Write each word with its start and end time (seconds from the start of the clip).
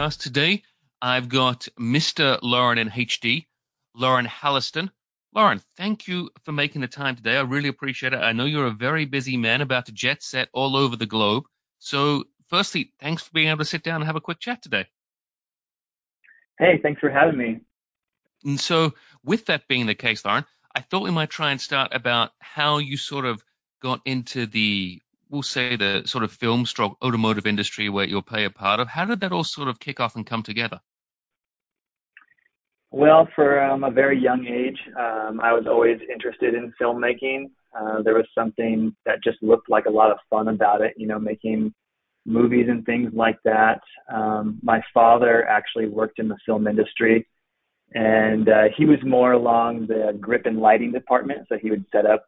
Podcast. 0.00 0.20
Today, 0.20 0.62
I've 1.02 1.28
got 1.28 1.68
Mr. 1.78 2.38
Loren 2.40 2.78
in 2.78 2.88
HD, 2.88 3.44
Loren 3.94 4.24
Haleston. 4.24 4.88
Loren, 5.34 5.60
thank 5.76 6.08
you 6.08 6.30
for 6.44 6.52
making 6.52 6.80
the 6.80 6.88
time 6.88 7.16
today. 7.16 7.36
I 7.36 7.42
really 7.42 7.68
appreciate 7.68 8.14
it. 8.14 8.16
I 8.16 8.32
know 8.32 8.46
you're 8.46 8.66
a 8.66 8.70
very 8.70 9.04
busy 9.04 9.36
man 9.36 9.60
about 9.60 9.86
to 9.86 9.92
jet 9.92 10.22
set 10.22 10.48
all 10.54 10.74
over 10.74 10.96
the 10.96 11.04
globe. 11.04 11.44
So, 11.80 12.24
firstly, 12.48 12.94
thanks 12.98 13.24
for 13.24 13.32
being 13.32 13.48
able 13.48 13.58
to 13.58 13.64
sit 13.66 13.82
down 13.82 13.96
and 13.96 14.04
have 14.06 14.16
a 14.16 14.22
quick 14.22 14.40
chat 14.40 14.62
today. 14.62 14.86
Hey, 16.58 16.80
thanks 16.82 17.00
for 17.00 17.10
having 17.10 17.36
me. 17.36 17.60
And 18.42 18.58
so, 18.58 18.94
with 19.22 19.46
that 19.46 19.68
being 19.68 19.84
the 19.84 19.94
case, 19.94 20.24
Loren, 20.24 20.46
I 20.74 20.80
thought 20.80 21.02
we 21.02 21.10
might 21.10 21.30
try 21.30 21.50
and 21.50 21.60
start 21.60 21.94
about 21.94 22.30
how 22.38 22.78
you 22.78 22.96
sort 22.96 23.26
of 23.26 23.44
got 23.82 24.00
into 24.06 24.46
the, 24.46 25.02
we'll 25.30 25.42
say, 25.42 25.76
the 25.76 26.02
sort 26.06 26.24
of 26.24 26.32
film 26.32 26.66
stroke 26.66 26.96
automotive 27.02 27.46
industry 27.46 27.88
where 27.88 28.04
you'll 28.04 28.22
play 28.22 28.44
a 28.44 28.50
part 28.50 28.80
of. 28.80 28.88
How 28.88 29.04
did 29.04 29.20
that 29.20 29.32
all 29.32 29.44
sort 29.44 29.68
of 29.68 29.78
kick 29.78 30.00
off 30.00 30.16
and 30.16 30.26
come 30.26 30.42
together? 30.42 30.80
Well, 32.90 33.28
for 33.36 33.62
um, 33.62 33.84
a 33.84 33.90
very 33.90 34.20
young 34.20 34.46
age, 34.46 34.78
um, 34.98 35.40
I 35.40 35.52
was 35.52 35.64
always 35.68 36.00
interested 36.12 36.54
in 36.54 36.72
filmmaking. 36.80 37.50
Uh, 37.78 38.02
there 38.02 38.14
was 38.14 38.26
something 38.34 38.94
that 39.06 39.22
just 39.22 39.40
looked 39.42 39.70
like 39.70 39.86
a 39.86 39.90
lot 39.90 40.10
of 40.10 40.18
fun 40.28 40.48
about 40.48 40.80
it, 40.80 40.94
you 40.96 41.06
know, 41.06 41.20
making 41.20 41.72
movies 42.26 42.66
and 42.68 42.84
things 42.84 43.12
like 43.14 43.38
that. 43.44 43.80
Um, 44.12 44.58
my 44.62 44.82
father 44.92 45.46
actually 45.46 45.86
worked 45.86 46.18
in 46.18 46.26
the 46.26 46.36
film 46.44 46.66
industry, 46.66 47.28
and 47.94 48.48
uh, 48.48 48.64
he 48.76 48.86
was 48.86 48.98
more 49.04 49.32
along 49.32 49.86
the 49.86 50.18
grip 50.20 50.46
and 50.46 50.58
lighting 50.58 50.90
department. 50.90 51.46
So 51.48 51.58
he 51.58 51.70
would 51.70 51.84
set 51.92 52.06
up 52.06 52.24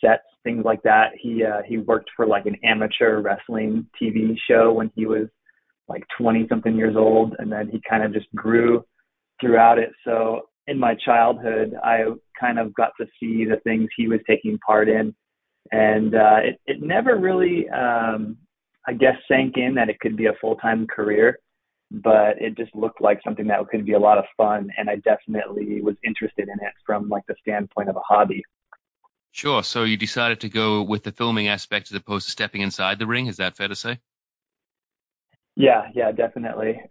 sets, 0.00 0.22
things 0.44 0.64
like 0.64 0.82
that. 0.82 1.10
He 1.18 1.44
uh, 1.44 1.62
he 1.66 1.78
worked 1.78 2.10
for 2.16 2.26
like 2.26 2.46
an 2.46 2.56
amateur 2.64 3.20
wrestling 3.20 3.86
TV 4.00 4.36
show 4.48 4.72
when 4.72 4.90
he 4.94 5.06
was 5.06 5.28
like 5.88 6.04
20 6.18 6.46
something 6.48 6.76
years 6.76 6.96
old, 6.96 7.34
and 7.38 7.50
then 7.50 7.68
he 7.68 7.80
kind 7.88 8.04
of 8.04 8.12
just 8.12 8.32
grew 8.34 8.84
throughout 9.40 9.78
it. 9.78 9.90
So 10.04 10.42
in 10.66 10.78
my 10.78 10.94
childhood, 11.04 11.74
I 11.82 12.04
kind 12.38 12.58
of 12.58 12.72
got 12.74 12.92
to 13.00 13.06
see 13.18 13.44
the 13.44 13.60
things 13.64 13.88
he 13.96 14.06
was 14.06 14.20
taking 14.26 14.58
part 14.58 14.88
in, 14.88 15.14
and 15.72 16.14
uh, 16.14 16.38
it 16.44 16.60
it 16.66 16.82
never 16.82 17.18
really, 17.18 17.68
um, 17.70 18.36
I 18.86 18.92
guess, 18.92 19.16
sank 19.28 19.56
in 19.56 19.74
that 19.74 19.90
it 19.90 20.00
could 20.00 20.16
be 20.16 20.26
a 20.26 20.34
full 20.40 20.56
time 20.56 20.86
career. 20.86 21.38
But 21.92 22.40
it 22.40 22.56
just 22.56 22.72
looked 22.76 23.00
like 23.00 23.20
something 23.24 23.48
that 23.48 23.68
could 23.68 23.84
be 23.84 23.94
a 23.94 23.98
lot 23.98 24.18
of 24.18 24.24
fun, 24.36 24.70
and 24.78 24.88
I 24.88 24.96
definitely 24.96 25.82
was 25.82 25.96
interested 26.04 26.48
in 26.48 26.64
it 26.64 26.72
from 26.86 27.08
like 27.08 27.24
the 27.26 27.34
standpoint 27.40 27.88
of 27.88 27.96
a 27.96 28.06
hobby. 28.08 28.44
Sure. 29.32 29.62
So 29.62 29.84
you 29.84 29.96
decided 29.96 30.40
to 30.40 30.48
go 30.48 30.82
with 30.82 31.04
the 31.04 31.12
filming 31.12 31.48
aspect 31.48 31.90
as 31.90 31.96
opposed 31.96 32.26
to 32.26 32.32
stepping 32.32 32.62
inside 32.62 32.98
the 32.98 33.06
ring. 33.06 33.26
Is 33.26 33.36
that 33.36 33.56
fair 33.56 33.68
to 33.68 33.76
say? 33.76 34.00
Yeah, 35.56 35.88
yeah, 35.94 36.12
definitely. 36.12 36.80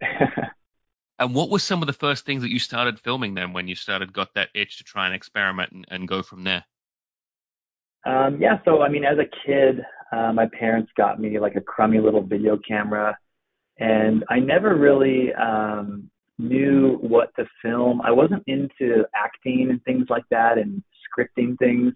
And 1.20 1.34
what 1.34 1.50
were 1.50 1.58
some 1.58 1.82
of 1.82 1.86
the 1.86 1.92
first 1.92 2.24
things 2.24 2.40
that 2.40 2.50
you 2.50 2.58
started 2.58 2.98
filming 2.98 3.34
then 3.34 3.52
when 3.52 3.68
you 3.68 3.74
started 3.74 4.10
got 4.10 4.32
that 4.34 4.48
itch 4.54 4.78
to 4.78 4.84
try 4.84 5.04
and 5.04 5.14
experiment 5.14 5.70
and, 5.70 5.84
and 5.90 6.08
go 6.08 6.22
from 6.22 6.44
there? 6.44 6.64
Um, 8.06 8.40
yeah, 8.40 8.58
so 8.64 8.80
I 8.80 8.88
mean, 8.88 9.04
as 9.04 9.18
a 9.18 9.28
kid, 9.46 9.84
uh, 10.12 10.32
my 10.32 10.48
parents 10.58 10.90
got 10.96 11.20
me 11.20 11.38
like 11.38 11.56
a 11.56 11.60
crummy 11.60 12.00
little 12.00 12.22
video 12.22 12.58
camera, 12.66 13.18
and 13.78 14.24
I 14.30 14.38
never 14.38 14.74
really 14.74 15.34
um, 15.34 16.10
knew 16.38 16.96
what 17.02 17.34
to 17.36 17.44
film. 17.60 18.00
I 18.00 18.12
wasn't 18.12 18.42
into 18.46 19.04
acting 19.14 19.68
and 19.68 19.84
things 19.84 20.06
like 20.08 20.24
that 20.30 20.56
and 20.56 20.82
scripting 21.04 21.58
things. 21.58 21.92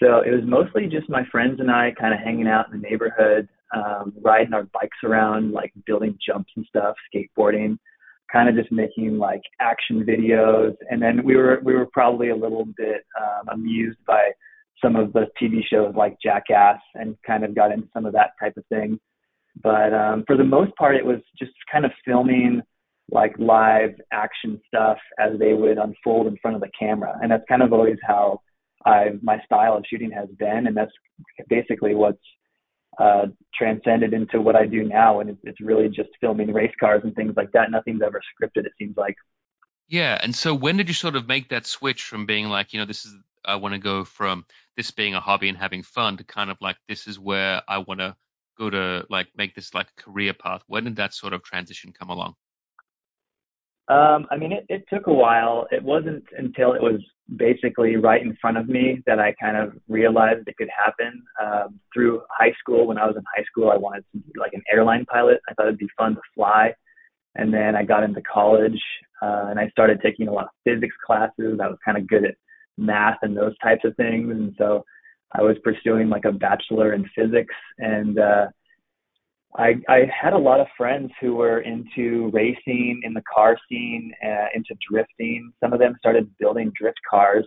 So 0.00 0.20
it 0.20 0.30
was 0.30 0.44
mostly 0.44 0.86
just 0.86 1.08
my 1.08 1.24
friends 1.30 1.60
and 1.60 1.70
I 1.70 1.92
kind 1.98 2.14
of 2.14 2.20
hanging 2.20 2.48
out 2.48 2.66
in 2.72 2.80
the 2.80 2.88
neighborhood, 2.88 3.48
um, 3.74 4.12
riding 4.20 4.52
our 4.52 4.64
bikes 4.64 4.98
around, 5.04 5.52
like 5.52 5.72
building 5.86 6.18
jumps 6.26 6.50
and 6.56 6.66
stuff, 6.66 6.94
skateboarding 7.14 7.78
kind 8.32 8.48
of 8.48 8.54
just 8.54 8.72
making 8.72 9.18
like 9.18 9.42
action 9.60 10.04
videos. 10.04 10.74
And 10.90 11.02
then 11.02 11.22
we 11.24 11.36
were 11.36 11.60
we 11.62 11.74
were 11.74 11.86
probably 11.92 12.30
a 12.30 12.36
little 12.36 12.66
bit 12.76 13.04
um, 13.20 13.48
amused 13.52 13.98
by 14.06 14.30
some 14.82 14.96
of 14.96 15.12
the 15.12 15.26
TV 15.40 15.60
shows 15.70 15.94
like 15.94 16.16
Jackass 16.22 16.80
and 16.94 17.16
kind 17.26 17.44
of 17.44 17.54
got 17.54 17.70
into 17.70 17.88
some 17.92 18.06
of 18.06 18.14
that 18.14 18.30
type 18.40 18.56
of 18.56 18.64
thing. 18.66 18.98
But 19.62 19.92
um, 19.92 20.24
for 20.26 20.36
the 20.36 20.44
most 20.44 20.74
part, 20.76 20.96
it 20.96 21.04
was 21.04 21.18
just 21.38 21.52
kind 21.70 21.84
of 21.84 21.92
filming 22.04 22.62
like 23.10 23.34
live 23.38 23.90
action 24.12 24.60
stuff 24.66 24.96
as 25.18 25.38
they 25.38 25.52
would 25.52 25.76
unfold 25.76 26.26
in 26.26 26.38
front 26.40 26.54
of 26.54 26.62
the 26.62 26.70
camera, 26.78 27.18
and 27.20 27.30
that's 27.30 27.44
kind 27.48 27.62
of 27.62 27.72
always 27.72 27.98
how 28.06 28.40
I 28.84 29.12
my 29.22 29.40
style 29.44 29.76
of 29.76 29.84
shooting 29.88 30.10
has 30.12 30.28
been, 30.38 30.66
and 30.66 30.76
that's 30.76 30.92
basically 31.48 31.94
what's 31.94 32.22
uh, 32.98 33.26
transcended 33.54 34.12
into 34.12 34.40
what 34.40 34.56
I 34.56 34.66
do 34.66 34.84
now, 34.84 35.20
and 35.20 35.30
it's, 35.30 35.40
it's 35.44 35.60
really 35.60 35.88
just 35.88 36.10
filming 36.20 36.52
race 36.52 36.74
cars 36.78 37.02
and 37.04 37.14
things 37.14 37.34
like 37.36 37.52
that. 37.52 37.70
Nothing's 37.70 38.02
ever 38.02 38.20
scripted. 38.20 38.66
It 38.66 38.72
seems 38.78 38.96
like. 38.96 39.16
Yeah, 39.88 40.18
and 40.20 40.34
so 40.34 40.54
when 40.54 40.76
did 40.76 40.88
you 40.88 40.94
sort 40.94 41.16
of 41.16 41.28
make 41.28 41.50
that 41.50 41.66
switch 41.66 42.02
from 42.02 42.26
being 42.26 42.48
like, 42.48 42.72
you 42.72 42.80
know, 42.80 42.86
this 42.86 43.04
is 43.04 43.14
I 43.44 43.56
want 43.56 43.74
to 43.74 43.80
go 43.80 44.04
from 44.04 44.46
this 44.76 44.90
being 44.90 45.14
a 45.14 45.20
hobby 45.20 45.48
and 45.48 45.58
having 45.58 45.82
fun 45.82 46.16
to 46.18 46.24
kind 46.24 46.50
of 46.50 46.56
like 46.60 46.76
this 46.88 47.06
is 47.06 47.18
where 47.18 47.62
I 47.68 47.78
want 47.78 48.00
to 48.00 48.16
go 48.58 48.70
to 48.70 49.06
like 49.10 49.28
make 49.36 49.54
this 49.54 49.74
like 49.74 49.88
a 49.96 50.02
career 50.02 50.34
path. 50.34 50.62
When 50.66 50.84
did 50.84 50.96
that 50.96 51.14
sort 51.14 51.32
of 51.32 51.42
transition 51.42 51.92
come 51.92 52.10
along? 52.10 52.34
Um, 53.88 54.26
I 54.30 54.36
mean, 54.36 54.52
it, 54.52 54.64
it 54.68 54.84
took 54.92 55.06
a 55.06 55.12
while. 55.12 55.66
It 55.70 55.82
wasn't 55.82 56.24
until 56.36 56.72
it 56.72 56.82
was 56.82 57.00
basically 57.36 57.96
right 57.96 58.22
in 58.22 58.36
front 58.40 58.56
of 58.56 58.68
me 58.68 59.02
that 59.06 59.18
I 59.18 59.34
kind 59.40 59.56
of 59.56 59.72
realized 59.88 60.46
it 60.46 60.56
could 60.56 60.70
happen. 60.74 61.22
Um, 61.42 61.80
through 61.92 62.22
high 62.30 62.52
school, 62.58 62.86
when 62.86 62.98
I 62.98 63.06
was 63.06 63.16
in 63.16 63.22
high 63.36 63.44
school, 63.44 63.70
I 63.70 63.76
wanted 63.76 64.04
to 64.12 64.18
be 64.18 64.32
like 64.38 64.52
an 64.54 64.62
airline 64.72 65.04
pilot. 65.06 65.40
I 65.48 65.54
thought 65.54 65.66
it'd 65.66 65.78
be 65.78 65.88
fun 65.96 66.14
to 66.14 66.20
fly. 66.34 66.74
And 67.34 67.52
then 67.52 67.74
I 67.74 67.82
got 67.82 68.04
into 68.04 68.22
college 68.22 68.80
uh, 69.22 69.46
and 69.48 69.58
I 69.58 69.68
started 69.70 70.00
taking 70.02 70.28
a 70.28 70.32
lot 70.32 70.44
of 70.44 70.50
physics 70.64 70.94
classes. 71.04 71.58
I 71.62 71.68
was 71.68 71.78
kind 71.84 71.96
of 71.96 72.06
good 72.06 72.24
at 72.24 72.34
math 72.76 73.18
and 73.22 73.36
those 73.36 73.56
types 73.62 73.84
of 73.84 73.96
things. 73.96 74.30
And 74.30 74.54
so 74.58 74.84
I 75.32 75.42
was 75.42 75.56
pursuing 75.64 76.08
like 76.08 76.24
a 76.24 76.32
bachelor 76.32 76.92
in 76.92 77.08
physics 77.16 77.54
and 77.78 78.18
uh, 78.18 78.46
I, 79.56 79.74
I 79.88 80.10
had 80.10 80.32
a 80.32 80.38
lot 80.38 80.60
of 80.60 80.66
friends 80.76 81.10
who 81.20 81.34
were 81.34 81.60
into 81.60 82.30
racing 82.32 83.02
in 83.04 83.12
the 83.12 83.22
car 83.32 83.56
scene, 83.68 84.12
uh, 84.24 84.46
into 84.54 84.74
drifting. 84.90 85.52
Some 85.62 85.72
of 85.72 85.78
them 85.78 85.94
started 85.98 86.30
building 86.38 86.72
drift 86.74 87.00
cars, 87.08 87.46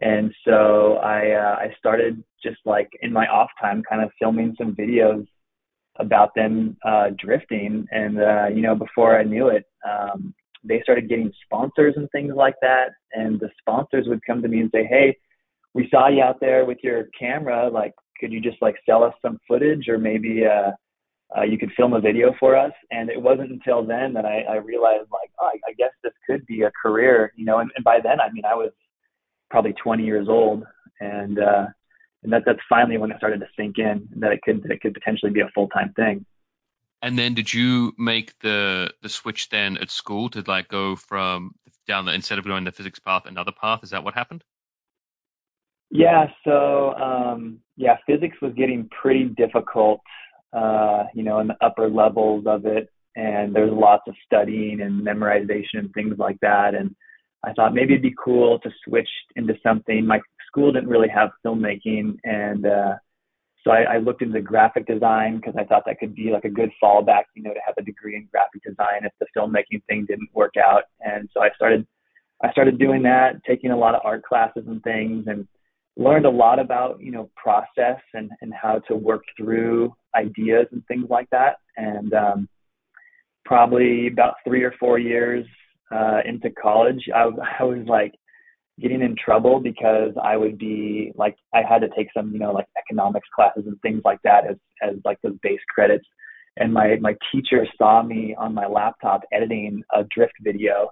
and 0.00 0.32
so 0.46 0.94
I 1.02 1.32
uh, 1.32 1.56
I 1.58 1.74
started 1.78 2.22
just 2.42 2.58
like 2.64 2.88
in 3.02 3.12
my 3.12 3.26
off 3.26 3.50
time, 3.60 3.82
kind 3.88 4.02
of 4.02 4.10
filming 4.18 4.54
some 4.58 4.76
videos 4.76 5.26
about 5.98 6.34
them 6.36 6.76
uh, 6.84 7.10
drifting. 7.18 7.86
And 7.90 8.20
uh, 8.20 8.46
you 8.54 8.62
know, 8.62 8.76
before 8.76 9.18
I 9.18 9.24
knew 9.24 9.48
it, 9.48 9.64
um, 9.88 10.32
they 10.62 10.82
started 10.82 11.08
getting 11.08 11.32
sponsors 11.44 11.94
and 11.96 12.08
things 12.10 12.32
like 12.36 12.56
that. 12.62 12.90
And 13.12 13.40
the 13.40 13.50
sponsors 13.58 14.06
would 14.06 14.20
come 14.24 14.40
to 14.40 14.48
me 14.48 14.60
and 14.60 14.70
say, 14.72 14.84
"Hey, 14.84 15.16
we 15.74 15.88
saw 15.90 16.08
you 16.08 16.22
out 16.22 16.38
there 16.40 16.64
with 16.64 16.78
your 16.84 17.08
camera. 17.18 17.68
Like, 17.68 17.92
could 18.20 18.32
you 18.32 18.40
just 18.40 18.62
like 18.62 18.76
sell 18.86 19.02
us 19.02 19.14
some 19.20 19.40
footage, 19.48 19.88
or 19.88 19.98
maybe 19.98 20.44
uh, 20.46 20.70
uh, 21.36 21.42
you 21.42 21.58
could 21.58 21.72
film 21.76 21.92
a 21.92 22.00
video 22.00 22.34
for 22.38 22.56
us. 22.56 22.72
And 22.90 23.10
it 23.10 23.20
wasn't 23.20 23.50
until 23.50 23.84
then 23.84 24.12
that 24.14 24.24
I, 24.24 24.42
I 24.42 24.56
realized 24.56 25.08
like, 25.12 25.30
oh, 25.40 25.46
I, 25.46 25.70
I 25.70 25.72
guess 25.74 25.90
this 26.02 26.12
could 26.26 26.46
be 26.46 26.62
a 26.62 26.70
career, 26.70 27.32
you 27.36 27.44
know. 27.44 27.58
And, 27.58 27.70
and 27.74 27.84
by 27.84 28.00
then, 28.02 28.20
I 28.20 28.30
mean, 28.30 28.44
I 28.44 28.54
was 28.54 28.70
probably 29.50 29.72
20 29.72 30.04
years 30.04 30.28
old, 30.28 30.64
and 31.00 31.38
uh, 31.38 31.66
and 32.22 32.32
that 32.32 32.42
that's 32.46 32.60
finally 32.68 32.98
when 32.98 33.10
it 33.10 33.18
started 33.18 33.40
to 33.40 33.46
sink 33.56 33.78
in 33.78 34.08
that 34.16 34.32
it 34.32 34.40
could 34.42 34.62
that 34.62 34.72
it 34.72 34.80
could 34.80 34.94
potentially 34.94 35.32
be 35.32 35.40
a 35.40 35.50
full 35.54 35.68
time 35.68 35.92
thing. 35.94 36.24
And 37.02 37.18
then, 37.18 37.34
did 37.34 37.52
you 37.52 37.92
make 37.98 38.38
the 38.40 38.92
the 39.02 39.08
switch 39.08 39.50
then 39.50 39.76
at 39.76 39.90
school 39.90 40.30
to 40.30 40.42
like 40.46 40.68
go 40.68 40.96
from 40.96 41.54
down 41.86 42.06
the 42.06 42.12
instead 42.12 42.38
of 42.38 42.44
going 42.44 42.64
the 42.64 42.72
physics 42.72 42.98
path, 42.98 43.26
another 43.26 43.52
path? 43.52 43.80
Is 43.82 43.90
that 43.90 44.04
what 44.04 44.14
happened? 44.14 44.42
Yeah. 45.90 46.28
So 46.44 46.94
um, 46.94 47.58
yeah, 47.76 47.96
physics 48.06 48.36
was 48.40 48.52
getting 48.54 48.88
pretty 48.88 49.24
difficult 49.24 50.00
uh, 50.54 51.04
you 51.14 51.22
know, 51.22 51.40
in 51.40 51.48
the 51.48 51.56
upper 51.60 51.88
levels 51.88 52.44
of 52.46 52.66
it. 52.66 52.90
And 53.16 53.54
there's 53.54 53.72
lots 53.72 54.02
of 54.08 54.14
studying 54.24 54.80
and 54.80 55.06
memorization 55.06 55.78
and 55.78 55.92
things 55.94 56.16
like 56.18 56.38
that. 56.40 56.74
And 56.74 56.94
I 57.44 57.52
thought 57.52 57.74
maybe 57.74 57.92
it'd 57.92 58.02
be 58.02 58.14
cool 58.22 58.58
to 58.60 58.70
switch 58.84 59.08
into 59.36 59.54
something. 59.62 60.06
My 60.06 60.20
school 60.46 60.72
didn't 60.72 60.88
really 60.88 61.08
have 61.08 61.30
filmmaking, 61.44 62.16
and 62.24 62.66
uh, 62.66 62.94
so 63.62 63.70
I, 63.70 63.94
I 63.94 63.98
looked 63.98 64.22
into 64.22 64.40
graphic 64.40 64.86
design 64.86 65.36
because 65.36 65.54
I 65.58 65.64
thought 65.64 65.82
that 65.86 65.98
could 65.98 66.14
be 66.14 66.30
like 66.30 66.44
a 66.44 66.50
good 66.50 66.70
fallback, 66.82 67.24
you 67.34 67.42
know, 67.42 67.52
to 67.52 67.60
have 67.66 67.74
a 67.78 67.82
degree 67.82 68.16
in 68.16 68.28
graphic 68.30 68.62
design 68.62 69.04
if 69.04 69.12
the 69.20 69.26
filmmaking 69.36 69.82
thing 69.88 70.06
didn't 70.06 70.28
work 70.34 70.54
out. 70.56 70.84
And 71.00 71.28
so 71.32 71.42
I 71.42 71.50
started, 71.54 71.86
I 72.42 72.50
started 72.52 72.78
doing 72.78 73.02
that, 73.02 73.42
taking 73.46 73.70
a 73.70 73.76
lot 73.76 73.94
of 73.94 74.02
art 74.04 74.22
classes 74.22 74.64
and 74.66 74.82
things, 74.82 75.24
and 75.26 75.46
learned 75.96 76.26
a 76.26 76.30
lot 76.30 76.58
about 76.58 77.00
you 77.00 77.12
know 77.12 77.30
process 77.36 78.00
and 78.14 78.30
and 78.40 78.52
how 78.52 78.80
to 78.88 78.96
work 78.96 79.22
through 79.36 79.94
ideas 80.16 80.66
and 80.72 80.84
things 80.86 81.06
like 81.08 81.28
that. 81.30 81.56
And 81.76 82.12
um 82.14 82.48
probably 83.44 84.08
about 84.08 84.34
three 84.46 84.62
or 84.62 84.74
four 84.80 84.98
years 84.98 85.44
uh 85.92 86.20
into 86.24 86.50
college 86.50 87.02
i 87.14 87.24
i 87.60 87.62
was 87.62 87.86
like 87.86 88.14
getting 88.80 89.02
in 89.02 89.14
trouble 89.22 89.60
because 89.60 90.12
i 90.22 90.34
would 90.34 90.56
be 90.56 91.12
like 91.14 91.36
i 91.52 91.60
had 91.62 91.80
to 91.80 91.88
take 91.94 92.08
some 92.16 92.32
you 92.32 92.38
know 92.38 92.52
like 92.52 92.66
economics 92.78 93.28
classes 93.34 93.64
and 93.66 93.78
things 93.82 94.00
like 94.02 94.18
that 94.24 94.46
as 94.48 94.56
as 94.82 94.96
like 95.04 95.20
those 95.22 95.36
base 95.42 95.60
credits. 95.74 96.06
And 96.56 96.72
my 96.72 96.96
my 97.00 97.16
teacher 97.32 97.66
saw 97.76 98.02
me 98.02 98.34
on 98.38 98.54
my 98.54 98.66
laptop 98.66 99.22
editing 99.32 99.82
a 99.92 100.04
drift 100.14 100.34
video, 100.40 100.90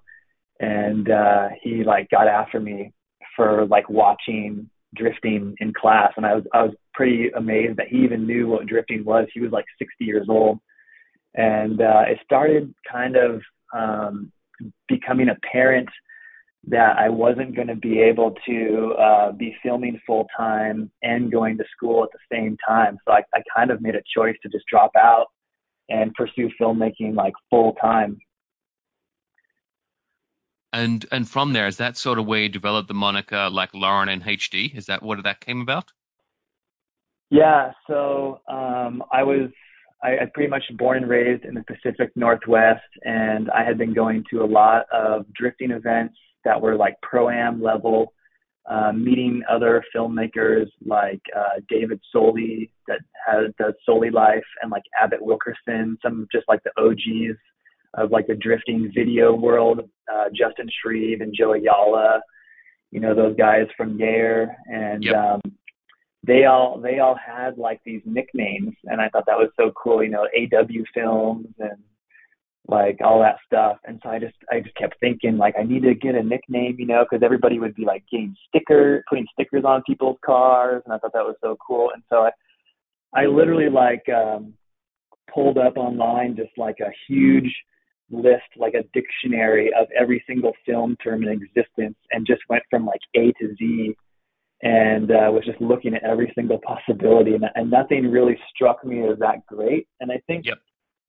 and 0.60 1.10
uh, 1.10 1.48
he 1.62 1.84
like 1.84 2.10
got 2.10 2.26
after 2.26 2.58
me 2.58 2.92
for 3.36 3.66
like 3.66 3.88
watching 3.88 4.68
drifting 4.94 5.54
in 5.60 5.72
class, 5.72 6.12
and 6.16 6.26
I 6.26 6.34
was 6.34 6.44
I 6.52 6.62
was 6.62 6.74
pretty 6.94 7.30
amazed 7.36 7.78
that 7.78 7.88
he 7.88 7.98
even 7.98 8.26
knew 8.26 8.48
what 8.48 8.66
drifting 8.66 9.04
was. 9.04 9.26
He 9.32 9.40
was 9.40 9.52
like 9.52 9.64
60 9.78 10.04
years 10.04 10.26
old, 10.28 10.58
and 11.34 11.80
uh, 11.80 12.02
it 12.08 12.18
started 12.24 12.74
kind 12.90 13.16
of 13.16 13.40
um, 13.74 14.32
becoming 14.88 15.28
apparent 15.30 15.88
that 16.68 16.96
I 16.96 17.08
wasn't 17.08 17.56
going 17.56 17.68
to 17.68 17.74
be 17.74 18.00
able 18.00 18.34
to 18.46 18.94
uh, 18.98 19.32
be 19.32 19.56
filming 19.62 20.00
full 20.06 20.26
time 20.36 20.90
and 21.02 21.32
going 21.32 21.58
to 21.58 21.64
school 21.76 22.04
at 22.04 22.10
the 22.12 22.36
same 22.36 22.56
time. 22.66 22.98
So 23.06 23.14
I, 23.14 23.22
I 23.34 23.42
kind 23.54 23.70
of 23.70 23.80
made 23.80 23.96
a 23.96 24.02
choice 24.16 24.36
to 24.42 24.48
just 24.48 24.64
drop 24.70 24.92
out 24.96 25.26
and 25.88 26.14
pursue 26.14 26.50
filmmaking 26.60 27.16
like 27.16 27.32
full 27.50 27.74
time. 27.80 28.16
And 30.72 31.04
and 31.12 31.28
from 31.28 31.52
there, 31.52 31.66
is 31.66 31.76
that 31.78 31.96
sort 31.96 32.18
of 32.18 32.26
where 32.26 32.40
you 32.40 32.48
developed 32.48 32.88
the 32.88 32.94
moniker 32.94 33.50
like 33.50 33.74
Loren 33.74 34.08
in 34.08 34.22
HD? 34.22 34.74
Is 34.74 34.86
that 34.86 35.02
what 35.02 35.22
that 35.24 35.40
came 35.40 35.60
about? 35.60 35.92
Yeah, 37.30 37.72
so 37.86 38.40
um, 38.48 39.02
I 39.10 39.22
was 39.22 39.50
I, 40.02 40.16
pretty 40.34 40.50
much 40.50 40.64
born 40.76 40.98
and 40.98 41.08
raised 41.08 41.44
in 41.44 41.54
the 41.54 41.64
Pacific 41.64 42.10
Northwest, 42.16 42.82
and 43.04 43.50
I 43.50 43.64
had 43.64 43.78
been 43.78 43.94
going 43.94 44.24
to 44.30 44.42
a 44.42 44.46
lot 44.46 44.86
of 44.92 45.24
drifting 45.32 45.70
events 45.70 46.16
that 46.44 46.60
were 46.60 46.76
like 46.76 46.96
pro 47.02 47.30
am 47.30 47.62
level, 47.62 48.12
uh, 48.68 48.92
meeting 48.92 49.42
other 49.50 49.84
filmmakers 49.94 50.66
like 50.84 51.22
uh, 51.36 51.60
David 51.68 52.00
Solie 52.14 52.70
that 52.88 53.00
has 53.26 53.52
does 53.58 53.74
Solie 53.88 54.12
Life 54.12 54.44
and 54.60 54.70
like 54.70 54.82
Abbott 55.00 55.22
Wilkerson, 55.22 55.96
some 56.02 56.26
just 56.32 56.48
like 56.48 56.60
the 56.64 56.72
OGs 56.76 57.38
of 57.94 58.10
like 58.10 58.26
the 58.26 58.34
drifting 58.34 58.90
video 58.94 59.34
world, 59.34 59.80
uh, 60.12 60.24
Justin 60.34 60.68
Shreve 60.82 61.20
and 61.20 61.34
Joe 61.36 61.54
Ayala, 61.54 62.20
you 62.90 63.00
know 63.00 63.14
those 63.14 63.36
guys 63.36 63.66
from 63.76 63.98
Yair, 63.98 64.54
and 64.66 65.02
yep. 65.02 65.14
um, 65.14 65.40
they 66.26 66.44
all 66.44 66.78
they 66.80 66.98
all 66.98 67.16
had 67.16 67.58
like 67.58 67.80
these 67.84 68.02
nicknames, 68.04 68.74
and 68.84 69.00
I 69.00 69.08
thought 69.08 69.24
that 69.26 69.38
was 69.38 69.50
so 69.58 69.72
cool. 69.82 70.02
You 70.04 70.10
know, 70.10 70.28
AW 70.36 70.84
Films 70.94 71.46
and 71.58 71.78
like 72.68 72.98
all 73.02 73.20
that 73.20 73.36
stuff. 73.44 73.78
And 73.84 73.98
so 74.02 74.10
I 74.10 74.18
just 74.18 74.34
I 74.50 74.60
just 74.60 74.76
kept 74.76 75.00
thinking 75.00 75.36
like 75.36 75.54
I 75.58 75.64
need 75.64 75.82
to 75.82 75.94
get 75.94 76.14
a 76.14 76.22
nickname, 76.22 76.76
you 76.78 76.86
know, 76.86 77.04
because 77.04 77.24
everybody 77.24 77.58
would 77.58 77.74
be 77.74 77.84
like 77.84 78.04
getting 78.10 78.36
stickers, 78.48 79.02
putting 79.08 79.26
stickers 79.32 79.64
on 79.64 79.82
people's 79.86 80.18
cars, 80.24 80.82
and 80.84 80.94
I 80.94 80.98
thought 80.98 81.12
that 81.14 81.24
was 81.24 81.36
so 81.42 81.56
cool. 81.66 81.90
And 81.92 82.02
so 82.08 82.26
I 82.26 82.30
I 83.14 83.26
literally 83.26 83.68
like 83.68 84.04
um 84.08 84.54
pulled 85.32 85.58
up 85.58 85.76
online 85.76 86.36
just 86.36 86.56
like 86.56 86.76
a 86.80 86.90
huge 87.08 87.52
list, 88.12 88.44
like 88.56 88.74
a 88.74 88.84
dictionary 88.94 89.70
of 89.78 89.88
every 89.98 90.22
single 90.26 90.52
film 90.66 90.96
term 91.02 91.22
in 91.22 91.28
existence, 91.28 91.96
and 92.10 92.26
just 92.26 92.42
went 92.48 92.62
from 92.70 92.86
like 92.86 93.00
A 93.16 93.32
to 93.40 93.54
Z. 93.58 93.96
And 94.64 95.10
uh, 95.10 95.26
was 95.32 95.44
just 95.44 95.60
looking 95.60 95.92
at 95.94 96.04
every 96.04 96.32
single 96.36 96.60
possibility, 96.64 97.34
and, 97.34 97.44
and 97.56 97.68
nothing 97.68 98.08
really 98.08 98.38
struck 98.54 98.84
me 98.84 99.02
as 99.08 99.18
that 99.18 99.44
great. 99.46 99.88
And 99.98 100.12
I 100.12 100.22
think 100.28 100.46
yep 100.46 100.58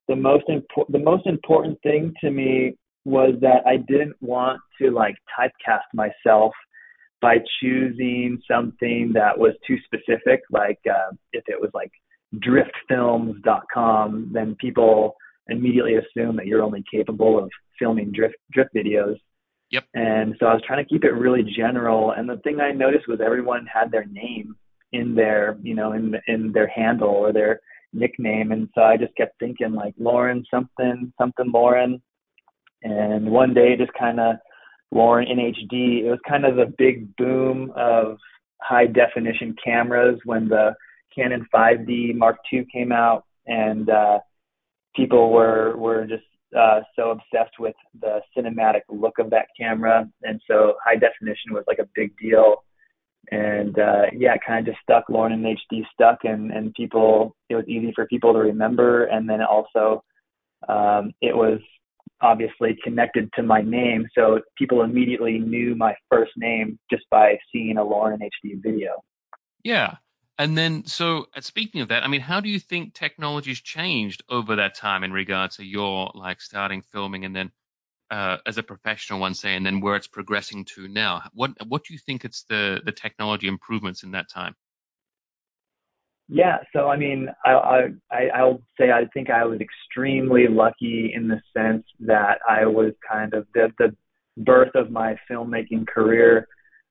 the 0.08 0.16
most 0.16 0.46
important 0.48 0.92
the 0.92 1.04
most 1.04 1.26
important 1.28 1.80
thing 1.82 2.14
to 2.22 2.32
me 2.32 2.76
was 3.06 3.36
that 3.42 3.66
I 3.66 3.78
didn't 3.78 4.16
want 4.22 4.62
to 4.82 4.92
like 4.92 5.16
typecast 5.38 5.88
myself 5.94 6.54
by 7.22 7.38
choosing 7.62 8.42
something 8.50 9.12
that 9.14 9.38
was 9.38 9.54
too 9.66 9.78
specific. 9.86 10.42
Like 10.52 10.80
uh, 10.90 11.12
if 11.32 11.44
it 11.48 11.60
was 11.60 11.72
like 11.74 11.92
driftfilms.com, 12.36 14.32
then 14.34 14.56
people 14.60 15.16
immediately 15.48 15.96
assume 15.96 16.36
that 16.38 16.46
you're 16.46 16.64
only 16.64 16.84
capable 16.92 17.38
of 17.38 17.50
filming 17.80 18.12
drift 18.12 18.36
drift 18.52 18.74
videos. 18.76 19.18
Yep. 19.72 19.86
And 19.96 20.36
so 20.40 20.46
I 20.46 20.54
was 20.54 20.64
trying 20.66 20.84
to 20.84 20.90
keep 20.90 21.04
it 21.04 21.12
really 21.12 21.44
general. 21.44 22.12
And 22.12 22.30
the 22.30 22.38
thing 22.38 22.62
I 22.62 22.72
noticed 22.72 23.08
was 23.08 23.20
everyone 23.24 23.66
had 23.66 23.92
their 23.92 24.06
name 24.06 24.56
in 24.92 25.16
their, 25.16 25.58
you 25.64 25.76
know, 25.76 25.94
in 25.94 26.16
in 26.28 26.52
their 26.52 26.68
handle 26.68 27.10
or 27.10 27.34
their 27.34 27.60
nickname. 27.94 28.52
And 28.52 28.70
so 28.76 28.82
I 28.82 28.98
just 28.98 29.16
kept 29.16 29.40
thinking 29.40 29.74
like 29.74 29.94
Loren 29.98 30.44
something, 30.52 31.12
something 31.20 31.52
Loren. 31.52 32.02
And 32.84 33.30
one 33.30 33.54
day 33.54 33.76
just 33.78 33.94
kind 33.94 34.20
of 34.20 34.36
Loren 34.92 35.28
in 35.28 35.38
HD, 35.38 36.04
it 36.04 36.10
was 36.10 36.20
kind 36.28 36.46
of 36.46 36.56
the 36.56 36.74
big 36.78 37.16
boom 37.16 37.72
of 37.76 38.18
high 38.62 38.88
definition 38.88 39.56
cameras 39.64 40.20
when 40.26 40.48
the 40.48 40.76
Canon 41.16 41.46
5D 41.54 42.16
Mark 42.16 42.38
II 42.52 42.66
came 42.72 42.92
out 42.92 43.26
and 43.48 43.90
uh, 43.90 44.20
people 44.96 45.32
were, 45.32 45.76
were 45.78 46.06
just 46.06 46.24
uh, 46.58 46.82
so 46.96 47.12
obsessed 47.12 47.60
with 47.60 47.76
the 48.00 48.22
cinematic 48.38 48.82
look 48.90 49.20
of 49.20 49.30
that 49.32 49.48
camera. 49.60 50.08
And 50.24 50.40
so 50.50 50.76
high 50.84 50.96
definition 50.96 51.54
was 51.54 51.64
like 51.68 51.80
a 51.80 51.90
big 51.96 52.16
deal 52.18 52.64
and 53.32 53.78
uh, 53.80 54.04
yeah, 54.16 54.36
kind 54.46 54.68
of 54.68 54.74
just 54.74 54.84
stuck. 54.84 55.10
Loren 55.10 55.34
in 55.34 55.42
HD 55.72 55.84
stuck, 55.94 56.20
and 56.24 56.52
and 56.52 56.74
people, 56.74 57.36
it 57.50 57.56
was 57.56 57.66
easy 57.68 57.92
for 57.96 58.06
people 58.08 58.34
to 58.34 58.40
remember, 58.40 59.06
and 59.06 59.30
then 59.30 59.42
also 59.42 60.04
um, 60.68 61.12
it 61.22 61.36
was 61.36 61.60
obviously 62.22 62.78
connected 62.84 63.30
to 63.34 63.44
my 63.44 63.62
name, 63.62 64.08
so 64.18 64.40
people 64.58 64.82
immediately 64.82 65.40
knew 65.40 65.76
my 65.76 65.94
first 66.10 66.32
name 66.38 66.80
just 66.90 67.04
by 67.10 67.38
seeing 67.52 67.78
a 67.78 67.84
Loren 67.84 68.20
HD 68.20 68.62
video. 68.62 69.04
Yeah. 69.64 69.96
And 70.40 70.58
then, 70.58 70.86
so 70.86 71.28
uh, 71.36 71.42
speaking 71.42 71.82
of 71.82 71.90
that, 71.90 72.04
I 72.04 72.08
mean, 72.08 72.22
how 72.22 72.40
do 72.40 72.50
you 72.50 72.60
think 72.60 72.94
technology's 72.94 73.62
changed 73.62 74.24
over 74.30 74.56
that 74.56 74.76
time 74.76 75.04
in 75.04 75.12
regards 75.12 75.58
to 75.58 75.64
your 75.64 76.12
like 76.16 76.42
starting 76.42 76.82
filming 76.82 77.26
and 77.26 77.36
then 77.36 77.52
uh, 78.14 78.38
as 78.46 78.60
a 78.60 78.64
professional 78.64 79.20
one 79.20 79.34
say, 79.34 79.56
and 79.56 79.66
then 79.66 79.82
where 79.82 79.96
it's 79.96 80.08
progressing 80.08 80.66
to 80.66 80.88
now. 80.88 81.24
What 81.34 81.52
what 81.68 81.84
do 81.84 81.94
you 81.94 82.00
think 82.00 82.24
it's 82.26 82.44
the 82.44 82.80
the 82.86 82.92
technology 82.92 83.48
improvements 83.48 84.04
in 84.04 84.12
that 84.12 84.30
time? 84.30 84.56
Yeah, 86.30 86.60
so 86.74 86.90
I 86.90 86.98
mean, 86.98 87.30
I, 87.44 87.90
I 88.12 88.28
I'll 88.36 88.62
say 88.80 88.92
I 88.92 89.06
think 89.14 89.32
I 89.32 89.46
was 89.46 89.60
extremely 89.62 90.48
lucky 90.48 91.12
in 91.16 91.28
the 91.28 91.42
sense 91.56 91.86
that 92.02 92.40
I 92.48 92.66
was 92.68 92.94
kind 93.10 93.34
of 93.34 93.48
the 93.56 93.72
the 93.80 93.96
birth 94.38 94.76
of 94.76 94.92
my 94.92 95.18
filmmaking 95.30 95.88
career 95.88 96.48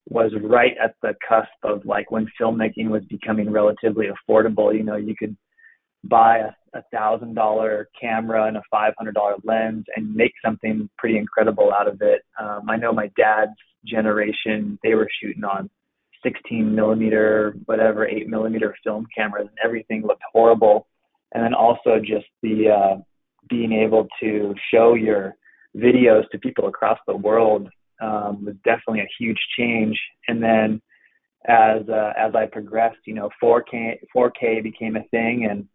was 0.09 0.31
right 0.43 0.73
at 0.83 0.95
the 1.01 1.13
cusp 1.27 1.49
of 1.63 1.85
like 1.85 2.11
when 2.11 2.27
filmmaking 2.39 2.89
was 2.89 3.03
becoming 3.09 3.49
relatively 3.49 4.07
affordable. 4.07 4.75
You 4.75 4.83
know, 4.83 4.95
you 4.95 5.15
could 5.15 5.35
buy 6.03 6.39
a, 6.39 6.51
thousand 6.91 7.35
dollar 7.35 7.87
camera 7.99 8.47
and 8.47 8.57
a 8.57 8.61
five 8.69 8.93
hundred 8.97 9.13
dollar 9.13 9.35
lens 9.43 9.85
and 9.95 10.13
make 10.15 10.33
something 10.43 10.89
pretty 10.97 11.17
incredible 11.17 11.71
out 11.71 11.87
of 11.87 12.01
it. 12.01 12.23
Um, 12.39 12.69
I 12.69 12.77
know 12.77 12.91
my 12.91 13.11
dad's 13.15 13.51
generation 13.85 14.79
they 14.83 14.95
were 14.95 15.07
shooting 15.21 15.43
on 15.43 15.69
16 16.23 16.73
millimeter, 16.73 17.55
whatever, 17.65 18.07
8 18.07 18.27
millimeter 18.27 18.75
film 18.83 19.05
cameras, 19.15 19.47
and 19.47 19.57
everything 19.63 20.03
looked 20.03 20.23
horrible. 20.31 20.87
And 21.33 21.43
then 21.43 21.53
also 21.53 21.99
just 21.99 22.25
the 22.41 22.69
uh, 22.69 23.01
being 23.49 23.73
able 23.73 24.07
to 24.21 24.55
show 24.73 24.95
your 24.95 25.35
videos 25.75 26.29
to 26.31 26.39
people 26.39 26.67
across 26.67 26.99
the 27.07 27.15
world 27.15 27.69
um, 28.03 28.45
was 28.45 28.55
definitely 28.63 29.01
a 29.01 29.15
huge 29.19 29.39
change. 29.57 29.99
And 30.27 30.41
then 30.41 30.81
as 31.47 31.87
uh, 31.89 32.13
as 32.17 32.35
I 32.35 32.45
progressed, 32.45 32.99
you 33.05 33.13
know, 33.13 33.29
4K 33.41 33.99
4K 34.15 34.63
became 34.63 34.95
a 34.95 35.03
thing, 35.11 35.47
and 35.49 35.67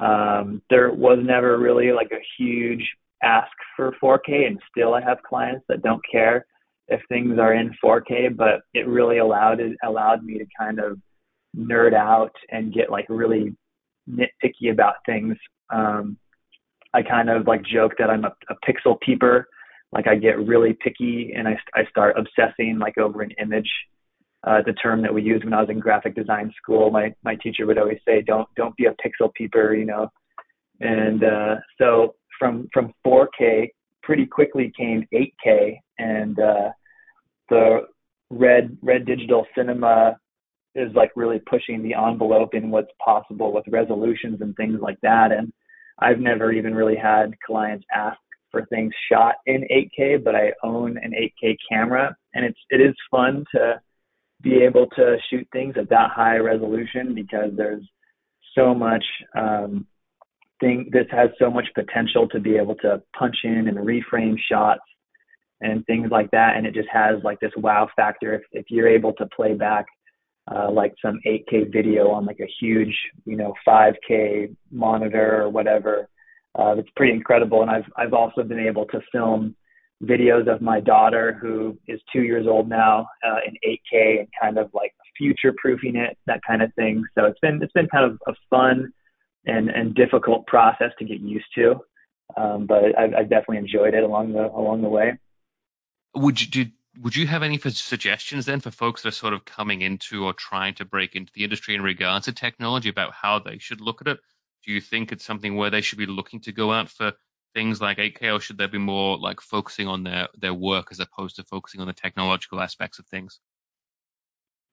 um, 0.00 0.62
there 0.70 0.92
was 0.92 1.18
never 1.22 1.58
really 1.58 1.92
like 1.92 2.10
a 2.12 2.24
huge 2.38 2.86
ask 3.22 3.50
for 3.76 3.94
4K, 4.02 4.46
and 4.46 4.60
still 4.70 4.94
I 4.94 5.02
have 5.02 5.22
clients 5.22 5.64
that 5.68 5.82
don't 5.82 6.02
care 6.10 6.46
if 6.88 7.00
things 7.08 7.38
are 7.38 7.54
in 7.54 7.74
4K, 7.84 8.36
but 8.36 8.62
it 8.74 8.86
really 8.86 9.18
allowed 9.18 9.60
it 9.60 9.76
allowed 9.84 10.24
me 10.24 10.38
to 10.38 10.46
kind 10.58 10.78
of 10.78 10.98
nerd 11.56 11.94
out 11.94 12.34
and 12.50 12.72
get 12.72 12.90
like 12.90 13.06
really 13.08 13.54
nitpicky 14.08 14.70
about 14.72 14.94
things. 15.06 15.36
Um, 15.70 16.16
I 16.92 17.02
kind 17.02 17.30
of 17.30 17.46
like 17.46 17.62
joke 17.64 17.92
that 17.98 18.10
I'm 18.10 18.24
a, 18.24 18.34
a 18.48 18.54
pixel 18.66 18.98
peeper. 19.00 19.48
Like 19.92 20.06
I 20.06 20.14
get 20.14 20.46
really 20.46 20.72
picky 20.72 21.32
and 21.36 21.48
I, 21.48 21.58
I 21.74 21.84
start 21.90 22.16
obsessing 22.16 22.78
like 22.78 22.98
over 22.98 23.22
an 23.22 23.32
image 23.42 23.68
uh, 24.46 24.62
the 24.64 24.72
term 24.72 25.02
that 25.02 25.12
we 25.12 25.22
used 25.22 25.44
when 25.44 25.52
I 25.52 25.60
was 25.60 25.70
in 25.70 25.78
graphic 25.78 26.14
design 26.14 26.52
school. 26.56 26.90
My 26.90 27.14
my 27.22 27.36
teacher 27.36 27.66
would 27.66 27.78
always 27.78 27.98
say, 28.06 28.22
"Don't 28.22 28.48
don't 28.56 28.76
be 28.76 28.86
a 28.86 28.92
pixel 28.92 29.32
peeper," 29.34 29.74
you 29.74 29.84
know. 29.84 30.08
And 30.80 31.22
uh, 31.22 31.56
so 31.78 32.14
from 32.38 32.68
from 32.72 32.92
4K, 33.06 33.68
pretty 34.02 34.24
quickly 34.26 34.72
came 34.76 35.06
8K, 35.12 35.78
and 35.98 36.38
uh, 36.38 36.70
the 37.50 37.80
red 38.30 38.76
red 38.80 39.04
digital 39.04 39.46
cinema 39.54 40.16
is 40.74 40.90
like 40.94 41.10
really 41.16 41.40
pushing 41.40 41.82
the 41.82 41.94
envelope 41.94 42.54
in 42.54 42.70
what's 42.70 42.92
possible 43.04 43.52
with 43.52 43.64
resolutions 43.68 44.40
and 44.40 44.54
things 44.56 44.78
like 44.80 44.98
that. 45.02 45.32
And 45.32 45.52
I've 45.98 46.20
never 46.20 46.52
even 46.52 46.74
really 46.74 46.96
had 46.96 47.34
clients 47.44 47.84
ask 47.94 48.18
for 48.50 48.66
things 48.66 48.92
shot 49.10 49.36
in 49.46 49.66
8K, 49.70 50.22
but 50.24 50.34
I 50.34 50.52
own 50.62 50.98
an 50.98 51.12
8K 51.12 51.56
camera, 51.70 52.16
and 52.34 52.44
it's 52.44 52.58
it 52.70 52.80
is 52.80 52.94
fun 53.10 53.44
to 53.54 53.80
be 54.42 54.62
able 54.62 54.86
to 54.96 55.16
shoot 55.28 55.46
things 55.52 55.74
at 55.78 55.90
that 55.90 56.10
high 56.10 56.36
resolution 56.36 57.14
because 57.14 57.50
there's 57.56 57.84
so 58.56 58.74
much 58.74 59.04
um, 59.36 59.86
thing 60.60 60.88
this 60.92 61.06
has 61.10 61.30
so 61.38 61.50
much 61.50 61.66
potential 61.74 62.28
to 62.28 62.40
be 62.40 62.56
able 62.56 62.74
to 62.76 63.02
punch 63.18 63.36
in 63.44 63.68
and 63.68 63.78
reframe 63.78 64.36
shots 64.50 64.82
and 65.60 65.84
things 65.86 66.08
like 66.10 66.30
that. 66.30 66.56
And 66.56 66.66
it 66.66 66.74
just 66.74 66.88
has 66.92 67.22
like 67.22 67.38
this 67.40 67.52
wow 67.56 67.88
factor. 67.94 68.34
If, 68.34 68.42
if 68.52 68.66
you're 68.70 68.88
able 68.88 69.12
to 69.14 69.26
play 69.26 69.54
back 69.54 69.86
uh, 70.50 70.70
like 70.70 70.94
some 71.04 71.20
8k 71.26 71.72
video 71.72 72.10
on 72.10 72.26
like 72.26 72.40
a 72.40 72.48
huge 72.60 72.96
you 73.24 73.36
know 73.36 73.54
5k 73.66 74.54
monitor 74.70 75.42
or 75.42 75.48
whatever 75.48 76.08
uh, 76.58 76.74
it's 76.78 76.90
pretty 76.96 77.12
incredible. 77.12 77.62
And 77.62 77.70
i've 77.70 77.90
i've 77.96 78.14
also 78.14 78.42
been 78.42 78.60
able 78.60 78.86
to 78.86 79.00
film 79.12 79.54
videos 80.02 80.52
of 80.52 80.62
my 80.62 80.80
daughter 80.80 81.38
who 81.40 81.78
is 81.86 82.00
two 82.12 82.22
years 82.22 82.46
old 82.46 82.68
now 82.68 83.06
uh, 83.26 83.36
in 83.46 83.54
8k 83.68 84.20
and 84.20 84.28
kind 84.40 84.58
of 84.58 84.70
like 84.72 84.94
future 85.16 85.54
proofing 85.56 85.96
it 85.96 86.16
that 86.26 86.40
kind 86.46 86.62
of 86.62 86.72
thing. 86.74 87.04
So 87.14 87.26
it's 87.26 87.38
been 87.40 87.62
it's 87.62 87.72
been 87.72 87.88
kind 87.88 88.10
of 88.10 88.18
a 88.26 88.32
fun 88.48 88.92
and 89.46 89.68
and 89.68 89.94
difficult 89.94 90.46
process 90.46 90.92
to 90.98 91.04
get 91.04 91.20
used 91.20 91.46
to. 91.56 91.76
Um, 92.36 92.66
but 92.66 92.98
I've, 92.98 93.14
I've 93.14 93.30
definitely 93.30 93.58
enjoyed 93.58 93.94
it 93.94 94.02
along 94.02 94.32
the 94.32 94.46
along 94.46 94.82
the 94.82 94.88
way. 94.88 95.18
Would 96.14 96.40
you 96.40 96.46
do, 96.46 96.70
would 97.00 97.14
you 97.14 97.26
have 97.26 97.42
any 97.42 97.58
suggestions 97.58 98.46
then 98.46 98.60
for 98.60 98.70
folks 98.70 99.02
that 99.02 99.08
are 99.08 99.12
sort 99.12 99.34
of 99.34 99.44
coming 99.44 99.82
into 99.82 100.24
or 100.24 100.32
trying 100.32 100.74
to 100.74 100.84
break 100.84 101.14
into 101.14 101.32
the 101.34 101.44
industry 101.44 101.74
in 101.74 101.82
regards 101.82 102.24
to 102.24 102.32
technology 102.32 102.88
about 102.88 103.12
how 103.12 103.38
they 103.38 103.58
should 103.58 103.80
look 103.80 104.00
at 104.00 104.08
it? 104.08 104.18
Do 104.64 104.72
you 104.72 104.80
think 104.80 105.12
it's 105.12 105.24
something 105.24 105.56
where 105.56 105.70
they 105.70 105.80
should 105.80 105.98
be 105.98 106.06
looking 106.06 106.40
to 106.42 106.52
go 106.52 106.72
out 106.72 106.88
for 106.88 107.12
things 107.54 107.80
like 107.80 107.98
8K, 107.98 108.34
or 108.34 108.40
should 108.40 108.58
they 108.58 108.66
be 108.66 108.78
more 108.78 109.18
like 109.18 109.40
focusing 109.40 109.88
on 109.88 110.04
their 110.04 110.28
their 110.38 110.54
work 110.54 110.88
as 110.90 111.00
opposed 111.00 111.36
to 111.36 111.44
focusing 111.44 111.80
on 111.80 111.86
the 111.86 111.92
technological 111.92 112.60
aspects 112.60 112.98
of 112.98 113.06
things? 113.06 113.40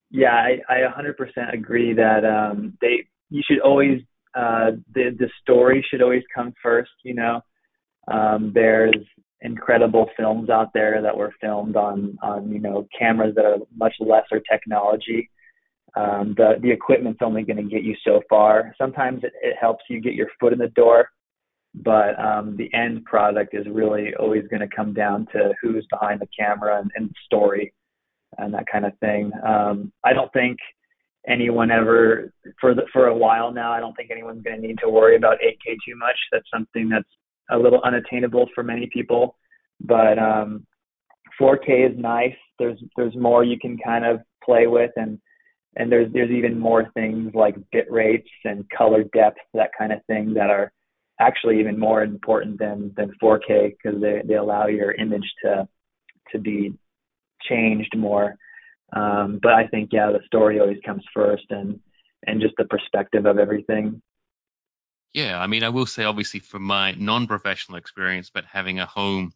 Yeah, 0.10 0.34
I, 0.34 0.60
I 0.70 0.78
100% 0.88 1.54
agree 1.54 1.94
that 1.94 2.24
um, 2.24 2.78
they 2.82 3.08
you 3.30 3.42
should 3.46 3.60
always 3.60 4.02
uh, 4.36 4.72
the 4.94 5.16
the 5.18 5.30
story 5.42 5.86
should 5.90 6.02
always 6.02 6.24
come 6.34 6.54
first. 6.62 6.92
You 7.04 7.16
know, 7.16 7.42
um, 8.08 8.52
there's 8.54 8.96
incredible 9.42 10.10
films 10.18 10.50
out 10.50 10.74
there 10.74 11.02
that 11.02 11.16
were 11.16 11.34
filmed 11.42 11.76
on 11.76 12.18
on 12.22 12.52
you 12.52 12.60
know 12.60 12.88
cameras 12.98 13.36
that 13.36 13.46
are 13.46 13.58
much 13.76 13.96
lesser 14.00 14.42
technology. 14.50 15.30
Um, 15.98 16.36
the 16.38 16.56
the 16.62 16.72
equipment's 16.72 17.22
only 17.24 17.44
going 17.44 17.58
to 17.58 17.64
get 17.64 17.84
you 17.84 17.96
so 18.06 18.22
far. 18.30 18.76
Sometimes 18.78 19.24
it, 19.24 19.34
it 19.42 19.56
helps 19.60 19.84
you 19.90 20.02
get 20.02 20.14
your 20.14 20.28
foot 20.40 20.54
in 20.54 20.60
the 20.60 20.68
door, 20.70 21.10
but 21.74 22.20
um, 22.20 22.56
the 22.56 22.72
end 22.74 23.06
product 23.06 23.54
is 23.54 23.66
really 23.72 24.14
always 24.20 24.44
going 24.50 24.62
to 24.62 24.76
come 24.76 24.94
down 24.94 25.28
to 25.34 25.54
who's 25.62 25.86
behind 25.90 26.22
the 26.22 26.28
camera 26.38 26.80
and, 26.80 26.92
and 26.96 27.10
story 27.26 27.74
and 28.38 28.54
that 28.54 28.66
kind 28.72 28.86
of 28.86 28.98
thing. 29.00 29.32
Um, 29.46 29.92
I 30.04 30.14
don't 30.14 30.32
think 30.34 30.58
anyone 31.28 31.72
ever 31.72 32.32
for 32.60 32.74
the 32.74 32.84
for 32.94 33.08
a 33.08 33.18
while 33.18 33.52
now. 33.52 33.72
I 33.72 33.80
don't 33.80 33.96
think 33.96 34.12
anyone's 34.12 34.44
going 34.44 34.62
to 34.62 34.68
need 34.68 34.78
to 34.84 34.90
worry 34.90 35.16
about 35.16 35.38
8K 35.40 35.78
too 35.86 35.96
much. 35.96 36.18
That's 36.32 36.50
something 36.54 36.90
that's 36.90 37.10
a 37.50 37.58
little 37.58 37.82
unattainable 37.84 38.48
for 38.54 38.64
many 38.64 38.90
people. 38.92 39.36
But 39.82 40.20
um, 40.20 40.66
4K 41.40 41.92
is 41.92 41.98
nice. 41.98 42.36
There's 42.60 42.80
there's 42.96 43.16
more 43.16 43.44
you 43.44 43.60
can 43.60 43.78
kind 43.84 44.06
of 44.06 44.22
play 44.44 44.68
with, 44.68 44.92
and 44.96 45.20
and 45.78 45.92
there's 45.92 46.12
there's 46.12 46.32
even 46.32 46.60
more 46.60 46.90
things 46.94 47.34
like 47.34 47.56
bit 47.72 47.90
rates 47.90 48.30
and 48.44 48.70
color 48.70 49.04
depth, 49.04 49.40
that 49.54 49.72
kind 49.78 49.94
of 49.94 50.04
thing, 50.06 50.34
that 50.34 50.50
are 50.50 50.72
actually 51.20 51.60
even 51.60 51.80
more 51.80 52.04
important 52.04 52.60
than 52.60 52.94
than 52.98 53.14
4K 53.22 53.76
because 53.78 54.02
they 54.02 54.22
they 54.26 54.34
allow 54.34 54.68
your 54.68 54.92
image 54.92 55.32
to 55.44 55.68
to 56.32 56.40
be 56.40 56.74
changed 57.44 57.96
more. 57.96 58.36
Um, 58.94 59.40
but 59.42 59.54
I 59.54 59.68
think 59.68 59.92
yeah, 59.94 60.12
the 60.12 60.22
story 60.26 60.60
always 60.60 60.80
comes 60.84 61.04
first, 61.14 61.46
and 61.52 61.80
and 62.26 62.42
just 62.42 62.56
the 62.58 62.66
perspective 62.66 63.26
of 63.26 63.38
everything. 63.38 64.02
Yeah, 65.14 65.40
I 65.40 65.48
mean, 65.48 65.64
I 65.64 65.70
will 65.70 65.86
say, 65.86 66.04
obviously, 66.04 66.42
from 66.42 66.64
my 66.64 66.92
non-professional 66.92 67.78
experience, 67.78 68.30
but 68.30 68.46
having 68.46 68.80
a 68.80 68.86
home 68.86 69.32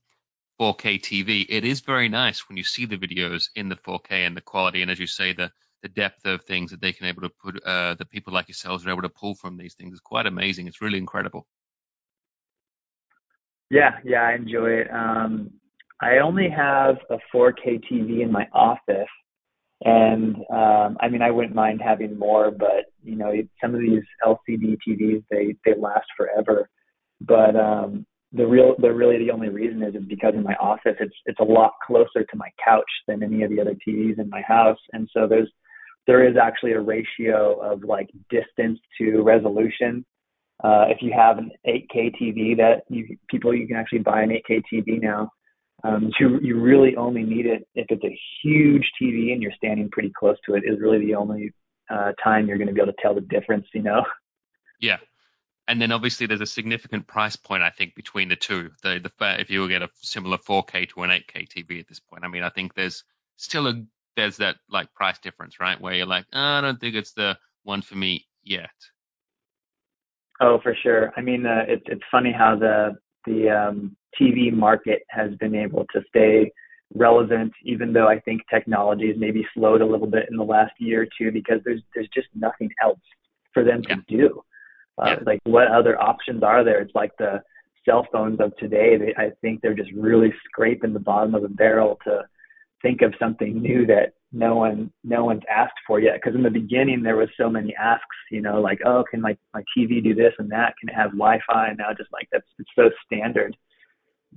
4K 0.60 1.00
TV, 1.00 1.45
it 1.48 1.65
is 1.65 1.81
very 1.81 2.10
nice 2.10 2.48
when 2.48 2.57
you 2.57 2.63
see 2.63 2.86
the 2.86 2.98
videos 2.98 3.50
in 3.55 3.69
the 3.69 3.77
4K 3.77 4.27
and 4.27 4.36
the 4.36 4.41
quality, 4.41 4.81
and 4.81 4.91
as 4.91 5.00
you 5.00 5.07
say, 5.07 5.33
the 5.33 5.51
the 5.81 5.89
depth 5.89 6.25
of 6.25 6.43
things 6.43 6.71
that 6.71 6.81
they 6.81 6.93
can 6.93 7.07
able 7.07 7.21
to 7.21 7.29
put, 7.29 7.61
uh, 7.63 7.95
that 7.95 8.09
people 8.09 8.33
like 8.33 8.47
yourselves 8.47 8.85
are 8.85 8.91
able 8.91 9.01
to 9.01 9.09
pull 9.09 9.35
from 9.35 9.57
these 9.57 9.73
things 9.73 9.93
is 9.93 10.00
quite 10.00 10.25
amazing. 10.25 10.67
It's 10.67 10.81
really 10.81 10.97
incredible. 10.97 11.47
Yeah, 13.69 13.91
yeah, 14.03 14.23
I 14.23 14.33
enjoy 14.35 14.69
it. 14.81 14.88
Um, 14.91 15.51
I 16.01 16.17
only 16.17 16.50
have 16.50 16.97
a 17.09 17.17
4K 17.33 17.81
TV 17.89 18.21
in 18.21 18.31
my 18.31 18.47
office, 18.53 19.07
and 19.83 20.35
um, 20.51 20.97
I 21.00 21.07
mean, 21.09 21.21
I 21.21 21.31
wouldn't 21.31 21.55
mind 21.55 21.81
having 21.83 22.17
more, 22.17 22.51
but 22.51 22.91
you 23.03 23.15
know, 23.15 23.31
some 23.61 23.73
of 23.73 23.81
these 23.81 24.03
LCD 24.25 24.77
TVs 24.88 25.23
they 25.31 25.55
they 25.65 25.79
last 25.79 26.07
forever. 26.17 26.69
But 27.21 27.55
um, 27.55 28.05
the 28.33 28.45
real, 28.45 28.75
the 28.79 28.91
really 28.91 29.19
the 29.19 29.31
only 29.31 29.50
reason 29.50 29.83
is, 29.83 29.95
is 29.95 30.03
because 30.07 30.33
in 30.35 30.43
my 30.43 30.55
office 30.55 30.95
it's 31.00 31.15
it's 31.25 31.39
a 31.39 31.43
lot 31.43 31.73
closer 31.85 32.23
to 32.23 32.35
my 32.35 32.50
couch 32.63 32.83
than 33.07 33.23
any 33.23 33.43
of 33.43 33.50
the 33.50 33.61
other 33.61 33.75
TVs 33.88 34.19
in 34.19 34.29
my 34.29 34.41
house, 34.41 34.79
and 34.93 35.07
so 35.13 35.27
there's 35.27 35.51
there 36.08 36.27
is 36.27 36.36
actually 36.38 36.74
a 36.74 36.81
ratio 36.81 37.60
of 37.60 37.84
like 37.84 38.10
distance 38.29 38.79
to 38.98 39.22
resolution. 39.22 40.05
Uh, 40.63 40.86
if 40.89 41.01
you 41.01 41.12
have 41.12 41.38
an 41.38 41.51
8K 41.67 42.13
TV 42.22 42.58
that 42.58 42.84
you 42.89 43.17
people 43.29 43.53
you 43.53 43.67
can 43.67 43.75
actually 43.75 44.00
buy 44.00 44.22
an 44.22 44.29
8K 44.29 44.62
TV 44.72 45.01
now 45.01 45.31
um, 45.84 46.12
you 46.20 46.39
you 46.41 46.60
really 46.60 46.96
only 46.96 47.24
need 47.24 47.46
it 47.46 47.67
if 47.75 47.88
it's 47.89 48.03
a 48.03 48.20
huge 48.43 48.89
TV 49.01 49.34
and 49.34 49.41
you're 49.41 49.51
standing 49.53 49.89
pretty 49.89 50.12
close 50.17 50.38
to 50.46 50.55
it. 50.55 50.63
Is 50.65 50.79
really 50.79 51.00
the 51.00 51.15
only 51.15 51.51
uh, 51.89 52.12
time 52.24 52.48
you're 52.48 52.58
going 52.58 52.67
to 52.67 52.74
be 52.74 52.81
able 52.81 52.93
to 52.93 53.01
tell 53.01 53.15
the 53.15 53.22
difference. 53.22 53.65
You 53.74 53.81
know. 53.81 54.05
Yeah, 54.79 54.98
and 55.67 55.81
then 55.81 55.91
obviously 55.91 56.27
there's 56.27 56.41
a 56.41 56.46
significant 56.48 57.08
price 57.08 57.36
point 57.36 57.63
I 57.63 57.70
think 57.70 57.96
between 57.96 58.29
the 58.29 58.36
two. 58.36 58.72
The 58.84 59.00
the 59.00 59.39
if 59.39 59.50
you 59.50 59.62
will 59.62 59.67
get 59.67 59.81
a 59.81 59.89
similar 59.96 60.38
4K 60.38 60.89
to 60.89 61.03
an 61.03 61.10
8K 61.10 61.48
TV 61.48 61.79
at 61.79 61.88
this 61.88 62.00
point, 62.00 62.24
I 62.24 62.27
mean 62.27 62.43
I 62.43 62.50
think 62.50 62.74
there's 62.74 63.03
still 63.38 63.67
a 63.67 63.84
there's 64.15 64.38
that 64.38 64.58
like 64.70 64.94
price 64.94 65.20
difference, 65.20 65.60
right? 65.60 65.80
Where 65.80 65.94
you're 65.94 66.06
like, 66.06 66.25
oh, 66.34 66.39
I 66.39 66.62
don't 66.62 66.80
think 66.80 66.96
it's 66.96 67.13
the 67.13 67.38
one 67.63 67.82
for 67.82 67.96
me 67.96 68.25
yet. 68.44 68.70
Oh, 70.41 70.60
for 70.62 70.75
sure. 70.82 71.13
I 71.15 71.22
mean, 71.22 71.46
uh, 71.46 71.65
it's 71.68 71.84
it's 71.86 72.01
funny 72.12 72.32
how 72.32 72.56
the 72.56 72.98
the 73.25 73.50
um, 73.50 73.96
TV 74.20 74.51
market 74.51 75.03
has 75.10 75.36
been 75.36 75.56
able 75.56 75.86
to 75.94 76.01
stay 76.10 76.51
relevant, 76.96 77.53
even 77.63 77.94
though 77.94 78.08
I 78.08 78.20
think 78.20 78.41
technology 78.50 79.08
has 79.08 79.18
maybe 79.18 79.46
slowed 79.53 79.82
a 79.82 79.86
little 79.86 80.08
bit 80.08 80.27
in 80.30 80.38
the 80.38 80.44
last 80.44 80.74
year 80.80 81.03
or 81.03 81.08
two 81.18 81.32
because 81.32 81.60
there's 81.63 81.82
there's 81.94 82.10
just 82.13 82.27
nothing 82.36 82.70
else 82.84 83.00
for 83.53 83.63
them 83.63 83.82
yeah. 83.88 83.96
to 83.96 84.01
do. 84.08 84.44
Uh, 84.98 85.10
yeah. 85.12 85.20
Like 85.25 85.39
what 85.44 85.68
other 85.68 86.01
options 86.01 86.44
are 86.44 86.63
there? 86.63 86.82
It's 86.82 86.96
like 86.96 87.12
the 87.18 87.41
cell 87.86 88.08
phones 88.12 88.39
of 88.39 88.56
today. 88.58 88.98
They, 88.98 89.13
I 89.18 89.32
think 89.41 89.62
they're 89.62 89.74
just 89.74 89.91
really 89.94 90.34
scraping 90.46 90.94
the 90.94 91.00
bottom 91.00 91.36
of 91.36 91.44
the 91.44 91.50
barrel 91.50 92.00
to 92.06 92.24
think 92.81 93.01
of 93.01 93.13
something 93.19 93.61
new 93.61 93.85
that 93.88 94.13
no 94.31 94.55
one 94.55 94.91
no 95.03 95.25
one's 95.25 95.43
asked 95.50 95.79
for 95.85 96.00
yet. 96.00 96.15
Because 96.15 96.35
in 96.35 96.43
the 96.43 96.50
beginning 96.50 97.03
there 97.03 97.17
was 97.17 97.29
so 97.38 97.50
many 97.50 97.75
asks 97.75 98.05
you 98.29 98.41
know 98.41 98.61
like 98.61 98.79
oh 98.85 99.03
can 99.09 99.21
my 99.21 99.38
my 99.53 99.63
tv 99.77 100.03
do 100.03 100.13
this 100.13 100.33
and 100.39 100.51
that? 100.51 100.75
Can 100.79 100.89
it 100.89 100.95
have 100.95 101.11
wi-fi? 101.11 101.69
And 101.69 101.77
now 101.77 101.93
just 101.97 102.11
like 102.11 102.27
that's 102.31 102.47
it's 102.59 102.69
so 102.75 102.89
standard. 103.05 103.55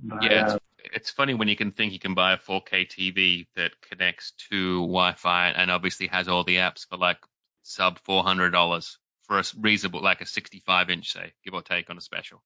But, 0.03 0.23
yeah 0.23 0.43
it's, 0.43 0.53
uh, 0.53 0.59
it's 0.93 1.09
funny 1.09 1.33
when 1.33 1.47
you 1.47 1.55
can 1.55 1.71
think 1.71 1.93
you 1.93 1.99
can 1.99 2.13
buy 2.13 2.33
a 2.33 2.37
4k 2.37 2.87
tv 2.87 3.47
that 3.55 3.71
connects 3.81 4.33
to 4.49 4.81
wi-fi 4.81 5.49
and 5.49 5.71
obviously 5.71 6.07
has 6.07 6.27
all 6.27 6.43
the 6.43 6.57
apps 6.57 6.87
for 6.87 6.97
like 6.97 7.17
sub 7.63 7.99
$400 8.07 8.97
for 9.23 9.39
a 9.39 9.43
reasonable 9.59 10.01
like 10.01 10.21
a 10.21 10.25
65 10.25 10.89
inch 10.89 11.13
say 11.13 11.33
give 11.43 11.53
or 11.53 11.61
take 11.61 11.89
on 11.89 11.97
a 11.97 12.01
special 12.01 12.43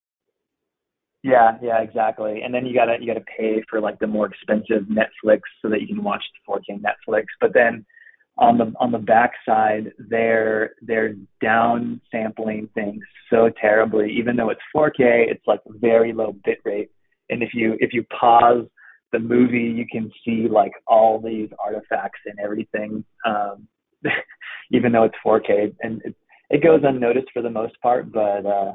yeah, 1.24 1.58
yeah, 1.62 1.82
exactly. 1.82 2.42
And 2.44 2.54
then 2.54 2.66
you 2.66 2.74
gotta 2.74 2.98
you 3.00 3.08
gotta 3.08 3.26
pay 3.38 3.62
for 3.70 3.82
like 3.82 4.00
the 4.00 4.08
more 4.08 4.28
expensive 4.28 4.84
Netflix 4.84 5.42
so 5.62 5.70
that 5.70 5.82
you 5.82 5.88
can 5.88 6.04
watch 6.04 6.24
the 6.34 6.54
4K 6.54 6.82
Netflix. 6.82 7.26
But 7.42 7.54
then 7.54 7.86
on 8.38 8.58
the 8.58 8.72
on 8.80 8.92
the 8.92 9.00
backside, 9.00 9.92
they're 9.98 10.76
they're 10.82 11.16
down 11.42 12.00
sampling 12.10 12.70
things 12.74 13.04
so 13.30 13.50
terribly. 13.60 14.12
Even 14.18 14.38
though 14.38 14.50
it's 14.50 14.62
4K, 14.76 15.30
it's 15.30 15.46
like 15.46 15.60
very 15.68 16.14
low 16.14 16.36
bit 16.46 16.60
rate. 16.64 16.90
And 17.30 17.44
if 17.44 17.50
you 17.54 17.76
if 17.80 17.94
you 17.94 18.06
pause 18.18 18.66
the 19.12 19.20
movie, 19.20 19.60
you 19.60 19.86
can 19.92 20.10
see 20.24 20.48
like 20.48 20.72
all 20.88 21.20
these 21.20 21.50
artifacts 21.64 22.20
and 22.26 22.40
everything, 22.40 23.04
um, 23.26 23.68
even 24.72 24.94
though 24.94 25.04
it's 25.04 25.16
4K. 25.26 25.76
And 25.82 26.02
it, 26.06 26.16
it 26.50 26.64
goes 26.64 26.82
unnoticed 26.84 27.28
for 27.34 27.42
the 27.42 27.50
most 27.50 27.80
part, 27.82 28.10
but 28.12 28.46
uh, 28.46 28.74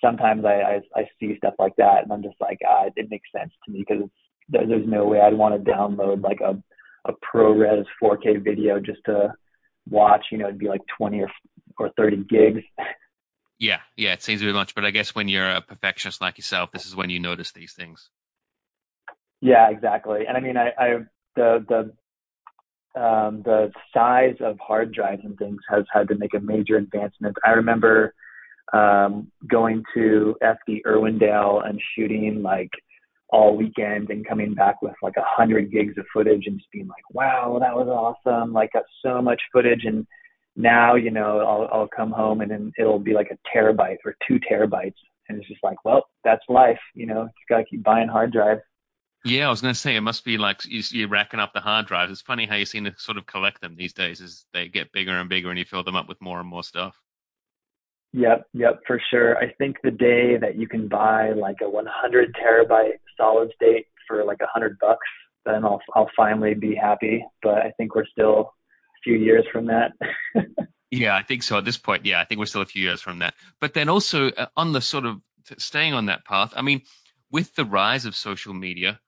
sometimes 0.00 0.44
I, 0.44 0.60
I, 0.60 0.80
I 1.00 1.08
see 1.18 1.36
stuff 1.36 1.54
like 1.58 1.76
that 1.76 2.02
and 2.02 2.12
I'm 2.12 2.22
just 2.22 2.40
like, 2.40 2.58
ah, 2.66 2.84
it 2.96 3.10
makes 3.10 3.28
sense 3.36 3.52
to 3.64 3.72
me 3.72 3.84
because 3.86 4.08
there, 4.48 4.66
there's 4.66 4.86
no 4.86 5.04
way 5.06 5.20
I'd 5.20 5.34
want 5.34 5.62
to 5.62 5.70
download 5.70 6.22
like 6.22 6.40
a, 6.40 6.60
a 7.08 7.14
ProRes 7.14 7.84
4K 8.02 8.42
video 8.42 8.80
just 8.80 9.00
to 9.06 9.32
watch, 9.88 10.26
you 10.30 10.38
know, 10.38 10.46
it'd 10.46 10.58
be 10.58 10.68
like 10.68 10.82
20 10.98 11.20
or, 11.20 11.30
or 11.78 11.90
30 11.96 12.24
gigs. 12.28 12.62
Yeah, 13.58 13.80
yeah, 13.96 14.14
it 14.14 14.22
seems 14.22 14.40
a 14.40 14.46
bit 14.46 14.54
much, 14.54 14.74
but 14.74 14.86
I 14.86 14.90
guess 14.90 15.14
when 15.14 15.28
you're 15.28 15.50
a 15.50 15.60
perfectionist 15.60 16.22
like 16.22 16.38
yourself, 16.38 16.72
this 16.72 16.86
is 16.86 16.96
when 16.96 17.10
you 17.10 17.20
notice 17.20 17.52
these 17.52 17.74
things. 17.74 18.08
Yeah, 19.42 19.68
exactly. 19.70 20.20
And 20.26 20.36
I 20.36 20.40
mean, 20.40 20.56
I, 20.56 20.70
I 20.78 20.98
the 21.36 21.64
the 21.68 23.00
um, 23.00 23.42
the 23.42 23.70
size 23.94 24.36
of 24.40 24.58
hard 24.58 24.92
drives 24.92 25.22
and 25.24 25.36
things 25.38 25.60
has 25.68 25.84
had 25.92 26.08
to 26.08 26.16
make 26.16 26.34
a 26.34 26.40
major 26.40 26.76
advancement. 26.76 27.36
I 27.44 27.50
remember 27.50 28.14
um, 28.72 29.30
going 29.48 29.82
to 29.94 30.36
FD 30.42 30.82
Irwindale 30.86 31.68
and 31.68 31.80
shooting 31.94 32.42
like 32.42 32.70
all 33.32 33.56
weekend 33.56 34.10
and 34.10 34.26
coming 34.26 34.54
back 34.54 34.82
with 34.82 34.94
like 35.02 35.16
a 35.16 35.24
hundred 35.24 35.70
gigs 35.70 35.96
of 35.98 36.04
footage 36.12 36.46
and 36.46 36.58
just 36.58 36.70
being 36.72 36.88
like, 36.88 37.04
wow, 37.10 37.58
that 37.60 37.74
was 37.74 37.88
awesome. 37.88 38.52
Like 38.52 38.72
got 38.72 38.84
so 39.04 39.22
much 39.22 39.40
footage. 39.52 39.84
And 39.84 40.06
now, 40.56 40.94
you 40.94 41.10
know, 41.10 41.40
I'll, 41.40 41.80
I'll 41.80 41.88
come 41.88 42.10
home 42.10 42.40
and 42.40 42.50
then 42.50 42.72
it'll 42.78 42.98
be 42.98 43.14
like 43.14 43.30
a 43.30 43.56
terabyte 43.56 43.98
or 44.04 44.16
two 44.26 44.40
terabytes. 44.50 44.94
And 45.28 45.38
it's 45.38 45.48
just 45.48 45.62
like, 45.62 45.84
well, 45.84 46.06
that's 46.24 46.42
life. 46.48 46.80
You 46.94 47.06
know, 47.06 47.22
you 47.22 47.30
got 47.48 47.58
to 47.58 47.64
keep 47.64 47.84
buying 47.84 48.08
hard 48.08 48.32
drives. 48.32 48.62
Yeah, 49.24 49.46
I 49.46 49.50
was 49.50 49.60
going 49.60 49.74
to 49.74 49.78
say 49.78 49.96
it 49.96 50.00
must 50.00 50.24
be 50.24 50.38
like 50.38 50.62
you're 50.64 51.08
racking 51.08 51.40
up 51.40 51.52
the 51.52 51.60
hard 51.60 51.86
drives. 51.86 52.10
It's 52.10 52.22
funny 52.22 52.46
how 52.46 52.56
you 52.56 52.64
seem 52.64 52.84
to 52.84 52.94
sort 52.96 53.18
of 53.18 53.26
collect 53.26 53.60
them 53.60 53.76
these 53.76 53.92
days 53.92 54.20
as 54.20 54.46
they 54.54 54.68
get 54.68 54.92
bigger 54.92 55.12
and 55.12 55.28
bigger 55.28 55.50
and 55.50 55.58
you 55.58 55.66
fill 55.66 55.84
them 55.84 55.94
up 55.94 56.08
with 56.08 56.20
more 56.22 56.40
and 56.40 56.48
more 56.48 56.64
stuff. 56.64 56.96
Yep, 58.12 58.46
yep, 58.54 58.80
for 58.86 59.00
sure. 59.10 59.38
I 59.38 59.52
think 59.52 59.76
the 59.82 59.90
day 59.90 60.36
that 60.36 60.56
you 60.56 60.66
can 60.66 60.88
buy 60.88 61.30
like 61.32 61.58
a 61.62 61.70
100 61.70 62.34
terabyte 62.34 62.98
solid 63.16 63.52
state 63.54 63.86
for 64.08 64.24
like 64.24 64.40
a 64.42 64.48
hundred 64.52 64.78
bucks, 64.80 65.06
then 65.44 65.64
I'll 65.64 65.80
I'll 65.94 66.10
finally 66.16 66.54
be 66.54 66.74
happy. 66.74 67.24
But 67.42 67.58
I 67.58 67.72
think 67.76 67.94
we're 67.94 68.06
still 68.06 68.40
a 68.40 69.00
few 69.04 69.16
years 69.16 69.44
from 69.52 69.66
that. 69.66 69.92
yeah, 70.90 71.14
I 71.14 71.22
think 71.22 71.44
so. 71.44 71.58
At 71.58 71.64
this 71.64 71.78
point, 71.78 72.04
yeah, 72.04 72.20
I 72.20 72.24
think 72.24 72.40
we're 72.40 72.46
still 72.46 72.62
a 72.62 72.66
few 72.66 72.82
years 72.82 73.00
from 73.00 73.20
that. 73.20 73.34
But 73.60 73.74
then 73.74 73.88
also 73.88 74.28
uh, 74.30 74.46
on 74.56 74.72
the 74.72 74.80
sort 74.80 75.06
of 75.06 75.20
staying 75.58 75.94
on 75.94 76.06
that 76.06 76.24
path, 76.24 76.52
I 76.56 76.62
mean, 76.62 76.82
with 77.30 77.54
the 77.54 77.64
rise 77.64 78.06
of 78.06 78.16
social 78.16 78.54
media, 78.54 78.98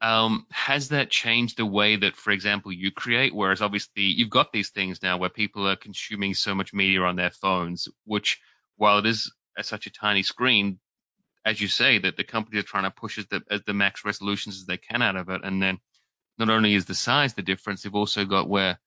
um, 0.00 0.46
has 0.50 0.88
that 0.88 1.10
changed 1.10 1.56
the 1.56 1.66
way 1.66 1.96
that, 1.96 2.16
for 2.16 2.30
example, 2.30 2.72
you 2.72 2.92
create? 2.92 3.34
Whereas 3.34 3.60
obviously 3.60 4.02
you've 4.02 4.30
got 4.30 4.52
these 4.52 4.70
things 4.70 5.02
now 5.02 5.16
where 5.16 5.30
people 5.30 5.66
are 5.68 5.76
consuming 5.76 6.34
so 6.34 6.54
much 6.54 6.72
media 6.72 7.02
on 7.02 7.16
their 7.16 7.30
phones, 7.30 7.88
which 8.04 8.40
while 8.76 8.98
it 8.98 9.06
is 9.06 9.32
such 9.60 9.86
a 9.86 9.92
tiny 9.92 10.22
screen, 10.22 10.78
as 11.44 11.60
you 11.60 11.68
say, 11.68 11.98
that 11.98 12.16
the 12.16 12.24
companies 12.24 12.60
are 12.60 12.66
trying 12.66 12.84
to 12.84 12.90
push 12.90 13.18
as 13.18 13.26
the, 13.26 13.42
as 13.50 13.62
the 13.62 13.74
max 13.74 14.04
resolutions 14.04 14.56
as 14.56 14.66
they 14.66 14.76
can 14.76 15.02
out 15.02 15.16
of 15.16 15.28
it. 15.28 15.42
And 15.44 15.62
then 15.62 15.78
not 16.38 16.50
only 16.50 16.74
is 16.74 16.86
the 16.86 16.94
size 16.94 17.34
the 17.34 17.42
difference, 17.42 17.82
they've 17.82 17.94
also 17.94 18.24
got 18.24 18.48
where 18.48 18.78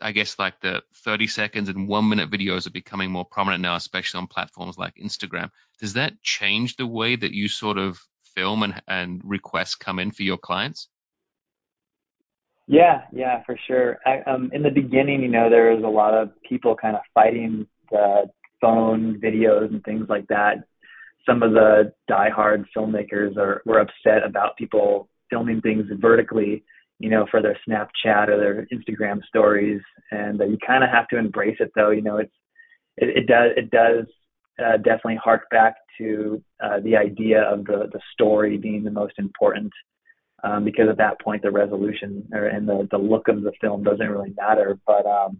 I 0.00 0.12
guess 0.12 0.38
like 0.38 0.60
the 0.60 0.82
30 1.04 1.26
seconds 1.26 1.68
and 1.68 1.88
one 1.88 2.08
minute 2.08 2.30
videos 2.30 2.66
are 2.66 2.70
becoming 2.70 3.10
more 3.10 3.24
prominent 3.24 3.62
now, 3.62 3.74
especially 3.74 4.18
on 4.18 4.26
platforms 4.28 4.78
like 4.78 4.94
Instagram. 4.94 5.50
Does 5.80 5.94
that 5.94 6.22
change 6.22 6.76
the 6.76 6.86
way 6.86 7.16
that 7.16 7.32
you 7.32 7.48
sort 7.48 7.78
of 7.78 8.00
film 8.34 8.62
and, 8.62 8.80
and 8.86 9.20
requests 9.24 9.74
come 9.74 9.98
in 9.98 10.12
for 10.12 10.22
your 10.22 10.38
clients? 10.38 10.88
Yeah, 12.68 13.02
yeah, 13.12 13.42
for 13.44 13.58
sure. 13.66 13.98
I, 14.04 14.20
um, 14.30 14.50
in 14.52 14.62
the 14.62 14.70
beginning, 14.70 15.22
you 15.22 15.28
know, 15.28 15.48
there 15.48 15.74
was 15.74 15.82
a 15.82 15.88
lot 15.88 16.14
of 16.14 16.30
people 16.42 16.76
kind 16.76 16.94
of 16.94 17.02
fighting 17.14 17.66
the 17.90 18.30
phone 18.60 19.20
videos 19.22 19.70
and 19.70 19.82
things 19.84 20.06
like 20.08 20.26
that. 20.28 20.64
Some 21.26 21.42
of 21.42 21.52
the 21.52 21.92
diehard 22.10 22.64
filmmakers 22.76 23.36
are 23.36 23.62
were 23.66 23.80
upset 23.80 24.24
about 24.24 24.56
people 24.56 25.08
filming 25.30 25.60
things 25.60 25.84
vertically, 26.00 26.64
you 26.98 27.10
know, 27.10 27.26
for 27.30 27.42
their 27.42 27.58
Snapchat 27.68 28.28
or 28.28 28.38
their 28.38 28.66
Instagram 28.72 29.22
stories, 29.24 29.80
and 30.10 30.40
uh, 30.40 30.44
you 30.44 30.58
kind 30.66 30.82
of 30.82 30.90
have 30.90 31.08
to 31.08 31.18
embrace 31.18 31.56
it, 31.60 31.70
though. 31.74 31.90
You 31.90 32.02
know, 32.02 32.16
it's 32.18 32.32
it, 32.96 33.18
it 33.18 33.26
does 33.26 33.50
it 33.56 33.70
does 33.70 34.06
uh, 34.64 34.76
definitely 34.78 35.18
hark 35.22 35.48
back 35.50 35.76
to 35.98 36.42
uh, 36.62 36.80
the 36.80 36.96
idea 36.96 37.42
of 37.42 37.64
the 37.64 37.88
the 37.92 38.00
story 38.12 38.56
being 38.56 38.84
the 38.84 38.90
most 38.90 39.14
important, 39.18 39.72
um, 40.44 40.64
because 40.64 40.88
at 40.88 40.98
that 40.98 41.20
point 41.20 41.42
the 41.42 41.50
resolution 41.50 42.26
or 42.32 42.46
and 42.46 42.68
the 42.68 42.88
the 42.90 42.98
look 42.98 43.28
of 43.28 43.42
the 43.42 43.52
film 43.60 43.82
doesn't 43.82 44.08
really 44.08 44.34
matter. 44.36 44.78
But 44.86 45.06
um, 45.06 45.38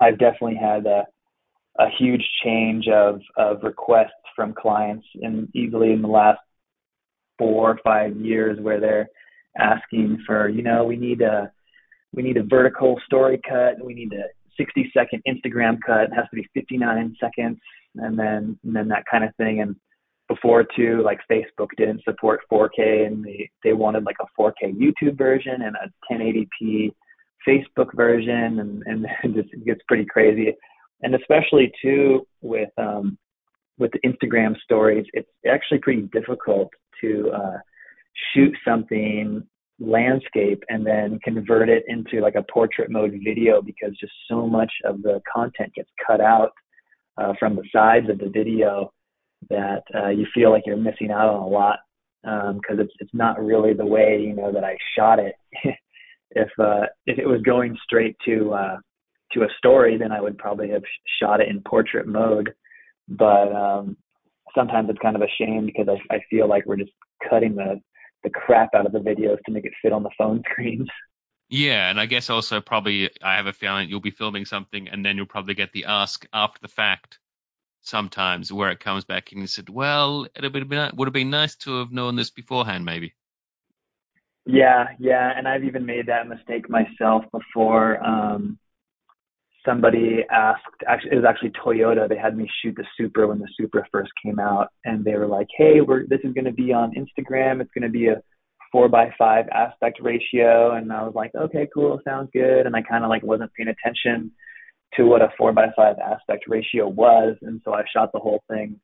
I've 0.00 0.18
definitely 0.18 0.56
had 0.56 0.86
a 0.86 1.06
a 1.78 1.86
huge 1.98 2.26
change 2.44 2.88
of, 2.88 3.20
of 3.36 3.62
requests 3.62 4.10
from 4.34 4.52
clients 4.52 5.06
in 5.20 5.48
easily 5.54 5.92
in 5.92 6.02
the 6.02 6.08
last 6.08 6.40
four 7.38 7.70
or 7.70 7.78
five 7.84 8.16
years 8.16 8.58
where 8.60 8.80
they're 8.80 9.08
asking 9.58 10.18
for, 10.26 10.48
you 10.48 10.62
know, 10.62 10.84
we 10.84 10.96
need 10.96 11.20
a 11.20 11.50
we 12.14 12.22
need 12.22 12.38
a 12.38 12.42
vertical 12.42 12.98
story 13.04 13.38
cut, 13.46 13.84
we 13.84 13.92
need 13.92 14.12
a 14.14 14.24
60 14.56 14.90
second 14.96 15.22
Instagram 15.28 15.78
cut, 15.84 16.04
it 16.04 16.14
has 16.14 16.24
to 16.30 16.36
be 16.36 16.48
59 16.54 17.14
seconds, 17.20 17.58
and 17.96 18.18
then 18.18 18.58
and 18.64 18.74
then 18.74 18.88
that 18.88 19.04
kind 19.10 19.24
of 19.24 19.34
thing. 19.36 19.60
And 19.60 19.76
before 20.26 20.64
too, 20.76 21.02
like 21.04 21.20
Facebook 21.30 21.68
didn't 21.76 22.02
support 22.04 22.40
4K, 22.50 23.06
and 23.06 23.24
they 23.24 23.50
they 23.62 23.72
wanted 23.72 24.04
like 24.04 24.16
a 24.20 24.40
4K 24.40 24.74
YouTube 24.74 25.16
version 25.16 25.62
and 25.62 25.76
a 25.76 26.12
1080p 26.12 26.92
Facebook 27.46 27.94
version, 27.94 28.58
and 28.58 28.82
and 28.86 29.06
it 29.24 29.42
just 29.42 29.64
gets 29.64 29.80
pretty 29.86 30.06
crazy 30.06 30.56
and 31.02 31.14
especially 31.14 31.72
too 31.80 32.26
with 32.40 32.70
um, 32.78 33.18
with 33.78 33.92
the 33.92 34.00
Instagram 34.00 34.56
stories, 34.58 35.06
it's 35.12 35.30
actually 35.48 35.78
pretty 35.78 36.08
difficult 36.12 36.68
to 37.00 37.30
uh, 37.30 37.58
shoot 38.34 38.52
something 38.66 39.46
landscape 39.80 40.62
and 40.68 40.84
then 40.84 41.20
convert 41.22 41.68
it 41.68 41.84
into 41.86 42.20
like 42.20 42.34
a 42.34 42.44
portrait 42.52 42.90
mode 42.90 43.12
video 43.24 43.62
because 43.62 43.96
just 44.00 44.12
so 44.28 44.46
much 44.46 44.72
of 44.84 45.02
the 45.02 45.20
content 45.32 45.72
gets 45.74 45.88
cut 46.04 46.20
out 46.20 46.50
uh, 47.16 47.32
from 47.38 47.54
the 47.54 47.62
sides 47.72 48.10
of 48.10 48.18
the 48.18 48.28
video 48.28 48.92
that 49.50 49.82
uh, 49.94 50.08
you 50.08 50.26
feel 50.34 50.50
like 50.50 50.64
you're 50.66 50.76
missing 50.76 51.12
out 51.12 51.28
on 51.28 51.42
a 51.42 51.46
lot 51.46 51.78
because 52.22 52.78
um, 52.78 52.80
it's 52.80 52.92
it's 52.98 53.14
not 53.14 53.42
really 53.42 53.72
the 53.72 53.86
way 53.86 54.20
you 54.20 54.34
know 54.34 54.52
that 54.52 54.64
I 54.64 54.76
shot 54.96 55.20
it. 55.20 55.34
if 56.32 56.48
uh, 56.58 56.86
if 57.06 57.18
it 57.18 57.26
was 57.26 57.40
going 57.42 57.76
straight 57.84 58.16
to 58.24 58.52
uh, 58.52 58.76
to 59.32 59.42
a 59.42 59.48
story, 59.58 59.98
then 59.98 60.12
I 60.12 60.20
would 60.20 60.38
probably 60.38 60.70
have 60.70 60.82
shot 61.20 61.40
it 61.40 61.48
in 61.48 61.62
portrait 61.62 62.06
mode. 62.06 62.52
But 63.08 63.52
um, 63.52 63.96
sometimes 64.54 64.90
it's 64.90 64.98
kind 65.00 65.16
of 65.16 65.22
a 65.22 65.28
shame 65.38 65.66
because 65.66 65.88
I, 65.88 66.16
I 66.16 66.20
feel 66.30 66.48
like 66.48 66.66
we're 66.66 66.76
just 66.76 66.92
cutting 67.28 67.54
the 67.54 67.80
the 68.24 68.30
crap 68.30 68.74
out 68.74 68.84
of 68.84 68.92
the 68.92 68.98
videos 68.98 69.38
to 69.46 69.52
make 69.52 69.64
it 69.64 69.72
fit 69.80 69.92
on 69.92 70.02
the 70.02 70.10
phone 70.18 70.42
screens. 70.50 70.88
Yeah, 71.48 71.88
and 71.88 71.98
I 72.00 72.06
guess 72.06 72.28
also 72.28 72.60
probably 72.60 73.10
I 73.22 73.36
have 73.36 73.46
a 73.46 73.52
feeling 73.52 73.88
you'll 73.88 74.00
be 74.00 74.10
filming 74.10 74.44
something 74.44 74.88
and 74.88 75.04
then 75.04 75.16
you'll 75.16 75.26
probably 75.26 75.54
get 75.54 75.72
the 75.72 75.86
ask 75.86 76.26
after 76.32 76.58
the 76.60 76.68
fact 76.68 77.18
sometimes 77.80 78.52
where 78.52 78.70
it 78.70 78.80
comes 78.80 79.04
back 79.04 79.32
and 79.32 79.40
you 79.40 79.46
said, 79.46 79.68
well, 79.68 80.24
it 80.24 80.42
would 80.42 80.54
have 80.54 80.68
been 80.68 80.90
would 80.96 81.08
have 81.08 81.14
been 81.14 81.30
nice 81.30 81.56
to 81.56 81.78
have 81.78 81.92
known 81.92 82.16
this 82.16 82.30
beforehand, 82.30 82.84
maybe. 82.84 83.14
Yeah, 84.44 84.88
yeah, 84.98 85.32
and 85.36 85.46
I've 85.46 85.64
even 85.64 85.84
made 85.84 86.06
that 86.06 86.28
mistake 86.28 86.68
myself 86.70 87.24
before. 87.32 88.02
Um, 88.04 88.58
somebody 89.68 90.24
asked 90.30 90.62
actually 90.88 91.12
it 91.12 91.16
was 91.16 91.24
actually 91.28 91.50
Toyota. 91.50 92.08
They 92.08 92.16
had 92.16 92.36
me 92.36 92.48
shoot 92.62 92.74
the 92.76 92.84
Supra 92.96 93.28
when 93.28 93.38
the 93.38 93.48
Supra 93.56 93.84
first 93.92 94.10
came 94.24 94.38
out 94.38 94.68
and 94.84 95.04
they 95.04 95.14
were 95.14 95.26
like 95.26 95.48
hey 95.56 95.80
we're 95.80 96.06
this 96.06 96.20
is 96.24 96.32
going 96.32 96.46
to 96.46 96.52
be 96.52 96.72
on 96.72 96.94
Instagram. 96.94 97.60
It's 97.60 97.70
going 97.72 97.82
to 97.82 97.90
be 97.90 98.08
a 98.08 98.22
4 98.72 98.88
by 98.88 99.10
5 99.16 99.46
aspect 99.48 99.98
ratio. 100.02 100.72
And 100.72 100.92
I 100.92 101.02
was 101.02 101.14
like 101.14 101.32
okay 101.34 101.68
cool. 101.72 102.00
Sounds 102.04 102.30
good. 102.32 102.66
And 102.66 102.74
I 102.74 102.82
kind 102.82 103.04
of 103.04 103.10
like 103.10 103.22
wasn't 103.22 103.52
paying 103.54 103.68
attention 103.68 104.32
to 104.94 105.04
what 105.04 105.22
a 105.22 105.28
4 105.36 105.52
by 105.52 105.66
5 105.76 105.96
aspect 105.98 106.44
ratio 106.48 106.88
was. 106.88 107.36
And 107.42 107.60
so 107.64 107.74
I 107.74 107.82
shot 107.92 108.10
the 108.12 108.20
whole 108.20 108.42
thing 108.48 108.80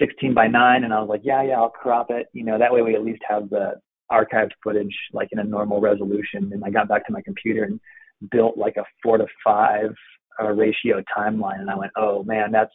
16 0.00 0.34
by 0.34 0.46
9 0.46 0.84
and 0.84 0.94
I 0.94 1.00
was 1.00 1.08
like 1.08 1.22
yeah 1.24 1.42
yeah 1.42 1.56
I'll 1.56 1.70
crop 1.70 2.06
it. 2.10 2.28
You 2.32 2.44
know 2.44 2.58
that 2.58 2.72
way 2.72 2.82
we 2.82 2.94
at 2.94 3.04
least 3.04 3.22
have 3.28 3.50
the 3.50 3.80
archived 4.10 4.52
footage 4.62 4.94
like 5.12 5.28
in 5.32 5.40
a 5.40 5.44
normal 5.44 5.80
resolution. 5.80 6.50
And 6.52 6.62
I 6.64 6.70
got 6.70 6.88
back 6.88 7.06
to 7.06 7.12
my 7.12 7.22
computer 7.22 7.64
and 7.64 7.80
built 8.30 8.56
like 8.56 8.76
a 8.76 8.84
four 9.02 9.18
to 9.18 9.26
five 9.44 9.94
uh, 10.40 10.50
ratio 10.50 11.02
timeline, 11.16 11.60
and 11.60 11.70
I 11.70 11.76
went, 11.76 11.92
oh 11.96 12.22
man, 12.24 12.52
that's 12.52 12.72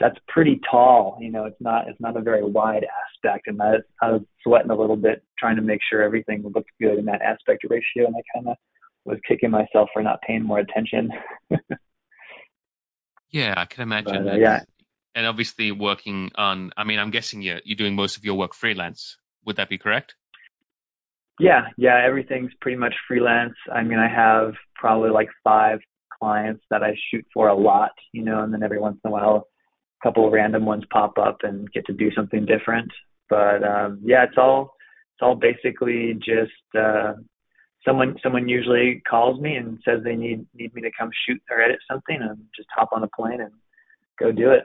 that's 0.00 0.18
pretty 0.28 0.60
tall. 0.68 1.18
You 1.20 1.30
know, 1.30 1.44
it's 1.44 1.60
not 1.60 1.88
it's 1.88 2.00
not 2.00 2.16
a 2.16 2.20
very 2.20 2.44
wide 2.44 2.84
aspect, 2.84 3.46
and 3.46 3.60
I, 3.62 3.74
I 4.00 4.12
was 4.12 4.22
sweating 4.42 4.70
a 4.70 4.76
little 4.76 4.96
bit 4.96 5.22
trying 5.38 5.56
to 5.56 5.62
make 5.62 5.80
sure 5.88 6.02
everything 6.02 6.42
looked 6.54 6.70
good 6.80 6.98
in 6.98 7.04
that 7.06 7.22
aspect 7.22 7.64
ratio, 7.68 8.06
and 8.06 8.14
I 8.16 8.22
kind 8.34 8.48
of 8.48 8.56
was 9.04 9.18
kicking 9.26 9.50
myself 9.50 9.88
for 9.92 10.02
not 10.02 10.20
paying 10.26 10.42
more 10.42 10.58
attention. 10.58 11.10
yeah, 13.30 13.54
I 13.56 13.64
can 13.64 13.82
imagine. 13.82 14.24
But, 14.24 14.34
uh, 14.34 14.36
yeah. 14.36 14.60
And 15.14 15.26
obviously, 15.26 15.72
working 15.72 16.30
on, 16.36 16.72
I 16.76 16.84
mean, 16.84 16.98
I'm 16.98 17.10
guessing 17.10 17.42
you're, 17.42 17.60
you're 17.64 17.76
doing 17.76 17.94
most 17.94 18.16
of 18.16 18.24
your 18.24 18.34
work 18.34 18.54
freelance. 18.54 19.18
Would 19.44 19.56
that 19.56 19.68
be 19.68 19.76
correct? 19.76 20.14
Yeah, 21.38 21.68
yeah, 21.76 22.00
everything's 22.04 22.52
pretty 22.60 22.76
much 22.76 22.94
freelance. 23.08 23.54
I 23.72 23.82
mean, 23.82 23.98
I 23.98 24.08
have 24.08 24.54
probably 24.74 25.10
like 25.10 25.28
five 25.42 25.80
clients 26.22 26.64
that 26.70 26.84
I 26.84 26.94
shoot 27.10 27.26
for 27.34 27.48
a 27.48 27.54
lot, 27.56 27.90
you 28.12 28.22
know, 28.22 28.44
and 28.44 28.54
then 28.54 28.62
every 28.62 28.78
once 28.78 28.98
in 29.04 29.08
a 29.08 29.12
while, 29.12 29.48
a 30.00 30.06
couple 30.06 30.24
of 30.24 30.32
random 30.32 30.64
ones 30.64 30.84
pop 30.92 31.18
up 31.18 31.38
and 31.42 31.70
get 31.72 31.84
to 31.86 31.92
do 31.92 32.12
something 32.14 32.46
different. 32.46 32.90
But 33.28 33.64
um, 33.64 34.00
yeah, 34.04 34.22
it's 34.22 34.38
all 34.38 34.74
it's 35.14 35.22
all 35.22 35.34
basically 35.34 36.14
just 36.14 36.52
uh, 36.78 37.14
someone 37.84 38.16
someone 38.22 38.48
usually 38.48 39.02
calls 39.10 39.40
me 39.40 39.56
and 39.56 39.80
says 39.84 40.00
they 40.04 40.14
need 40.14 40.46
need 40.54 40.72
me 40.74 40.82
to 40.82 40.90
come 40.96 41.10
shoot 41.26 41.42
or 41.50 41.60
edit 41.60 41.80
something, 41.90 42.18
and 42.20 42.38
just 42.56 42.68
hop 42.76 42.90
on 42.92 43.02
a 43.02 43.08
plane 43.08 43.40
and 43.40 43.52
go 44.20 44.30
do 44.30 44.50
it 44.52 44.64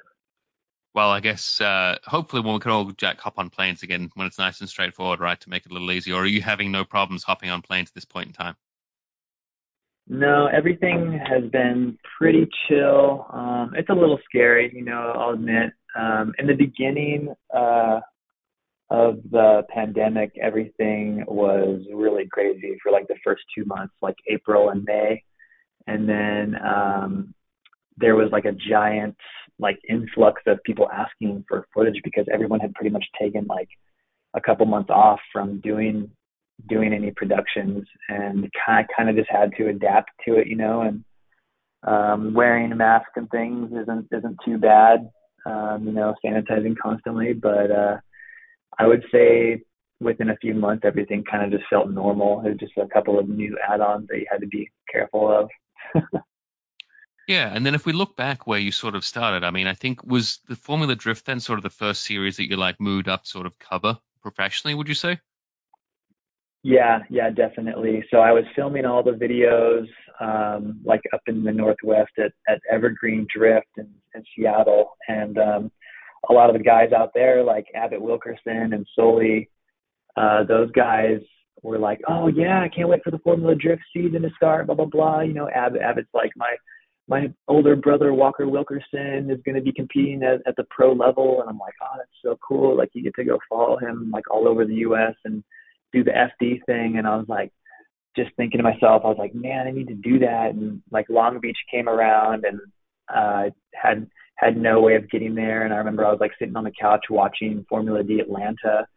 well, 0.97 1.11
I 1.11 1.19
guess 1.19 1.61
uh, 1.61 1.99
hopefully 2.05 2.41
when 2.41 2.55
we 2.55 2.59
can 2.59 2.71
all 2.71 2.91
jack 2.91 3.19
hop 3.19 3.37
on 3.37 3.51
planes 3.51 3.83
again 3.83 4.09
when 4.15 4.25
it's 4.25 4.39
nice 4.39 4.61
and 4.61 4.67
straightforward, 4.67 5.19
right, 5.19 5.39
to 5.41 5.49
make 5.51 5.63
it 5.63 5.69
a 5.69 5.73
little 5.73 5.91
easier. 5.91 6.15
Or 6.15 6.23
are 6.23 6.25
you 6.25 6.41
having 6.41 6.71
no 6.71 6.85
problems 6.85 7.21
hopping 7.21 7.51
on 7.51 7.61
planes 7.61 7.89
at 7.89 7.93
this 7.93 8.05
point 8.05 8.29
in 8.29 8.33
time? 8.33 8.55
No, 10.09 10.47
everything 10.47 11.19
has 11.25 11.49
been 11.51 11.97
pretty 12.17 12.47
chill. 12.67 13.25
Um, 13.31 13.73
it's 13.75 13.89
a 13.89 13.93
little 13.93 14.19
scary, 14.23 14.71
you 14.73 14.83
know, 14.83 15.13
I'll 15.15 15.33
admit. 15.33 15.71
Um, 15.97 16.33
in 16.39 16.47
the 16.47 16.53
beginning 16.53 17.33
uh, 17.53 17.99
of 18.89 19.17
the 19.29 19.63
pandemic, 19.73 20.31
everything 20.41 21.25
was 21.27 21.81
really 21.93 22.27
crazy 22.31 22.77
for 22.81 22.91
like 22.91 23.07
the 23.07 23.17
first 23.23 23.41
two 23.55 23.65
months, 23.65 23.93
like 24.01 24.15
April 24.29 24.69
and 24.69 24.85
May, 24.85 25.23
and 25.87 26.07
then 26.07 26.55
um, 26.65 27.33
there 27.97 28.15
was 28.15 28.29
like 28.31 28.45
a 28.45 28.53
giant 28.69 29.17
like 29.59 29.79
influx 29.89 30.41
of 30.45 30.63
people 30.63 30.87
asking 30.91 31.43
for 31.49 31.67
footage 31.73 31.99
because 32.03 32.25
everyone 32.31 32.59
had 32.59 32.73
pretty 32.75 32.91
much 32.91 33.05
taken 33.19 33.45
like 33.47 33.69
a 34.35 34.41
couple 34.41 34.65
months 34.65 34.89
off 34.89 35.19
from 35.33 35.59
doing 35.61 36.09
doing 36.67 36.93
any 36.93 37.11
productions 37.11 37.85
and 38.09 38.49
kind 38.65 38.85
of, 38.85 38.95
kind 38.95 39.09
of 39.09 39.15
just 39.15 39.29
had 39.29 39.51
to 39.57 39.69
adapt 39.69 40.11
to 40.25 40.35
it, 40.35 40.47
you 40.47 40.55
know, 40.55 40.81
and 40.81 41.03
um, 41.83 42.33
wearing 42.33 42.71
a 42.71 42.75
mask 42.75 43.07
and 43.15 43.29
things 43.29 43.71
isn't 43.71 44.07
isn't 44.11 44.37
too 44.43 44.57
bad, 44.57 45.09
um, 45.45 45.85
you 45.85 45.93
know, 45.93 46.13
sanitizing 46.23 46.75
constantly, 46.81 47.33
but 47.33 47.71
uh, 47.71 47.97
I 48.77 48.87
would 48.87 49.03
say 49.11 49.63
within 49.99 50.29
a 50.29 50.37
few 50.37 50.53
months 50.53 50.83
everything 50.85 51.23
kind 51.23 51.43
of 51.43 51.57
just 51.57 51.69
felt 51.69 51.89
normal. 51.89 52.41
It 52.45 52.49
was 52.49 52.57
just 52.59 52.77
a 52.77 52.87
couple 52.87 53.17
of 53.17 53.27
new 53.27 53.57
add-ons 53.67 54.07
that 54.09 54.17
you 54.17 54.25
had 54.29 54.41
to 54.41 54.47
be 54.47 54.69
careful 54.91 55.31
of. 55.31 55.49
Yeah, 57.27 57.51
and 57.53 57.65
then 57.65 57.75
if 57.75 57.85
we 57.85 57.91
look 57.91 58.15
back 58.15 58.47
where 58.47 58.57
you 58.57 58.71
sort 58.71 58.95
of 58.95 59.03
started, 59.03 59.43
I 59.43 59.51
mean, 59.51 59.67
I 59.67 59.73
think 59.73 60.01
was 60.01 60.39
the 60.47 60.55
Formula 60.55 60.95
Drift 60.95 61.25
then 61.25 61.41
sort 61.41 61.59
of 61.59 61.63
the 61.63 61.69
first 61.69 62.03
series 62.03 62.37
that 62.37 62.49
you 62.49 62.55
like 62.55 62.79
moved 62.79 63.09
up 63.09 63.27
sort 63.27 63.45
of 63.45 63.59
cover 63.59 63.99
professionally, 64.21 64.75
would 64.75 64.87
you 64.87 64.95
say? 64.95 65.19
Yeah, 66.63 66.99
yeah, 67.09 67.29
definitely. 67.29 68.03
So 68.11 68.17
I 68.17 68.31
was 68.31 68.43
filming 68.55 68.85
all 68.85 69.03
the 69.03 69.11
videos, 69.11 69.87
um, 70.19 70.81
like 70.83 71.01
up 71.13 71.21
in 71.27 71.43
the 71.43 71.51
Northwest 71.51 72.11
at, 72.17 72.31
at 72.49 72.59
Evergreen 72.71 73.27
Drift 73.33 73.67
in, 73.77 73.87
in 74.15 74.23
Seattle. 74.35 74.97
And 75.07 75.37
um, 75.37 75.71
a 76.29 76.33
lot 76.33 76.49
of 76.49 76.57
the 76.57 76.63
guys 76.63 76.91
out 76.91 77.11
there, 77.13 77.43
like 77.43 77.65
Abbott 77.75 78.01
Wilkerson 78.01 78.73
and 78.73 78.85
Sully, 78.95 79.49
uh, 80.17 80.43
those 80.43 80.71
guys 80.71 81.19
were 81.61 81.79
like, 81.79 82.01
oh, 82.07 82.27
yeah, 82.27 82.61
I 82.61 82.69
can't 82.69 82.89
wait 82.89 83.03
for 83.03 83.11
the 83.11 83.19
Formula 83.19 83.55
Drift 83.55 83.83
season 83.95 84.23
to 84.23 84.29
start, 84.35 84.65
blah, 84.65 84.75
blah, 84.75 84.85
blah. 84.85 85.21
You 85.21 85.33
know, 85.33 85.49
Abbott, 85.49 85.81
Abbott's 85.81 86.09
like 86.13 86.31
my 86.35 86.53
my 87.09 87.31
older 87.47 87.77
brother 87.77 88.13
Walker 88.13 88.49
Wilkerson 88.49 89.29
is 89.31 89.39
going 89.45 89.55
to 89.55 89.61
be 89.61 89.71
competing 89.71 90.23
at, 90.23 90.41
at 90.45 90.57
the 90.57 90.65
pro 90.69 90.91
level, 90.91 91.39
and 91.39 91.49
I'm 91.49 91.57
like, 91.57 91.73
oh, 91.81 91.95
that's 91.97 92.09
so 92.21 92.37
cool. 92.45 92.75
Like 92.75 92.89
you 92.93 93.01
get 93.01 93.15
to 93.15 93.23
go 93.23 93.39
follow 93.47 93.77
him 93.77 94.11
like 94.13 94.29
all 94.29 94.45
over 94.45 94.65
the 94.65 94.75
U.S. 94.75 95.13
and 95.23 95.41
do 95.97 96.03
the 96.03 96.11
FD 96.11 96.65
thing. 96.65 96.95
And 96.97 97.07
I 97.07 97.15
was 97.15 97.25
like, 97.27 97.51
just 98.15 98.31
thinking 98.35 98.57
to 98.57 98.63
myself, 98.63 99.03
I 99.05 99.09
was 99.09 99.17
like, 99.19 99.35
man, 99.35 99.67
I 99.67 99.71
need 99.71 99.87
to 99.87 99.93
do 99.93 100.19
that. 100.19 100.51
And 100.53 100.81
like 100.91 101.05
Long 101.09 101.39
Beach 101.39 101.57
came 101.71 101.87
around, 101.87 102.45
and 102.45 102.59
uh, 103.13 103.51
had 103.73 104.07
had 104.35 104.57
no 104.57 104.81
way 104.81 104.95
of 104.95 105.09
getting 105.09 105.35
there. 105.35 105.63
And 105.63 105.73
I 105.73 105.77
remember 105.77 106.05
I 106.05 106.11
was 106.11 106.19
like 106.19 106.31
sitting 106.37 106.55
on 106.55 106.63
the 106.63 106.71
couch 106.79 107.05
watching 107.09 107.65
Formula 107.69 108.03
D 108.03 108.19
Atlanta, 108.19 108.87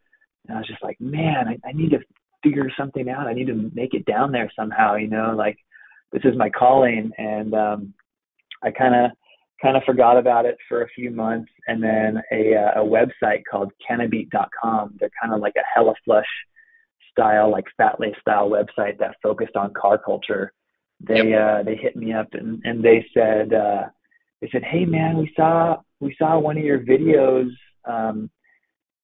and 0.47 0.57
I 0.57 0.59
was 0.59 0.67
just 0.67 0.83
like, 0.83 0.99
man, 0.99 1.47
I, 1.47 1.67
I 1.67 1.71
need 1.73 1.91
to 1.91 1.99
figure 2.43 2.69
something 2.77 3.09
out. 3.09 3.27
I 3.27 3.33
need 3.33 3.47
to 3.47 3.71
make 3.73 3.93
it 3.93 4.05
down 4.05 4.31
there 4.31 4.51
somehow, 4.55 4.95
you 4.95 5.07
know, 5.07 5.33
like 5.37 5.57
this 6.11 6.23
is 6.25 6.37
my 6.37 6.49
calling. 6.49 7.11
And 7.17 7.53
um, 7.53 7.93
I 8.63 8.71
kind 8.71 8.95
of 8.95 9.11
kind 9.61 9.77
of 9.77 9.83
forgot 9.83 10.17
about 10.17 10.45
it 10.45 10.57
for 10.67 10.81
a 10.81 10.89
few 10.89 11.11
months, 11.11 11.51
and 11.67 11.81
then 11.81 12.21
a 12.31 12.55
uh, 12.55 12.81
a 12.81 12.85
website 12.85 13.43
called 13.49 13.71
Canibeat.com. 13.87 14.97
They're 14.99 15.09
kind 15.21 15.33
of 15.33 15.41
like 15.41 15.53
a 15.57 15.67
hella 15.75 15.93
flush 16.05 16.25
style, 17.11 17.51
like 17.51 17.65
Fatlace 17.79 18.19
style 18.21 18.49
website 18.49 18.97
that 18.99 19.15
focused 19.21 19.55
on 19.55 19.73
car 19.73 19.97
culture. 19.97 20.53
They 20.99 21.29
yep. 21.29 21.41
uh, 21.41 21.63
they 21.63 21.75
hit 21.75 21.95
me 21.95 22.13
up 22.13 22.27
and 22.33 22.61
and 22.63 22.83
they 22.83 23.05
said 23.13 23.53
uh, 23.53 23.83
they 24.41 24.49
said, 24.51 24.63
hey 24.63 24.85
man, 24.85 25.17
we 25.17 25.31
saw 25.35 25.77
we 25.99 26.15
saw 26.17 26.39
one 26.39 26.57
of 26.57 26.63
your 26.63 26.79
videos 26.79 27.49
um, 27.85 28.29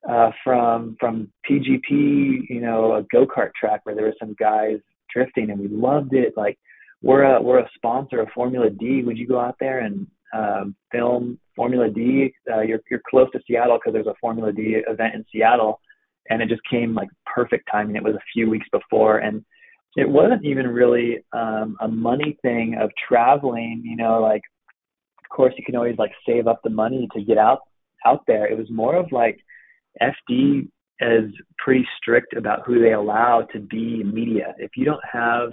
uh, 0.08 0.32
from 0.44 0.96
from 1.00 1.32
PGP, 1.50 2.50
you 2.50 2.62
know, 2.62 2.96
a 2.96 3.04
go 3.12 3.26
kart 3.26 3.52
track 3.60 3.82
where 3.84 3.96
there 3.96 4.06
were 4.06 4.16
some 4.20 4.36
guys 4.40 4.78
drifting, 5.14 5.52
and 5.52 5.60
we 5.60 5.68
loved 5.68 6.14
it. 6.14 6.34
Like 6.36 6.58
we're 7.02 7.24
a 7.24 7.42
we're 7.42 7.60
a 7.60 7.70
sponsor 7.76 8.22
of 8.22 8.30
Formula 8.34 8.70
D. 8.70 9.04
Would 9.04 9.18
you 9.18 9.28
go 9.28 9.40
out 9.40 9.56
there 9.60 9.80
and 9.80 10.08
um, 10.36 10.76
film 10.92 11.40
Formula 11.56 11.90
D? 11.90 12.34
Uh, 12.52 12.62
you're 12.62 12.80
you're 12.90 13.02
close 13.10 13.30
to 13.34 13.40
Seattle 13.48 13.78
because 13.78 13.94
there's 13.94 14.08
a 14.08 14.16
Formula 14.20 14.52
D 14.52 14.82
event 14.88 15.16
in 15.16 15.26
Seattle, 15.32 15.80
and 16.30 16.42
it 16.42 16.50
just 16.50 16.62
came 16.70 16.94
like 16.94 17.10
perfect 17.26 17.68
timing. 17.72 17.96
It 17.96 18.04
was 18.04 18.16
a 18.16 18.32
few 18.34 18.50
weeks 18.50 18.68
before, 18.72 19.20
and 19.20 19.44
it 19.96 20.08
wasn't 20.08 20.46
even 20.46 20.68
really 20.68 21.24
um, 21.34 21.78
a 21.82 21.88
money 21.88 22.38
thing 22.42 22.78
of 22.80 22.92
traveling. 23.08 23.82
You 23.86 23.98
know, 23.98 24.22
like 24.22 24.42
of 25.24 25.36
course 25.36 25.54
you 25.58 25.64
can 25.66 25.76
always 25.76 25.98
like 25.98 26.12
save 26.28 26.48
up 26.48 26.60
the 26.64 26.70
money 26.70 27.08
to 27.14 27.24
get 27.24 27.38
out 27.38 27.60
out 28.06 28.22
there. 28.28 28.48
It 28.48 28.58
was 28.58 28.70
more 28.70 28.96
of 28.96 29.12
like 29.12 29.40
FD 30.02 30.68
is 31.00 31.32
pretty 31.58 31.88
strict 31.98 32.36
about 32.36 32.66
who 32.66 32.82
they 32.82 32.94
allow 32.94 33.42
to 33.54 33.60
be 33.60 34.04
media. 34.04 34.56
If 34.58 34.72
you 34.76 34.86
don't 34.86 35.04
have 35.12 35.50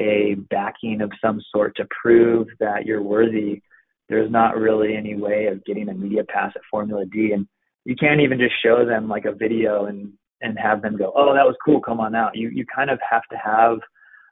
a 0.00 0.34
backing 0.50 1.00
of 1.00 1.10
some 1.24 1.40
sort 1.50 1.74
to 1.76 1.86
prove 2.02 2.48
that 2.60 2.84
you're 2.84 3.02
worthy, 3.02 3.62
there's 4.08 4.30
not 4.30 4.56
really 4.56 4.94
any 4.94 5.16
way 5.16 5.46
of 5.46 5.64
getting 5.64 5.88
a 5.88 5.94
media 5.94 6.24
pass 6.24 6.52
at 6.54 6.62
Formula 6.70 7.06
D. 7.06 7.32
And 7.32 7.46
you 7.86 7.94
can't 7.94 8.20
even 8.20 8.38
just 8.38 8.54
show 8.62 8.84
them 8.84 9.08
like 9.08 9.24
a 9.24 9.32
video 9.32 9.86
and 9.86 10.12
and 10.42 10.58
have 10.58 10.82
them 10.82 10.98
go, 10.98 11.12
oh, 11.16 11.32
that 11.32 11.46
was 11.46 11.56
cool, 11.64 11.80
come 11.80 12.00
on 12.00 12.14
out. 12.14 12.36
You 12.36 12.50
you 12.50 12.66
kind 12.66 12.90
of 12.90 12.98
have 13.08 13.22
to 13.30 13.36
have 13.36 13.78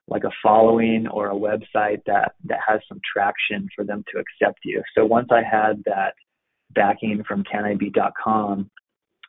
like 0.08 0.24
a 0.24 0.30
following 0.42 1.06
or 1.06 1.30
a 1.30 1.34
website 1.34 2.02
that 2.06 2.32
that 2.44 2.58
has 2.68 2.80
some 2.88 3.00
traction 3.10 3.68
for 3.74 3.84
them 3.84 4.04
to 4.12 4.20
accept 4.20 4.58
you. 4.64 4.82
So 4.96 5.06
once 5.06 5.28
I 5.30 5.42
had 5.42 5.82
that 5.86 6.14
backing 6.74 7.22
from 7.26 7.44
canibeat.com, 7.44 8.70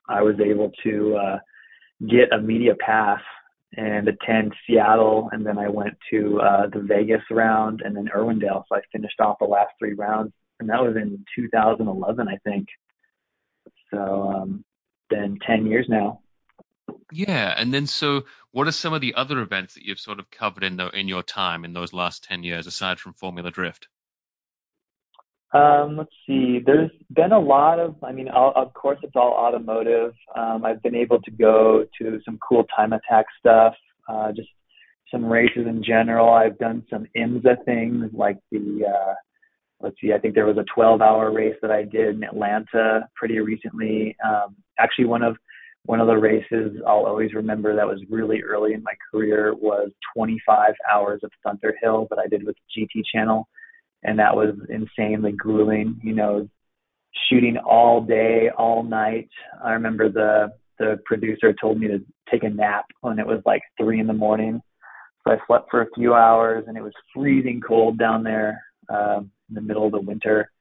I 0.09 0.21
was 0.23 0.35
able 0.43 0.71
to 0.83 1.15
uh, 1.15 1.39
get 2.09 2.33
a 2.33 2.41
media 2.41 2.73
pass 2.79 3.21
and 3.77 4.07
attend 4.07 4.53
Seattle, 4.65 5.29
and 5.33 5.45
then 5.45 5.59
I 5.59 5.69
went 5.69 5.93
to 6.09 6.39
uh, 6.41 6.67
the 6.73 6.81
Vegas 6.81 7.21
round 7.29 7.81
and 7.85 7.95
then 7.95 8.09
Irwindale. 8.15 8.63
So 8.67 8.75
I 8.75 8.81
finished 8.91 9.19
off 9.19 9.37
the 9.39 9.45
last 9.45 9.71
three 9.77 9.93
rounds, 9.93 10.33
and 10.59 10.69
that 10.69 10.81
was 10.81 10.95
in 10.95 11.23
2011, 11.35 12.27
I 12.27 12.37
think. 12.43 12.67
So 13.95 14.29
um, 14.29 14.65
been 15.09 15.39
10 15.45 15.65
years 15.67 15.85
now. 15.87 16.21
Yeah, 17.11 17.53
and 17.55 17.73
then 17.73 17.87
so 17.87 18.23
what 18.51 18.67
are 18.67 18.71
some 18.71 18.93
of 18.93 19.01
the 19.01 19.15
other 19.15 19.39
events 19.39 19.75
that 19.75 19.83
you've 19.83 19.99
sort 19.99 20.19
of 20.19 20.29
covered 20.29 20.63
in 20.63 20.77
the, 20.77 20.89
in 20.89 21.07
your 21.07 21.23
time 21.23 21.65
in 21.65 21.73
those 21.73 21.93
last 21.93 22.23
10 22.25 22.43
years 22.43 22.67
aside 22.67 22.99
from 22.99 23.13
Formula 23.13 23.51
Drift? 23.51 23.87
Um, 25.53 25.95
let's 25.97 26.11
see. 26.27 26.59
There's 26.65 26.91
been 27.11 27.31
a 27.31 27.39
lot 27.39 27.79
of, 27.79 27.95
I 28.03 28.11
mean, 28.11 28.27
of 28.27 28.73
course, 28.73 28.99
it's 29.03 29.15
all 29.15 29.31
automotive. 29.31 30.13
Um, 30.35 30.65
I've 30.65 30.83
been 30.83 30.95
able 30.95 31.21
to 31.21 31.31
go 31.31 31.85
to 32.01 32.19
some 32.25 32.37
cool 32.47 32.65
time 32.75 32.91
attack 32.91 33.25
stuff, 33.39 33.73
uh, 34.09 34.33
just 34.33 34.49
some 35.11 35.23
races 35.25 35.65
in 35.67 35.83
general. 35.83 36.33
I've 36.33 36.57
done 36.57 36.83
some 36.89 37.05
IMSA 37.15 37.63
things 37.63 38.09
like 38.11 38.37
the, 38.51 38.85
uh, 38.85 39.13
let's 39.85 39.95
see, 40.01 40.11
I 40.11 40.17
think 40.17 40.35
there 40.35 40.45
was 40.45 40.57
a 40.57 40.65
12 40.73 41.01
hour 41.01 41.31
race 41.31 41.55
that 41.61 41.71
I 41.71 41.83
did 41.83 42.15
in 42.15 42.23
Atlanta 42.23 43.07
pretty 43.15 43.39
recently. 43.39 44.17
Um, 44.25 44.55
actually, 44.77 45.05
one 45.05 45.23
of, 45.23 45.37
one 45.85 46.01
of 46.01 46.07
the 46.07 46.17
races 46.17 46.75
I'll 46.85 47.05
always 47.05 47.33
remember 47.33 47.75
that 47.75 47.87
was 47.87 48.01
really 48.09 48.41
early 48.41 48.73
in 48.73 48.83
my 48.83 48.93
career 49.11 49.53
was 49.53 49.91
25 50.15 50.73
hours 50.91 51.21
of 51.23 51.31
Thunderhill 51.45 52.09
that 52.09 52.19
I 52.19 52.27
did 52.27 52.45
with 52.45 52.55
GT 52.75 53.03
Channel 53.13 53.47
and 54.05 54.19
that 54.19 54.35
was 54.35 54.55
insanely 54.69 55.31
grueling. 55.31 55.99
You 56.03 56.13
know, 56.13 56.49
shooting 57.29 57.57
all 57.57 58.01
day, 58.01 58.49
all 58.57 58.83
night. 58.83 59.29
I 59.63 59.71
remember 59.71 60.09
the 60.09 60.53
the 60.77 60.99
producer 61.05 61.53
told 61.59 61.79
me 61.79 61.87
to 61.87 61.99
take 62.29 62.43
a 62.43 62.49
nap 62.49 62.85
when 63.01 63.19
it 63.19 63.25
was 63.25 63.41
like 63.45 63.61
three 63.79 63.99
in 63.99 64.07
the 64.07 64.13
morning. 64.13 64.61
So 65.25 65.33
I 65.33 65.37
slept 65.47 65.69
for 65.71 65.81
a 65.81 65.89
few 65.95 66.13
hours, 66.13 66.65
and 66.67 66.77
it 66.77 66.83
was 66.83 66.93
freezing 67.13 67.61
cold 67.65 67.97
down 67.97 68.23
there 68.23 68.61
uh, 68.89 69.19
in 69.19 69.55
the 69.55 69.61
middle 69.61 69.85
of 69.85 69.91
the 69.91 69.99
winter, 70.01 70.51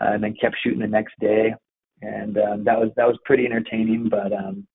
uh, 0.00 0.12
and 0.12 0.22
then 0.22 0.36
kept 0.40 0.56
shooting 0.62 0.80
the 0.80 0.86
next 0.86 1.14
day. 1.20 1.54
And 2.02 2.36
um, 2.38 2.64
that 2.64 2.78
was 2.78 2.90
that 2.96 3.06
was 3.06 3.18
pretty 3.24 3.46
entertaining, 3.46 4.08
but 4.08 4.32
um, 4.32 4.66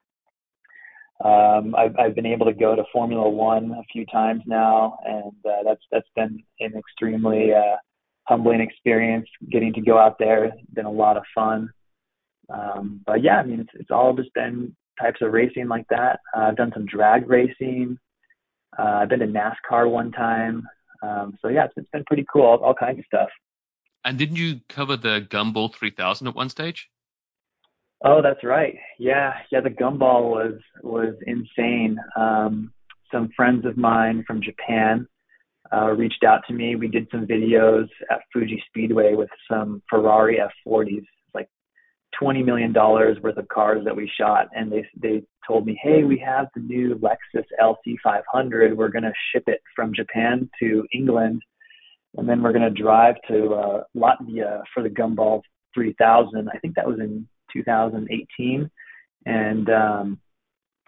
um, 1.24 1.76
I've, 1.76 1.96
I've 2.00 2.16
been 2.16 2.26
able 2.26 2.46
to 2.46 2.54
go 2.54 2.76
to 2.76 2.84
Formula 2.94 3.30
One 3.30 3.72
a 3.72 3.84
few 3.92 4.06
times 4.06 4.42
now, 4.46 4.98
and 5.06 5.34
uh, 5.46 5.64
that's 5.66 5.84
that's 5.92 6.08
been 6.16 6.42
an 6.60 6.74
extremely 6.78 7.54
uh, 7.54 7.76
humbling 8.24 8.62
experience 8.62 9.28
getting 9.52 9.74
to 9.74 9.82
go 9.82 9.98
out 9.98 10.18
there. 10.18 10.52
Been 10.74 10.86
a 10.86 10.92
lot 10.92 11.18
of 11.18 11.24
fun. 11.36 11.70
Um, 12.52 13.02
but 13.06 13.22
yeah, 13.22 13.38
I 13.38 13.44
mean, 13.44 13.60
it's, 13.60 13.70
it's 13.74 13.92
all 13.92 14.14
just 14.14 14.34
been 14.34 14.76
types 15.00 15.22
of 15.22 15.34
racing 15.34 15.68
like 15.68 15.86
that. 15.90 16.20
Uh, 16.36 16.42
I've 16.42 16.58
done 16.58 16.72
some 16.74 16.86
drag 16.86 17.30
racing. 17.30 17.98
Uh, 18.78 19.02
I've 19.02 19.10
been 19.10 19.20
to 19.20 19.28
NASCAR 19.28 19.90
one 19.90 20.12
time. 20.12 20.68
Um, 21.02 21.38
so 21.42 21.48
yeah, 21.48 21.66
it's, 21.66 21.74
it's 21.78 21.90
been 21.92 22.04
pretty 22.06 22.26
cool. 22.32 22.44
All, 22.44 22.58
all 22.58 22.74
kinds 22.74 23.00
of 23.00 23.06
stuff. 23.06 23.30
And 24.06 24.18
didn't 24.18 24.38
you 24.38 24.62
cover 24.70 24.96
the 24.96 25.26
Gumball 25.30 25.74
3000 25.74 26.28
at 26.28 26.36
one 26.36 26.50
stage? 26.50 26.90
Oh, 28.04 28.22
that's 28.22 28.44
right. 28.44 28.76
Yeah, 28.98 29.34
yeah. 29.52 29.60
The 29.60 29.70
Gumball 29.70 30.30
was 30.30 30.54
was 30.82 31.16
insane. 31.28 31.98
Um, 32.16 32.72
some 33.12 33.30
friends 33.36 33.66
of 33.66 33.76
mine 33.76 34.24
from 34.26 34.42
Japan 34.42 35.06
uh, 35.74 35.92
reached 35.92 36.24
out 36.24 36.42
to 36.48 36.54
me. 36.54 36.76
We 36.76 36.88
did 36.88 37.08
some 37.12 37.28
videos 37.28 37.88
at 38.10 38.22
Fuji 38.32 38.64
Speedway 38.68 39.16
with 39.16 39.30
some 39.52 39.82
Ferrari 39.90 40.40
F40s, 40.66 40.86
like 40.92 41.06
twenty 42.18 42.44
million 42.44 42.74
dollars 42.74 43.18
worth 43.22 43.38
of 43.38 43.48
cars 43.48 43.84
that 43.86 43.96
we 43.96 44.10
shot, 44.20 44.48
and 44.56 44.72
they 44.72 44.86
they 45.02 45.24
told 45.48 45.66
me, 45.66 45.80
hey, 45.82 46.04
we 46.04 46.18
have 46.20 46.48
the 46.56 46.62
new 46.62 46.96
Lexus 46.96 47.46
LC500. 47.62 48.76
We're 48.76 48.90
gonna 48.90 49.14
ship 49.32 49.44
it 49.48 49.62
from 49.76 49.94
Japan 49.94 50.50
to 50.62 50.86
England, 50.94 51.42
and 52.18 52.28
then 52.28 52.42
we're 52.42 52.54
gonna 52.54 52.70
drive 52.70 53.16
to 53.28 53.54
uh, 53.54 53.84
Latvia 53.96 54.62
for 54.74 54.84
the 54.84 54.90
Gumball 54.90 55.42
3000. 55.74 56.50
I 56.54 56.58
think 56.60 56.76
that 56.76 56.88
was 56.88 57.00
in 57.00 57.28
2018, 57.54 58.70
and 59.26 59.70
um, 59.70 60.20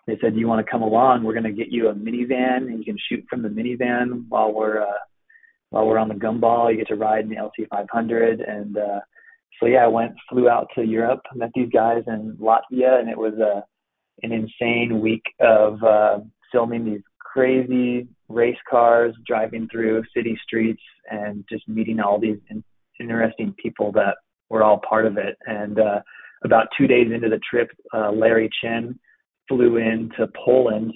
they 0.08 0.18
said, 0.22 0.36
"You 0.36 0.48
want 0.48 0.66
to 0.66 0.72
come 0.72 0.82
along? 0.82 1.24
We're 1.24 1.34
gonna 1.34 1.52
get 1.52 1.72
you 1.72 1.90
a 1.90 1.94
minivan, 1.94 2.68
and 2.68 2.80
you 2.80 2.86
can 2.86 2.98
shoot 3.10 3.26
from 3.30 3.42
the 3.42 3.50
minivan 3.50 4.26
while 4.30 4.54
we're 4.54 4.82
uh, 4.82 5.00
while 5.70 5.88
we're 5.88 6.00
on 6.00 6.10
the 6.10 6.16
Gumball. 6.16 6.72
You 6.72 6.78
get 6.78 6.88
to 6.88 6.96
ride 6.96 7.24
in 7.24 7.30
the 7.30 7.36
LC500 7.36 8.50
and." 8.50 8.78
Uh, 8.78 9.00
so 9.62 9.68
yeah, 9.68 9.84
I 9.86 9.88
went, 9.88 10.14
flew 10.28 10.50
out 10.50 10.68
to 10.76 10.84
Europe, 10.84 11.22
met 11.36 11.52
these 11.54 11.70
guys 11.72 12.04
in 12.08 12.36
Latvia, 12.42 13.00
and 13.00 13.10
it 13.10 13.18
was 13.18 13.34
a 13.40 13.58
uh, 13.58 13.62
an 14.24 14.32
insane 14.32 15.00
week 15.02 15.24
of 15.40 15.82
uh, 15.84 16.20
filming 16.52 16.86
these 16.86 17.02
crazy 17.20 18.08
race 18.30 18.58
cars 18.70 19.16
driving 19.26 19.68
through 19.72 20.04
city 20.16 20.38
streets 20.44 20.82
and 21.10 21.44
just 21.50 21.68
meeting 21.68 22.00
all 22.00 22.20
these 22.20 22.38
in- 22.50 22.64
interesting 23.00 23.54
people 23.62 23.92
that 23.92 24.16
were 24.50 24.64
all 24.64 24.80
part 24.88 25.06
of 25.06 25.18
it. 25.18 25.38
And 25.48 25.80
uh, 25.80 26.02
about 26.44 26.68
two 26.78 26.88
days 26.88 27.08
into 27.12 27.30
the 27.30 27.40
trip, 27.50 27.70
uh, 27.94 28.12
Larry 28.12 28.50
Chen 28.62 29.00
flew 29.48 29.78
into 29.78 30.28
Poland, 30.46 30.94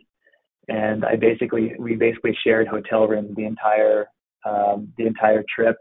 and 0.68 1.06
I 1.06 1.16
basically 1.16 1.74
we 1.80 1.96
basically 1.96 2.38
shared 2.44 2.68
hotel 2.68 3.08
rooms 3.08 3.36
the 3.36 3.46
entire 3.46 4.06
um, 4.46 4.94
the 4.98 5.08
entire 5.08 5.44
trip. 5.54 5.78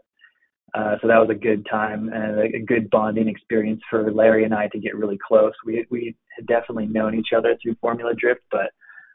Uh, 0.73 0.95
so 1.01 1.07
that 1.07 1.19
was 1.19 1.29
a 1.29 1.35
good 1.35 1.65
time 1.69 2.09
and 2.09 2.39
a, 2.39 2.59
good 2.59 2.89
bonding 2.89 3.29
experience 3.29 3.81
for 3.89 4.11
Larry 4.11 4.43
and 4.43 4.53
I 4.53 4.67
to 4.69 4.79
get 4.79 4.95
really 4.95 5.17
close. 5.25 5.53
We 5.65 5.85
we 5.89 6.15
had 6.35 6.47
definitely 6.47 6.87
known 6.87 7.15
each 7.15 7.29
other 7.35 7.55
through 7.61 7.75
Formula 7.79 8.13
Drift, 8.13 8.41
but 8.51 8.71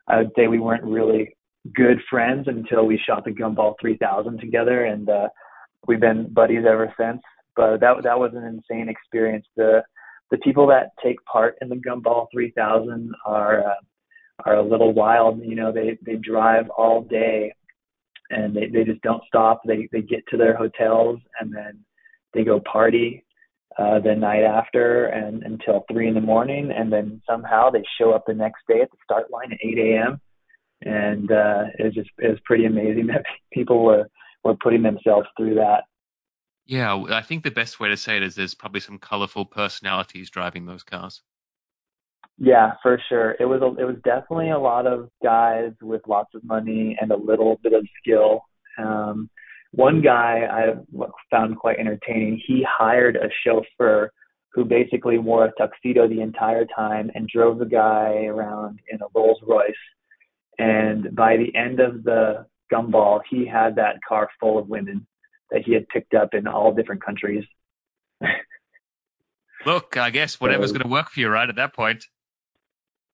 I 0.08 0.18
would 0.18 0.30
say 0.36 0.46
we 0.46 0.58
weren't 0.58 0.84
really 0.84 1.36
good 1.74 1.98
friends 2.08 2.48
until 2.48 2.86
we 2.86 2.98
shot 3.06 3.24
the 3.24 3.32
Gumball 3.32 3.74
3000 3.80 4.38
together, 4.38 4.84
and 4.84 5.08
uh, 5.08 5.28
we've 5.86 6.00
been 6.00 6.32
buddies 6.32 6.64
ever 6.66 6.94
since. 6.98 7.20
But 7.56 7.80
that 7.80 8.02
that 8.04 8.18
was 8.18 8.32
an 8.34 8.44
insane 8.44 8.88
experience. 8.88 9.46
The 9.56 9.82
the 10.30 10.38
people 10.38 10.66
that 10.68 10.92
take 11.02 11.22
part 11.24 11.56
in 11.60 11.68
the 11.68 11.76
Gumball 11.76 12.28
3000 12.32 13.12
are 13.26 13.66
uh, 13.66 13.74
are 14.46 14.56
a 14.56 14.62
little 14.62 14.92
wild. 14.94 15.40
You 15.44 15.56
know, 15.56 15.72
they 15.72 15.98
they 16.06 16.16
drive 16.16 16.70
all 16.70 17.02
day 17.02 17.52
and 18.30 18.56
they, 18.56 18.66
they 18.66 18.84
just 18.84 19.02
don't 19.02 19.22
stop. 19.26 19.62
They 19.66 19.88
they 19.92 20.02
get 20.02 20.26
to 20.28 20.36
their 20.36 20.56
hotels 20.56 21.20
and 21.40 21.54
then 21.54 21.84
they 22.32 22.44
go 22.44 22.60
party 22.60 23.24
uh, 23.78 24.00
the 24.00 24.14
night 24.14 24.42
after 24.42 25.06
and 25.06 25.42
until 25.42 25.84
three 25.90 26.08
in 26.08 26.14
the 26.14 26.20
morning, 26.20 26.70
and 26.70 26.92
then 26.92 27.22
somehow 27.28 27.70
they 27.70 27.84
show 27.98 28.12
up 28.12 28.24
the 28.26 28.34
next 28.34 28.62
day 28.68 28.80
at 28.80 28.90
the 28.90 28.96
start 29.04 29.30
line 29.30 29.52
at 29.52 29.58
8 29.62 29.78
a.m. 29.78 30.20
And 30.82 31.30
uh, 31.30 31.64
it 31.78 31.84
was 31.84 31.94
just 31.94 32.10
it 32.18 32.28
was 32.28 32.38
pretty 32.44 32.64
amazing 32.64 33.06
that 33.08 33.24
people 33.52 33.84
were 33.84 34.06
were 34.44 34.56
putting 34.56 34.82
themselves 34.82 35.28
through 35.36 35.56
that. 35.56 35.84
Yeah, 36.66 37.04
I 37.10 37.22
think 37.22 37.42
the 37.42 37.50
best 37.50 37.80
way 37.80 37.88
to 37.88 37.96
say 37.96 38.16
it 38.16 38.22
is 38.22 38.34
there's 38.34 38.54
probably 38.54 38.80
some 38.80 38.98
colorful 38.98 39.44
personalities 39.44 40.30
driving 40.30 40.66
those 40.66 40.84
cars. 40.84 41.22
Yeah, 42.42 42.72
for 42.83 42.98
sure. 43.11 43.37
It 43.38 43.44
was 43.44 43.61
a, 43.61 43.66
it 43.79 43.85
was 43.85 43.96
definitely 44.03 44.50
a 44.50 44.59
lot 44.59 44.87
of 44.87 45.11
guys 45.22 45.72
with 45.83 46.00
lots 46.09 46.35
of 46.35 46.42
money 46.42 46.96
and 46.98 47.12
a 47.12 47.16
little 47.16 47.61
bit 47.62 47.74
of 47.74 47.87
skill. 48.03 48.40
Um, 48.79 49.29
one 49.72 50.00
guy 50.00 50.48
I 50.50 51.05
found 51.31 51.59
quite 51.59 51.79
entertaining. 51.79 52.40
He 52.46 52.66
hired 52.66 53.16
a 53.16 53.29
chauffeur 53.44 54.11
who 54.55 54.64
basically 54.64 55.18
wore 55.18 55.44
a 55.44 55.53
tuxedo 55.59 56.09
the 56.09 56.22
entire 56.22 56.64
time 56.64 57.11
and 57.14 57.29
drove 57.29 57.59
the 57.59 57.66
guy 57.66 58.24
around 58.24 58.81
in 58.90 59.00
a 59.03 59.07
Rolls 59.14 59.38
Royce. 59.46 59.74
And 60.59 61.14
by 61.14 61.37
the 61.37 61.55
end 61.55 61.79
of 61.79 62.03
the 62.05 62.46
gumball, 62.72 63.20
he 63.29 63.46
had 63.46 63.76
that 63.76 63.96
car 64.09 64.31
full 64.40 64.59
of 64.59 64.66
women 64.66 65.07
that 65.50 65.62
he 65.64 65.74
had 65.74 65.87
picked 65.88 66.14
up 66.14 66.33
in 66.33 66.46
all 66.46 66.72
different 66.72 67.05
countries. 67.05 67.44
Look, 69.66 69.98
I 69.98 70.09
guess 70.09 70.40
whatever's 70.40 70.70
so, 70.70 70.79
going 70.79 70.88
to 70.88 70.92
work 70.92 71.11
for 71.11 71.20
you, 71.20 71.29
right, 71.29 71.48
at 71.48 71.57
that 71.57 71.74
point. 71.74 72.07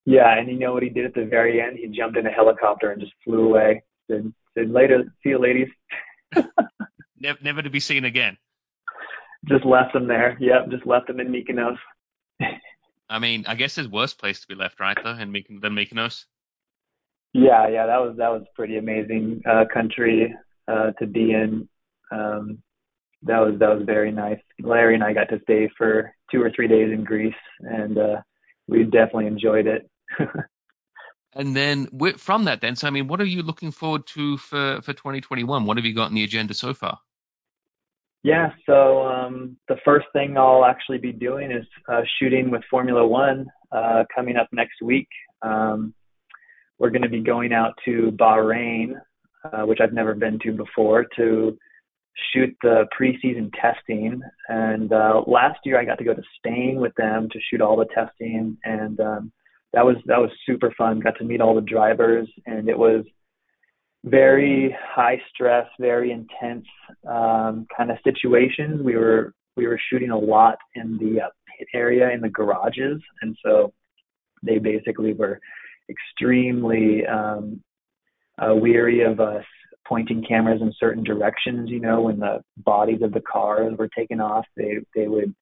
Yeah, 0.07 0.39
and 0.39 0.49
you 0.49 0.57
know 0.59 0.73
what 0.73 0.85
he 0.85 0.89
did 0.89 1.05
at 1.05 1.15
the 1.15 1.25
very 1.25 1.61
end? 1.61 1.79
He 1.79 1.89
jumped 1.89 2.17
in 2.17 2.27
a 2.27 2.31
helicopter 2.31 2.93
and 2.93 3.01
just 3.01 3.13
flew 3.25 3.49
away. 3.49 3.83
Said, 4.09 4.33
said 4.57 4.71
later, 4.71 5.03
see 5.23 5.31
you, 5.31 5.39
ladies. 5.41 5.69
never, 7.19 7.39
never 7.43 7.63
to 7.63 7.71
be 7.71 7.81
seen 7.81 8.05
again. 8.05 8.39
Just 9.49 9.65
left 9.65 9.93
them 9.93 10.07
there. 10.07 10.39
Yep, 10.41 10.71
just 10.71 10.87
left 10.87 11.09
them 11.09 11.19
in 11.19 11.29
Mykonos. 11.29 11.77
I 13.09 13.19
mean, 13.19 13.45
I 13.49 13.57
guess 13.57 13.75
there's 13.75 13.89
worse 13.89 14.15
place 14.15 14.41
to 14.41 14.49
be 14.49 14.55
left, 14.55 14.79
right? 14.79 14.97
Though, 15.03 15.11
in 15.11 15.33
Myk- 15.33 15.61
than 15.61 15.75
Mykonos. 15.75 16.25
Yeah, 17.33 17.69
yeah, 17.69 17.87
that 17.87 17.99
was 17.99 18.17
that 18.17 18.31
was 18.31 18.43
pretty 18.55 18.79
amazing 18.79 19.43
uh, 19.49 19.65
country 19.73 20.35
uh, 20.69 20.93
to 20.93 21.07
be 21.07 21.33
in. 21.33 21.69
Um, 22.11 22.63
that 23.23 23.41
was 23.41 23.59
that 23.59 23.77
was 23.77 23.83
very 23.85 24.11
nice. 24.11 24.39
Larry 24.61 24.95
and 24.95 25.05
I 25.05 25.13
got 25.13 25.29
to 25.31 25.41
stay 25.43 25.69
for 25.77 26.15
two 26.31 26.41
or 26.41 26.51
three 26.51 26.69
days 26.69 26.93
in 26.93 27.05
Greece, 27.05 27.35
and 27.61 27.99
uh, 27.99 28.17
we 28.69 28.85
definitely 28.85 29.27
enjoyed 29.27 29.67
it. 29.67 29.89
And 31.33 31.57
then 31.57 31.89
from 32.17 32.45
that, 32.45 32.61
then, 32.61 32.77
so 32.77 32.87
I 32.87 32.91
mean, 32.91 33.09
what 33.09 33.21
are 33.21 33.27
you 33.27 33.43
looking 33.43 33.71
forward 33.71 34.07
to 34.09 34.37
for 34.39 34.81
for 34.83 34.93
2021? 34.93 35.67
What 35.67 35.77
have 35.77 35.87
you 35.87 35.95
got 35.95 36.07
on 36.07 36.15
the 36.15 36.25
agenda 36.25 36.55
so 36.55 36.75
far? 36.75 36.99
Yeah, 38.23 38.51
so 38.67 39.07
um, 39.07 39.57
the 39.69 39.77
first 39.85 40.07
thing 40.13 40.37
I'll 40.37 40.65
actually 40.65 40.99
be 40.99 41.13
doing 41.13 41.53
is 41.53 41.65
uh, 41.89 42.01
shooting 42.19 42.51
with 42.51 42.63
Formula 42.69 43.07
One 43.07 43.47
uh, 43.71 44.03
coming 44.13 44.37
up 44.37 44.49
next 44.53 44.83
week. 44.83 45.07
Um, 45.43 45.95
we're 46.79 46.91
going 46.91 47.03
to 47.03 47.09
be 47.09 47.23
going 47.23 47.53
out 47.53 47.75
to 47.85 48.11
Bahrain, 48.19 48.95
uh, 49.45 49.63
which 49.63 49.79
I've 49.81 49.93
never 49.93 50.15
been 50.15 50.41
to 50.41 50.53
before, 50.53 51.07
to 51.17 51.57
shoot 52.33 52.57
the 52.63 52.87
preseason 52.99 53.51
testing. 53.61 54.21
And 54.49 54.93
uh, 54.93 55.23
last 55.27 55.61
year 55.65 55.79
I 55.79 55.85
got 55.85 55.99
to 55.99 56.05
go 56.05 56.15
to 56.15 56.23
Spain 56.39 56.81
with 56.81 56.95
them 56.97 57.29
to 57.31 57.39
shoot 57.49 57.61
all 57.61 57.77
the 57.77 57.87
testing, 57.95 58.57
and 58.65 58.99
um, 59.01 59.33
that 59.77 59.85
was 59.85 59.97
that 60.07 60.19
was 60.19 60.31
super 60.47 60.73
fun. 60.77 61.01
Got 61.01 61.19
to 61.19 61.25
meet 61.25 61.43
all 61.43 61.55
the 61.55 61.61
drivers, 61.61 62.27
and 62.47 62.67
it 62.67 62.79
was 62.79 63.05
very 64.05 64.75
high 64.83 65.21
stress, 65.29 65.67
very 65.79 66.13
intense 66.13 66.65
um, 67.07 67.67
kind 67.77 67.91
of 67.91 67.99
situations. 68.03 68.81
We 68.83 68.97
were 68.97 69.35
we 69.55 69.67
were 69.67 69.79
shooting 69.91 70.11
a 70.11 70.19
lot 70.19 70.57
in 70.77 70.97
the 70.97 71.21
uh, 71.21 71.29
pit 71.59 71.69
area 71.75 72.11
in 72.11 72.23
the 72.23 72.31
garages, 72.31 73.03
and 73.21 73.37
so 73.45 73.75
they 74.43 74.59
basically 74.59 75.13
were 75.13 75.39
extremely 75.91 77.07
um, 77.07 77.63
uh, 78.39 78.55
weary 78.55 79.03
of 79.03 79.21
us 79.21 79.45
pointing 79.87 80.25
cameras 80.27 80.63
in 80.63 80.73
certain 80.81 81.05
directions. 81.05 81.69
You 81.69 81.81
know, 81.81 82.01
when 82.01 82.19
the 82.19 82.41
bodies 82.57 83.03
of 83.03 83.13
the 83.13 83.23
cars 83.31 83.75
were 83.79 83.91
taken 83.95 84.23
off, 84.23 84.47
they 84.57 84.79
they 84.95 85.07
would 85.07 85.35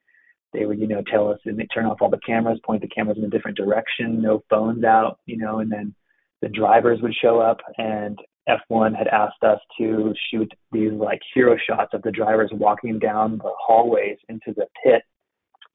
they 0.54 0.64
would 0.64 0.78
you 0.78 0.86
know 0.86 1.02
tell 1.10 1.30
us 1.30 1.38
and 1.44 1.58
they 1.58 1.66
turn 1.66 1.86
off 1.86 1.98
all 2.00 2.10
the 2.10 2.18
cameras, 2.26 2.60
point 2.64 2.80
the 2.80 2.88
cameras 2.88 3.18
in 3.18 3.24
a 3.24 3.30
different 3.30 3.56
direction, 3.56 4.22
no 4.22 4.42
phones 4.48 4.84
out. 4.84 5.18
You 5.26 5.36
know, 5.36 5.58
and 5.58 5.70
then 5.70 5.94
the 6.40 6.48
drivers 6.48 7.00
would 7.02 7.14
show 7.20 7.40
up 7.40 7.58
and 7.76 8.18
F1 8.48 8.96
had 8.96 9.08
asked 9.08 9.42
us 9.42 9.58
to 9.78 10.14
shoot 10.30 10.52
these 10.70 10.92
like 10.92 11.20
hero 11.34 11.56
shots 11.68 11.94
of 11.94 12.02
the 12.02 12.10
drivers 12.10 12.50
walking 12.52 12.98
down 12.98 13.38
the 13.38 13.50
hallways 13.58 14.18
into 14.28 14.52
the 14.54 14.66
pit 14.84 15.02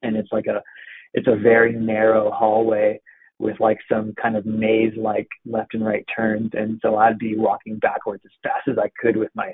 and 0.03 0.15
it's 0.15 0.31
like 0.31 0.45
a 0.45 0.61
it's 1.13 1.27
a 1.27 1.35
very 1.35 1.73
narrow 1.73 2.31
hallway 2.31 2.99
with 3.39 3.59
like 3.59 3.77
some 3.91 4.13
kind 4.21 4.35
of 4.35 4.45
maze 4.45 4.93
like 4.97 5.27
left 5.45 5.73
and 5.73 5.85
right 5.85 6.05
turns. 6.15 6.51
And 6.53 6.79
so 6.81 6.97
I'd 6.97 7.17
be 7.17 7.37
walking 7.37 7.79
backwards 7.79 8.23
as 8.25 8.31
fast 8.43 8.67
as 8.67 8.77
I 8.77 8.91
could 9.01 9.17
with 9.17 9.31
my 9.33 9.53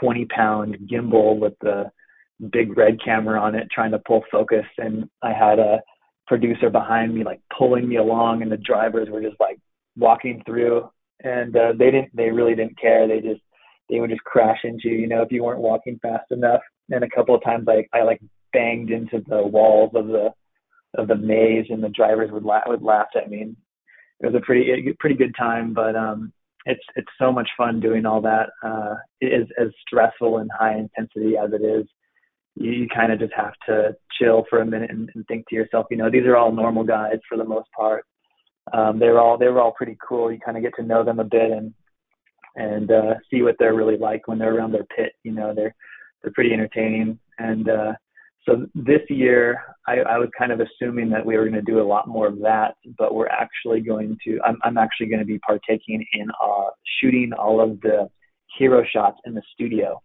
20 0.00 0.26
pound 0.26 0.78
gimbal 0.90 1.38
with 1.38 1.54
the 1.60 1.90
big 2.50 2.76
red 2.76 2.98
camera 3.04 3.40
on 3.40 3.54
it 3.54 3.68
trying 3.70 3.92
to 3.92 4.02
pull 4.06 4.24
focus. 4.30 4.66
And 4.78 5.08
I 5.22 5.32
had 5.32 5.58
a 5.58 5.80
producer 6.26 6.70
behind 6.70 7.14
me 7.14 7.24
like 7.24 7.40
pulling 7.56 7.88
me 7.88 7.96
along 7.96 8.42
and 8.42 8.50
the 8.50 8.56
drivers 8.56 9.08
were 9.10 9.22
just 9.22 9.38
like 9.40 9.58
walking 9.96 10.42
through 10.44 10.88
and 11.22 11.56
uh, 11.56 11.72
they 11.78 11.90
didn't, 11.90 12.14
they 12.14 12.30
really 12.30 12.54
didn't 12.54 12.78
care. 12.78 13.08
They 13.08 13.20
just, 13.20 13.40
they 13.88 14.00
would 14.00 14.10
just 14.10 14.24
crash 14.24 14.58
into 14.64 14.88
you, 14.88 14.96
you 14.96 15.06
know, 15.08 15.22
if 15.22 15.30
you 15.30 15.44
weren't 15.44 15.60
walking 15.60 15.98
fast 16.02 16.30
enough. 16.30 16.60
And 16.90 17.04
a 17.04 17.10
couple 17.10 17.34
of 17.34 17.42
times 17.42 17.66
like 17.66 17.88
I 17.92 18.02
like 18.02 18.20
banged 18.52 18.90
into 18.90 19.22
the 19.28 19.42
walls 19.46 19.92
of 19.94 20.06
the 20.06 20.30
of 20.96 21.08
the 21.08 21.16
maze, 21.16 21.66
and 21.68 21.82
the 21.82 21.88
drivers 21.90 22.30
would 22.32 22.44
laugh 22.44 22.64
would 22.66 22.82
laugh 22.82 23.08
at 23.14 23.28
me. 23.28 23.42
and 23.42 23.56
It 24.20 24.26
was 24.26 24.34
a 24.34 24.44
pretty 24.44 24.94
pretty 24.98 25.16
good 25.16 25.34
time, 25.38 25.74
but 25.74 25.96
um, 25.96 26.32
it's 26.64 26.82
it's 26.96 27.10
so 27.18 27.32
much 27.32 27.48
fun 27.56 27.80
doing 27.80 28.06
all 28.06 28.20
that. 28.22 28.50
Uh, 28.62 28.94
it 29.20 29.26
is 29.26 29.48
as 29.60 29.68
stressful 29.86 30.38
and 30.38 30.50
high 30.58 30.76
intensity 30.78 31.36
as 31.36 31.50
it 31.52 31.64
is. 31.64 31.86
You, 32.56 32.72
you 32.72 32.88
kind 32.88 33.12
of 33.12 33.18
just 33.18 33.32
have 33.36 33.52
to 33.66 33.96
chill 34.18 34.44
for 34.50 34.60
a 34.60 34.66
minute 34.66 34.90
and, 34.90 35.10
and 35.14 35.26
think 35.26 35.48
to 35.48 35.54
yourself, 35.54 35.86
you 35.90 35.96
know, 35.96 36.10
these 36.10 36.24
are 36.24 36.36
all 36.36 36.52
normal 36.52 36.84
guys 36.84 37.18
for 37.28 37.38
the 37.38 37.44
most 37.44 37.68
part. 37.76 38.04
Um, 38.72 38.98
they 38.98 39.08
were 39.08 39.20
all 39.20 39.38
they 39.38 39.46
were 39.46 39.60
all 39.60 39.72
pretty 39.72 39.96
cool. 40.06 40.32
You 40.32 40.40
kind 40.44 40.56
of 40.56 40.62
get 40.62 40.72
to 40.76 40.82
know 40.82 41.04
them 41.04 41.20
a 41.20 41.24
bit 41.24 41.50
and 41.50 41.72
and 42.56 42.90
uh, 42.90 43.14
see 43.30 43.42
what 43.42 43.56
they're 43.58 43.74
really 43.74 43.98
like 43.98 44.26
when 44.26 44.38
they're 44.38 44.56
around 44.56 44.72
their 44.72 44.86
pit. 44.96 45.12
You 45.22 45.32
know, 45.32 45.54
they're 45.54 45.74
they're 46.22 46.32
pretty 46.32 46.52
entertaining 46.52 47.18
and 47.38 47.68
uh, 47.68 47.92
so 48.48 48.66
this 48.76 49.00
year, 49.08 49.60
I, 49.88 49.98
I 49.98 50.18
was 50.18 50.28
kind 50.38 50.52
of 50.52 50.60
assuming 50.60 51.10
that 51.10 51.24
we 51.24 51.36
were 51.36 51.42
going 51.42 51.54
to 51.54 51.62
do 51.62 51.80
a 51.80 51.82
lot 51.82 52.06
more 52.06 52.28
of 52.28 52.38
that, 52.40 52.76
but 52.96 53.14
we're 53.14 53.28
actually 53.28 53.80
going 53.80 54.16
to. 54.24 54.38
I'm, 54.44 54.56
I'm 54.62 54.78
actually 54.78 55.08
going 55.08 55.18
to 55.18 55.26
be 55.26 55.38
partaking 55.40 56.06
in 56.12 56.28
uh, 56.42 56.70
shooting 57.00 57.32
all 57.32 57.60
of 57.60 57.80
the 57.80 58.08
hero 58.56 58.84
shots 58.90 59.18
in 59.26 59.34
the 59.34 59.42
studio. 59.52 60.00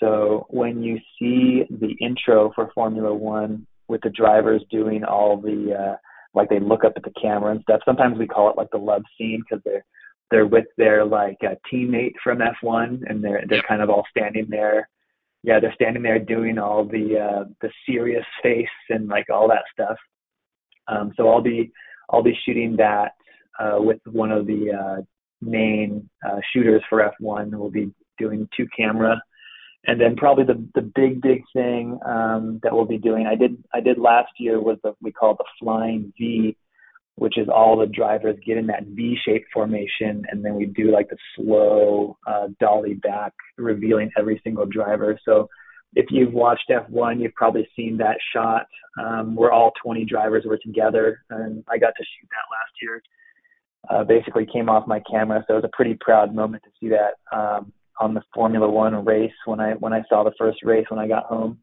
So 0.00 0.46
when 0.48 0.82
you 0.82 0.98
see 1.18 1.64
the 1.70 1.94
intro 2.00 2.52
for 2.54 2.70
Formula 2.74 3.14
One 3.14 3.66
with 3.90 4.00
the 4.02 4.10
drivers 4.10 4.62
doing 4.70 5.04
all 5.04 5.36
the 5.36 5.76
uh, 5.78 5.96
like 6.32 6.48
they 6.48 6.60
look 6.60 6.84
up 6.84 6.92
at 6.96 7.02
the 7.02 7.12
camera 7.20 7.50
and 7.50 7.60
stuff. 7.62 7.80
Sometimes 7.84 8.18
we 8.18 8.26
call 8.26 8.48
it 8.48 8.56
like 8.56 8.70
the 8.70 8.78
love 8.78 9.02
scene 9.18 9.42
because 9.42 9.62
they're 9.64 9.84
they're 10.30 10.46
with 10.46 10.66
their 10.78 11.04
like 11.04 11.38
uh, 11.42 11.56
teammate 11.70 12.14
from 12.22 12.38
F1 12.38 13.00
and 13.08 13.22
they're 13.22 13.44
they're 13.48 13.64
kind 13.68 13.82
of 13.82 13.90
all 13.90 14.06
standing 14.10 14.46
there. 14.48 14.88
Yeah, 15.42 15.58
they're 15.58 15.74
standing 15.74 16.02
there 16.02 16.18
doing 16.18 16.58
all 16.58 16.84
the 16.84 17.18
uh, 17.18 17.44
the 17.60 17.70
serious 17.84 18.24
face 18.42 18.68
and 18.88 19.08
like 19.08 19.28
all 19.28 19.48
that 19.48 19.64
stuff. 19.72 19.96
Um, 20.86 21.12
so 21.16 21.28
I'll 21.28 21.42
be 21.42 21.72
I'll 22.10 22.22
be 22.22 22.38
shooting 22.46 22.76
that 22.76 23.12
uh, 23.58 23.78
with 23.80 23.98
one 24.06 24.30
of 24.30 24.46
the 24.46 24.70
uh, 24.72 25.02
main 25.40 26.08
uh, 26.24 26.38
shooters 26.52 26.82
for 26.88 27.10
F1. 27.20 27.50
We'll 27.50 27.70
be 27.70 27.92
doing 28.18 28.48
two 28.56 28.68
camera 28.76 29.20
and 29.86 30.00
then 30.00 30.16
probably 30.16 30.44
the 30.44 30.66
the 30.74 30.82
big 30.82 31.20
big 31.22 31.42
thing 31.52 31.98
um, 32.06 32.60
that 32.62 32.72
we'll 32.72 32.84
be 32.84 32.98
doing. 32.98 33.26
I 33.26 33.34
did 33.34 33.62
I 33.72 33.80
did 33.80 33.98
last 33.98 34.32
year 34.38 34.60
was 34.60 34.78
the 34.82 34.94
we 35.00 35.12
call 35.12 35.34
the 35.34 35.44
flying 35.58 36.12
V, 36.18 36.56
which 37.16 37.38
is 37.38 37.48
all 37.48 37.78
the 37.78 37.86
drivers 37.86 38.38
get 38.44 38.58
in 38.58 38.66
that 38.66 38.84
V 38.86 39.16
shaped 39.24 39.46
formation, 39.52 40.24
and 40.30 40.44
then 40.44 40.54
we 40.54 40.66
do 40.66 40.92
like 40.92 41.08
the 41.08 41.16
slow 41.36 42.18
uh, 42.26 42.48
dolly 42.58 42.94
back, 42.94 43.32
revealing 43.56 44.10
every 44.18 44.40
single 44.44 44.66
driver. 44.66 45.18
So 45.24 45.48
if 45.94 46.06
you've 46.10 46.32
watched 46.32 46.70
F1, 46.70 47.20
you've 47.20 47.34
probably 47.34 47.68
seen 47.74 47.96
that 47.98 48.18
shot 48.32 48.66
um, 48.98 49.34
where 49.34 49.50
all 49.50 49.72
20 49.82 50.04
drivers 50.04 50.44
were 50.46 50.58
together, 50.58 51.22
and 51.30 51.64
I 51.68 51.78
got 51.78 51.94
to 51.96 52.04
shoot 52.04 52.28
that 52.30 52.52
last 52.52 52.72
year. 52.82 53.02
Uh, 53.88 54.04
basically 54.04 54.46
came 54.46 54.68
off 54.68 54.86
my 54.86 55.00
camera, 55.10 55.42
so 55.46 55.54
it 55.54 55.62
was 55.62 55.64
a 55.64 55.76
pretty 55.76 55.96
proud 56.00 56.34
moment 56.34 56.62
to 56.62 56.70
see 56.78 56.90
that. 56.90 57.14
Um, 57.36 57.72
on 58.00 58.14
the 58.14 58.22
Formula 58.34 58.68
One 58.68 59.04
race 59.04 59.32
when 59.44 59.60
I 59.60 59.72
when 59.74 59.92
I 59.92 60.02
saw 60.08 60.24
the 60.24 60.32
first 60.38 60.58
race 60.64 60.86
when 60.88 60.98
I 60.98 61.06
got 61.06 61.24
home. 61.24 61.58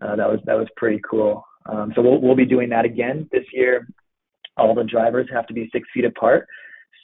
Uh, 0.00 0.16
that 0.16 0.28
was 0.28 0.40
that 0.44 0.54
was 0.54 0.68
pretty 0.76 1.00
cool. 1.08 1.44
Um, 1.66 1.92
so 1.94 2.02
we'll 2.02 2.20
we'll 2.20 2.36
be 2.36 2.44
doing 2.44 2.68
that 2.70 2.84
again 2.84 3.28
this 3.32 3.44
year. 3.52 3.88
All 4.56 4.74
the 4.74 4.84
drivers 4.84 5.28
have 5.32 5.46
to 5.48 5.54
be 5.54 5.68
six 5.72 5.88
feet 5.92 6.04
apart. 6.04 6.46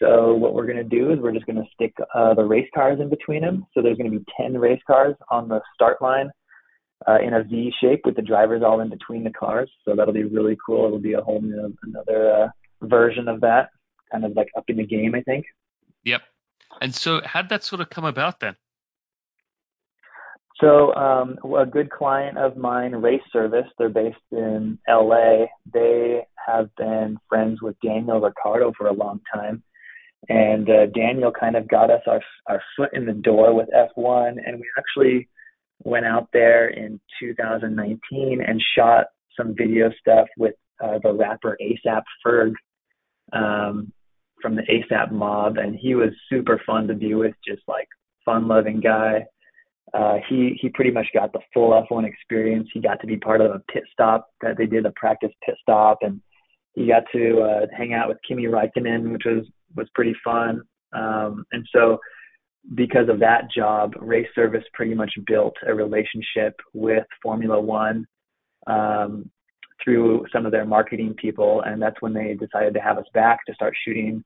So 0.01 0.35
what 0.35 0.55
we're 0.55 0.67
going 0.67 0.79
to 0.79 0.85
do 0.85 1.13
is 1.13 1.19
we're 1.19 1.33
just 1.33 1.47
going 1.47 1.57
to 1.63 1.69
stick 1.75 1.95
uh, 2.15 2.33
the 2.35 2.45
race 2.45 2.69
cars 2.75 3.01
in 3.01 3.11
between 3.11 3.43
them. 3.43 3.67
So 3.75 3.83
there's 3.83 3.99
going 3.99 4.11
to 4.11 4.19
be 4.19 4.25
10 4.41 4.57
race 4.57 4.81
cars 4.87 5.15
on 5.31 5.49
the 5.49 5.61
start 5.75 6.01
line 6.01 6.31
uh, 7.07 7.19
in 7.21 7.35
a 7.35 7.43
V 7.43 7.71
shape 7.83 8.03
with 8.05 8.17
the 8.17 8.23
drivers 8.23 8.63
all 8.65 8.81
in 8.81 8.89
between 8.89 9.25
the 9.25 9.31
cars. 9.31 9.71
So 9.85 9.95
that'll 9.95 10.15
be 10.15 10.25
really 10.25 10.57
cool. 10.65 10.87
It'll 10.87 10.99
be 10.99 11.13
a 11.15 11.21
whole 11.21 11.43
new, 11.43 11.77
another 11.83 12.45
uh, 12.45 12.49
version 12.83 13.29
of 13.29 13.43
that, 13.43 13.69
kind 14.11 14.25
of 14.25 14.33
like 14.37 14.49
up 14.57 14.65
in 14.69 14.79
the 14.79 14.87
game, 14.87 15.15
I 15.15 15.21
think. 15.21 15.45
Yep. 16.05 16.23
And 16.81 16.95
so, 16.95 17.21
how'd 17.25 17.49
that 17.51 17.65
sort 17.65 17.81
of 17.81 17.91
come 17.91 18.05
about 18.05 18.41
then? 18.41 18.57
So, 20.61 20.95
um, 20.95 21.39
a 21.57 21.65
good 21.65 21.91
client 21.91 22.37
of 22.37 22.57
mine, 22.57 22.93
Race 22.93 23.23
Service, 23.33 23.67
they're 23.79 23.89
based 23.89 24.19
in 24.31 24.79
LA. 24.89 25.47
They 25.73 26.27
have 26.47 26.69
been 26.77 27.19
friends 27.29 27.63
with 27.63 27.77
Daniel 27.83 28.21
Ricciardo 28.21 28.73
for 28.77 28.89
a 28.89 28.93
long 28.93 29.21
time. 29.33 29.63
And 30.29 30.69
uh, 30.69 30.87
Daniel 30.95 31.33
kind 31.33 31.57
of 31.57 31.67
got 31.67 31.91
us 31.91 32.03
our, 32.07 32.21
our 32.47 32.63
foot 32.77 32.91
in 32.93 33.07
the 33.07 33.15
door 33.15 33.55
with 33.55 33.69
F1. 33.71 34.37
And 34.45 34.61
we 34.61 34.67
actually 34.79 35.29
went 35.83 36.05
out 36.05 36.29
there 36.33 36.69
in 36.69 37.01
2019 37.21 38.43
and 38.47 38.63
shot 38.77 39.07
some 39.37 39.55
video 39.57 39.91
stuff 39.99 40.29
with 40.37 40.55
uh, 40.83 40.99
the 41.03 41.13
rapper 41.13 41.57
ASAP 41.61 42.03
Ferg. 42.25 42.53
Um, 43.33 43.93
from 44.41 44.57
the 44.57 44.63
ASAP 44.63 45.13
mob, 45.13 45.59
and 45.59 45.77
he 45.77 45.95
was 45.95 46.11
super 46.29 46.61
fun 46.67 46.87
to 46.89 46.95
be 46.95 47.15
with, 47.15 47.35
just 47.47 47.63
like 47.69 47.89
fun-loving 48.25 48.81
guy. 48.81 49.25
Uh, 49.93 50.19
he 50.29 50.57
he 50.61 50.69
pretty 50.69 50.91
much 50.91 51.07
got 51.13 51.33
the 51.33 51.41
full 51.53 51.71
F1 51.91 52.07
experience. 52.07 52.69
He 52.73 52.81
got 52.81 53.01
to 53.01 53.07
be 53.07 53.17
part 53.17 53.41
of 53.41 53.51
a 53.51 53.63
pit 53.73 53.83
stop 53.93 54.29
that 54.41 54.57
they 54.57 54.67
did 54.67 54.87
a 54.87 54.93
practice 54.93 55.33
pit 55.45 55.57
stop, 55.61 55.99
and 56.03 56.21
he 56.75 56.87
got 56.87 57.03
to 57.13 57.41
uh, 57.41 57.67
hang 57.77 57.93
out 57.93 58.09
with 58.09 58.19
Kimi 58.27 58.45
Raikkonen, 58.45 59.13
which 59.13 59.25
was 59.25 59.47
was 59.77 59.89
pretty 59.95 60.15
fun. 60.23 60.63
Um, 60.93 61.45
and 61.53 61.67
so, 61.75 61.99
because 62.75 63.09
of 63.09 63.19
that 63.21 63.51
job, 63.51 63.95
Race 64.01 64.29
Service 64.35 64.65
pretty 64.75 64.95
much 64.95 65.13
built 65.27 65.57
a 65.67 65.75
relationship 65.75 66.55
with 66.73 67.07
Formula 67.23 67.61
One 67.61 68.07
um, 68.67 69.31
through 69.83 70.27
some 70.33 70.47
of 70.47 70.53
their 70.53 70.67
marketing 70.67 71.15
people, 71.15 71.63
and 71.63 71.81
that's 71.81 72.01
when 72.01 72.13
they 72.13 72.35
decided 72.35 72.75
to 72.75 72.81
have 72.81 72.99
us 72.99 73.07
back 73.15 73.45
to 73.47 73.55
start 73.55 73.75
shooting 73.85 74.25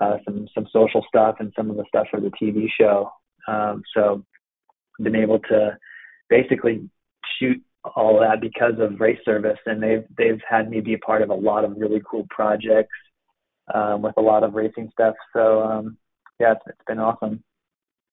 uh, 0.00 0.18
some 0.24 0.48
some 0.54 0.66
social 0.72 1.04
stuff 1.08 1.36
and 1.38 1.52
some 1.56 1.70
of 1.70 1.76
the 1.76 1.84
stuff 1.88 2.06
for 2.10 2.20
the 2.20 2.30
TV 2.40 2.66
show. 2.78 3.10
Um, 3.46 3.82
so, 3.94 4.24
been 5.00 5.16
able 5.16 5.38
to 5.40 5.76
basically 6.28 6.88
shoot 7.38 7.62
all 7.96 8.18
that 8.20 8.40
because 8.40 8.74
of 8.78 9.00
race 9.00 9.18
service, 9.24 9.58
and 9.66 9.82
they've 9.82 10.04
they've 10.16 10.40
had 10.48 10.70
me 10.70 10.80
be 10.80 10.94
a 10.94 10.98
part 10.98 11.22
of 11.22 11.30
a 11.30 11.34
lot 11.34 11.64
of 11.64 11.76
really 11.76 12.02
cool 12.08 12.26
projects 12.30 12.96
um, 13.72 14.02
with 14.02 14.16
a 14.16 14.22
lot 14.22 14.42
of 14.42 14.54
racing 14.54 14.90
stuff. 14.92 15.14
So, 15.32 15.62
um, 15.62 15.96
yeah, 16.40 16.52
it's, 16.52 16.62
it's 16.66 16.84
been 16.86 16.98
awesome. 16.98 17.42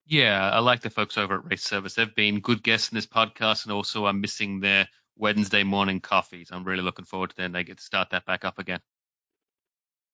Yeah, 0.06 0.50
I 0.50 0.58
like 0.58 0.80
the 0.80 0.90
folks 0.90 1.16
over 1.16 1.36
at 1.36 1.50
Race 1.50 1.62
Service. 1.62 1.94
They've 1.94 2.14
been 2.14 2.40
good 2.40 2.62
guests 2.62 2.90
in 2.90 2.96
this 2.96 3.06
podcast, 3.06 3.64
and 3.64 3.72
also 3.72 4.06
I'm 4.06 4.20
missing 4.20 4.60
their 4.60 4.88
Wednesday 5.16 5.62
morning 5.62 6.00
coffees. 6.00 6.50
I'm 6.52 6.64
really 6.64 6.82
looking 6.82 7.04
forward 7.04 7.30
to 7.30 7.36
them. 7.36 7.52
They 7.52 7.64
get 7.64 7.78
to 7.78 7.84
start 7.84 8.10
that 8.10 8.26
back 8.26 8.44
up 8.44 8.58
again. 8.58 8.80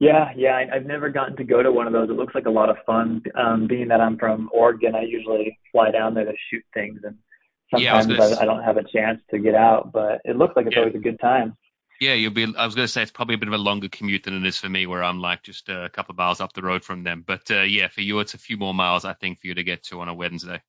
Yeah, 0.01 0.31
yeah, 0.37 0.53
I, 0.53 0.77
I've 0.77 0.87
never 0.87 1.09
gotten 1.09 1.37
to 1.37 1.45
go 1.45 1.63
to 1.63 1.73
one 1.73 1.89
of 1.89 1.93
those. 1.93 2.09
It 2.09 2.17
looks 2.17 2.35
like 2.35 2.47
a 2.47 2.51
lot 2.51 2.71
of 2.71 2.77
fun. 2.87 3.23
Um, 3.35 3.67
being 3.67 3.89
that 3.89 4.01
I'm 4.01 4.17
from 4.17 4.49
Oregon, 4.53 4.95
I 4.95 5.03
usually 5.03 5.59
fly 5.73 5.91
down 5.91 6.15
there 6.15 6.25
to 6.25 6.35
shoot 6.51 6.63
things, 6.73 7.01
and 7.03 7.17
sometimes 7.71 8.07
yeah, 8.07 8.23
I, 8.23 8.39
I, 8.39 8.43
I, 8.43 8.45
don't 8.45 8.63
have 8.63 8.77
a 8.77 8.85
chance 8.85 9.21
to 9.33 9.41
get 9.41 9.57
out. 9.57 9.91
But 9.93 10.21
it 10.25 10.37
looks 10.37 10.55
like 10.55 10.67
it's 10.67 10.77
yeah. 10.77 10.83
always 10.83 10.95
a 10.95 11.01
good 11.01 11.19
time. 11.19 11.57
Yeah, 12.01 12.15
you'll 12.15 12.31
be. 12.31 12.45
I 12.57 12.65
was 12.65 12.77
going 12.77 12.87
to 12.87 12.93
say 12.93 13.03
it's 13.03 13.11
probably 13.11 13.35
a 13.35 13.39
bit 13.39 13.49
of 13.49 13.55
a 13.55 13.59
longer 13.59 13.89
commute 13.89 14.23
than 14.23 14.35
it 14.35 14.47
is 14.47 14.57
for 14.57 14.69
me, 14.69 14.87
where 14.87 15.03
I'm 15.03 15.21
like 15.21 15.43
just 15.43 15.69
a 15.69 15.91
couple 15.93 16.13
of 16.13 16.19
miles 16.19 16.41
up 16.41 16.53
the 16.53 16.63
road 16.63 16.85
from 16.85 17.03
them. 17.03 17.25
But 17.27 17.51
uh, 17.51 17.63
yeah, 17.63 17.89
for 17.89 18.03
you, 18.03 18.21
it's 18.21 18.35
a 18.35 18.39
few 18.39 18.57
more 18.57 18.73
miles, 18.73 19.05
I 19.05 19.15
think, 19.15 19.41
for 19.41 19.49
you 19.49 19.55
to 19.55 19.65
get 19.65 19.83
to 19.85 20.01
on 20.01 20.09
a 20.09 20.15
Wednesday. 20.15 20.63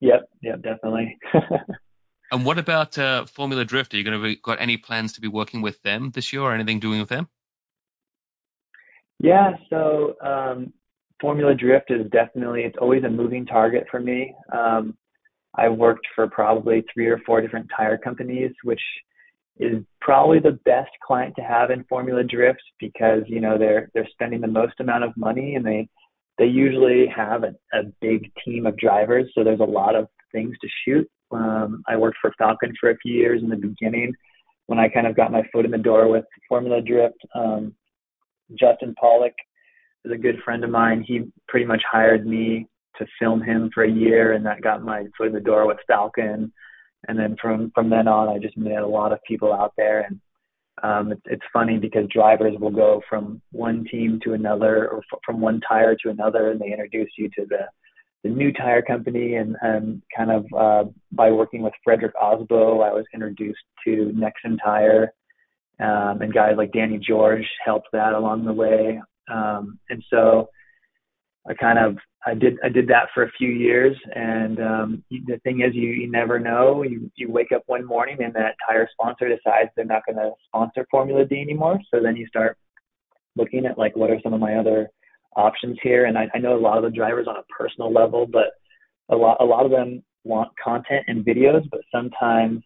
Yep, 0.00 0.28
yep, 0.42 0.62
definitely. 0.62 1.16
and 2.32 2.46
what 2.46 2.58
about 2.58 2.98
uh, 2.98 3.26
Formula 3.26 3.64
Drift? 3.64 3.92
Are 3.92 3.98
you 3.98 4.04
going 4.04 4.18
to 4.18 4.22
be 4.22 4.36
got 4.36 4.60
any 4.60 4.78
plans 4.78 5.12
to 5.12 5.20
be 5.20 5.28
working 5.28 5.60
with 5.60 5.80
them 5.82 6.10
this 6.10 6.32
year, 6.32 6.42
or 6.42 6.54
anything 6.54 6.80
doing 6.80 6.98
with 6.98 7.10
them? 7.10 7.28
Yeah, 9.20 9.52
so 9.70 10.16
um, 10.24 10.72
Formula 11.20 11.54
Drift 11.54 11.90
is 11.90 12.10
definitely 12.10 12.62
it's 12.62 12.78
always 12.80 13.04
a 13.04 13.10
moving 13.10 13.46
target 13.46 13.86
for 13.90 14.00
me. 14.00 14.34
Um, 14.52 14.96
I've 15.54 15.74
worked 15.74 16.06
for 16.14 16.26
probably 16.26 16.84
three 16.92 17.06
or 17.06 17.18
four 17.26 17.42
different 17.42 17.70
tire 17.76 17.98
companies, 17.98 18.52
which 18.64 18.80
is 19.58 19.84
probably 20.00 20.40
the 20.40 20.58
best 20.64 20.90
client 21.06 21.34
to 21.36 21.42
have 21.42 21.70
in 21.70 21.84
Formula 21.84 22.24
Drift 22.24 22.62
because 22.80 23.22
you 23.26 23.40
know 23.40 23.58
they're 23.58 23.90
they're 23.92 24.08
spending 24.10 24.40
the 24.40 24.48
most 24.48 24.80
amount 24.80 25.04
of 25.04 25.16
money 25.16 25.54
and 25.54 25.64
they 25.64 25.88
they 26.38 26.46
usually 26.46 27.06
have 27.14 27.44
a, 27.44 27.54
a 27.74 27.82
big 28.00 28.32
team 28.42 28.64
of 28.64 28.76
drivers, 28.78 29.30
so 29.34 29.44
there's 29.44 29.60
a 29.60 29.64
lot 29.64 29.94
of 29.94 30.08
things 30.32 30.56
to 30.60 30.68
shoot. 30.84 31.08
Um, 31.30 31.82
I 31.88 31.96
worked 31.96 32.18
for 32.20 32.32
Falken 32.40 32.72
for 32.80 32.90
a 32.90 32.96
few 32.98 33.14
years 33.14 33.42
in 33.42 33.48
the 33.48 33.56
beginning 33.56 34.12
when 34.66 34.78
I 34.78 34.88
kind 34.88 35.06
of 35.06 35.16
got 35.16 35.32
my 35.32 35.42
foot 35.52 35.64
in 35.64 35.70
the 35.70 35.78
door 35.78 36.08
with 36.08 36.24
Formula 36.48 36.80
Drift. 36.80 37.18
Um, 37.34 37.74
Justin 38.58 38.94
Pawlak 39.02 39.32
is 40.04 40.12
a 40.12 40.18
good 40.18 40.36
friend 40.44 40.64
of 40.64 40.70
mine. 40.70 41.04
He 41.06 41.22
pretty 41.48 41.66
much 41.66 41.82
hired 41.90 42.26
me 42.26 42.66
to 42.98 43.06
film 43.18 43.42
him 43.42 43.70
for 43.74 43.84
a 43.84 43.90
year, 43.90 44.32
and 44.32 44.44
that 44.46 44.62
got 44.62 44.84
my 44.84 45.04
foot 45.16 45.28
in 45.28 45.32
the 45.32 45.40
door 45.40 45.66
with 45.66 45.78
Falken. 45.90 46.50
And 47.08 47.18
then 47.18 47.36
from 47.40 47.72
from 47.74 47.90
then 47.90 48.06
on, 48.06 48.28
I 48.28 48.38
just 48.38 48.56
met 48.56 48.82
a 48.82 48.86
lot 48.86 49.12
of 49.12 49.18
people 49.26 49.52
out 49.52 49.72
there, 49.76 50.02
and 50.02 50.20
um, 50.82 51.12
it's 51.12 51.22
it's 51.24 51.42
funny 51.52 51.78
because 51.78 52.06
drivers 52.08 52.54
will 52.60 52.70
go 52.70 53.02
from 53.08 53.40
one 53.50 53.84
team 53.90 54.20
to 54.24 54.34
another, 54.34 54.88
or 54.88 54.98
f- 54.98 55.18
from 55.24 55.40
one 55.40 55.60
tire 55.68 55.96
to 55.96 56.10
another, 56.10 56.50
and 56.50 56.60
they 56.60 56.70
introduce 56.70 57.10
you 57.18 57.28
to 57.30 57.46
the 57.48 57.66
the 58.22 58.30
new 58.30 58.52
tire 58.52 58.82
company, 58.82 59.34
and 59.34 59.56
and 59.62 60.02
kind 60.16 60.30
of 60.30 60.46
uh, 60.56 60.90
by 61.12 61.30
working 61.30 61.62
with 61.62 61.72
Fredric 61.86 62.12
Aasbø, 62.22 62.84
I 62.84 62.92
was 62.92 63.04
introduced 63.14 63.64
to 63.84 64.12
Nexen 64.14 64.58
Tire, 64.62 65.12
um, 65.80 66.22
and 66.22 66.32
guys 66.32 66.54
like 66.56 66.72
Danny 66.72 66.98
George 66.98 67.46
helped 67.64 67.88
that 67.92 68.12
along 68.12 68.44
the 68.44 68.52
way. 68.52 69.00
Um, 69.32 69.78
and 69.88 70.02
so 70.10 70.48
I 71.48 71.54
kind 71.54 71.78
of 71.78 71.96
I 72.24 72.34
did 72.34 72.58
I 72.62 72.68
did 72.68 72.86
that 72.88 73.08
for 73.12 73.24
a 73.24 73.32
few 73.32 73.48
years, 73.48 73.96
and 74.14 74.60
um, 74.60 75.04
the 75.10 75.38
thing 75.42 75.60
is, 75.60 75.74
you 75.74 75.88
you 75.88 76.10
never 76.10 76.38
know. 76.38 76.84
You 76.84 77.10
you 77.16 77.30
wake 77.30 77.50
up 77.52 77.62
one 77.66 77.84
morning 77.84 78.18
and 78.20 78.32
that 78.34 78.54
tire 78.68 78.88
sponsor 78.92 79.28
decides 79.28 79.70
they're 79.74 79.84
not 79.84 80.06
going 80.06 80.16
to 80.16 80.30
sponsor 80.46 80.86
Formula 80.90 81.24
D 81.24 81.40
anymore. 81.40 81.80
So 81.92 82.00
then 82.00 82.16
you 82.16 82.26
start 82.28 82.56
looking 83.34 83.66
at 83.66 83.78
like 83.78 83.96
what 83.96 84.10
are 84.10 84.20
some 84.22 84.34
of 84.34 84.40
my 84.40 84.54
other 84.54 84.88
options 85.36 85.78
here. 85.82 86.06
And 86.06 86.18
I, 86.18 86.28
I 86.34 86.38
know 86.38 86.56
a 86.56 86.60
lot 86.60 86.78
of 86.78 86.84
the 86.84 86.96
drivers 86.96 87.26
on 87.28 87.36
a 87.36 87.42
personal 87.58 87.92
level, 87.92 88.26
but 88.26 88.52
a 89.10 89.16
lot 89.16 89.38
a 89.40 89.44
lot 89.44 89.64
of 89.64 89.70
them 89.70 90.02
want 90.24 90.50
content 90.62 91.04
and 91.08 91.24
videos, 91.24 91.68
but 91.70 91.80
sometimes 91.92 92.62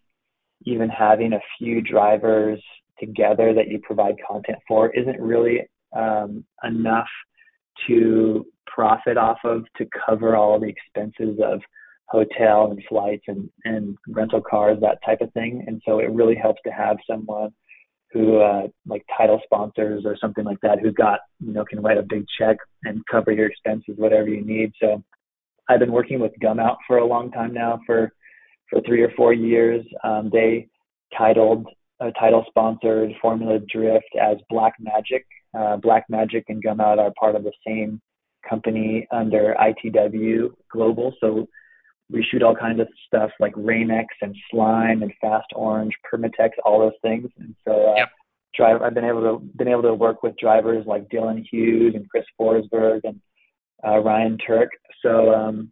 even 0.63 0.89
having 0.89 1.33
a 1.33 1.39
few 1.57 1.81
drivers 1.81 2.61
together 2.99 3.53
that 3.53 3.67
you 3.67 3.79
provide 3.83 4.15
content 4.27 4.59
for 4.67 4.89
isn't 4.95 5.19
really 5.19 5.61
um, 5.95 6.43
enough 6.63 7.07
to 7.87 8.45
profit 8.65 9.17
off 9.17 9.37
of 9.43 9.63
to 9.77 9.87
cover 10.05 10.35
all 10.35 10.59
the 10.59 10.67
expenses 10.67 11.39
of 11.43 11.61
hotel 12.09 12.71
and 12.71 12.81
flights 12.87 13.23
and, 13.27 13.49
and 13.65 13.97
rental 14.07 14.41
cars, 14.41 14.77
that 14.81 14.99
type 15.05 15.21
of 15.21 15.31
thing. 15.33 15.63
And 15.67 15.81
so 15.85 15.99
it 15.99 16.11
really 16.11 16.35
helps 16.35 16.61
to 16.65 16.71
have 16.71 16.97
someone 17.09 17.51
who 18.17 18.39
uh, 18.39 18.67
like 18.85 19.05
title 19.15 19.39
sponsors 19.43 20.03
or 20.05 20.17
something 20.19 20.43
like 20.43 20.59
that 20.61 20.79
who's 20.79 20.93
got 20.93 21.19
you 21.39 21.53
know 21.53 21.65
can 21.65 21.81
write 21.81 21.97
a 21.97 22.03
big 22.03 22.25
check 22.37 22.57
and 22.83 23.01
cover 23.09 23.31
your 23.31 23.47
expenses 23.47 23.95
whatever 23.97 24.27
you 24.27 24.43
need. 24.43 24.71
So 24.81 25.03
i've 25.69 25.79
been 25.79 25.91
working 25.91 26.19
with 26.19 26.31
gum 26.41 26.59
out 26.59 26.77
for 26.87 26.97
a 26.97 27.05
long 27.05 27.31
time 27.31 27.53
now 27.53 27.79
for 27.85 28.11
for 28.69 28.81
three 28.81 29.01
or 29.01 29.11
four 29.15 29.33
years. 29.33 29.85
Um, 30.03 30.29
they 30.31 30.67
titled 31.17 31.67
uh, 31.99 32.11
title 32.19 32.45
sponsored 32.47 33.11
formula 33.21 33.59
drift 33.71 34.13
as 34.21 34.37
black 34.49 34.73
magic. 34.79 35.25
Uh, 35.57 35.77
black 35.77 36.05
magic 36.09 36.45
and 36.49 36.61
gum 36.61 36.79
out 36.79 36.99
are 36.99 37.11
part 37.19 37.35
of 37.35 37.43
the 37.43 37.53
same 37.65 38.01
company 38.47 39.07
under 39.11 39.55
itw 39.59 40.49
global. 40.71 41.13
So 41.19 41.47
we 42.09 42.23
shoot 42.23 42.41
all 42.41 42.55
kinds 42.55 42.79
of 42.79 42.87
stuff 43.05 43.31
like 43.39 43.53
Rain-X 43.55 44.07
and 44.21 44.35
Slime 44.49 45.01
and 45.03 45.11
Fast 45.19 45.47
Orange, 45.55 45.93
Permatex, 46.11 46.51
all 46.63 46.79
those 46.79 46.91
things. 47.01 47.29
And 47.37 47.55
so, 47.65 47.91
uh, 47.91 47.95
yep. 47.97 48.09
drive, 48.55 48.81
I've 48.81 48.93
been 48.93 49.05
able 49.05 49.21
to 49.21 49.45
been 49.57 49.67
able 49.67 49.81
to 49.83 49.93
work 49.93 50.23
with 50.23 50.37
drivers 50.37 50.85
like 50.85 51.09
Dylan 51.09 51.43
Hughes 51.49 51.95
and 51.95 52.09
Chris 52.09 52.25
Forsberg 52.39 53.01
and 53.03 53.19
uh, 53.85 53.99
Ryan 53.99 54.37
Tuerck. 54.37 54.69
So 55.01 55.33
um, 55.33 55.69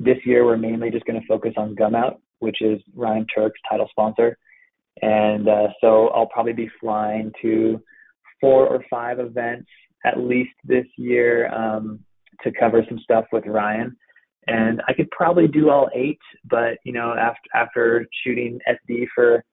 this 0.00 0.18
year 0.24 0.44
we're 0.44 0.56
mainly 0.56 0.90
just 0.90 1.04
going 1.04 1.20
to 1.20 1.26
focus 1.26 1.52
on 1.56 1.74
Gum 1.74 1.94
Out, 1.94 2.20
which 2.38 2.62
is 2.62 2.80
Ryan 2.94 3.26
Tuerck's 3.36 3.60
title 3.68 3.88
sponsor. 3.90 4.38
And 5.02 5.48
uh, 5.48 5.68
so 5.80 6.08
I'll 6.08 6.26
probably 6.26 6.54
be 6.54 6.70
flying 6.80 7.30
to 7.42 7.80
four 8.40 8.66
or 8.66 8.84
five 8.90 9.20
events 9.20 9.68
at 10.04 10.18
least 10.18 10.54
this 10.64 10.86
year 10.96 11.52
um, 11.52 12.00
to 12.42 12.52
cover 12.52 12.84
some 12.88 12.98
stuff 13.00 13.24
with 13.32 13.44
Ryan 13.46 13.96
and 14.48 14.82
I 14.88 14.92
could 14.94 15.10
probably 15.10 15.46
do 15.46 15.70
all 15.70 15.90
eight, 15.94 16.18
but 16.48 16.78
you 16.84 16.92
know, 16.92 17.14
after 17.14 17.48
after 17.54 18.06
shooting 18.24 18.58
FD 18.68 19.06
for 19.14 19.44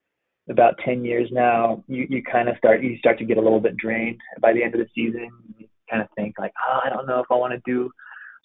about 0.50 0.76
10 0.86 1.04
years 1.04 1.30
now, 1.32 1.84
you, 1.88 2.06
you 2.10 2.24
kind 2.24 2.50
of 2.50 2.56
start, 2.58 2.84
you 2.84 2.98
start 3.00 3.18
to 3.18 3.26
get 3.26 3.38
a 3.38 3.41
little 3.41 3.60
bit 3.60 3.78
drained 3.78 4.20
by 4.41 4.54
the 4.54 4.64
end 4.64 4.76
of 4.76 4.80
the 4.80 4.88
season. 4.93 5.30
You 5.58 5.68
kind 5.89 6.02
of 6.02 6.08
think 6.16 6.36
like, 6.38 6.54
oh, 6.70 6.80
I 6.86 6.89
don't 6.89 7.08
know 7.08 7.20
if 7.20 7.26
I 7.32 7.36
want 7.36 7.54
to 7.54 7.62
do 7.66 7.89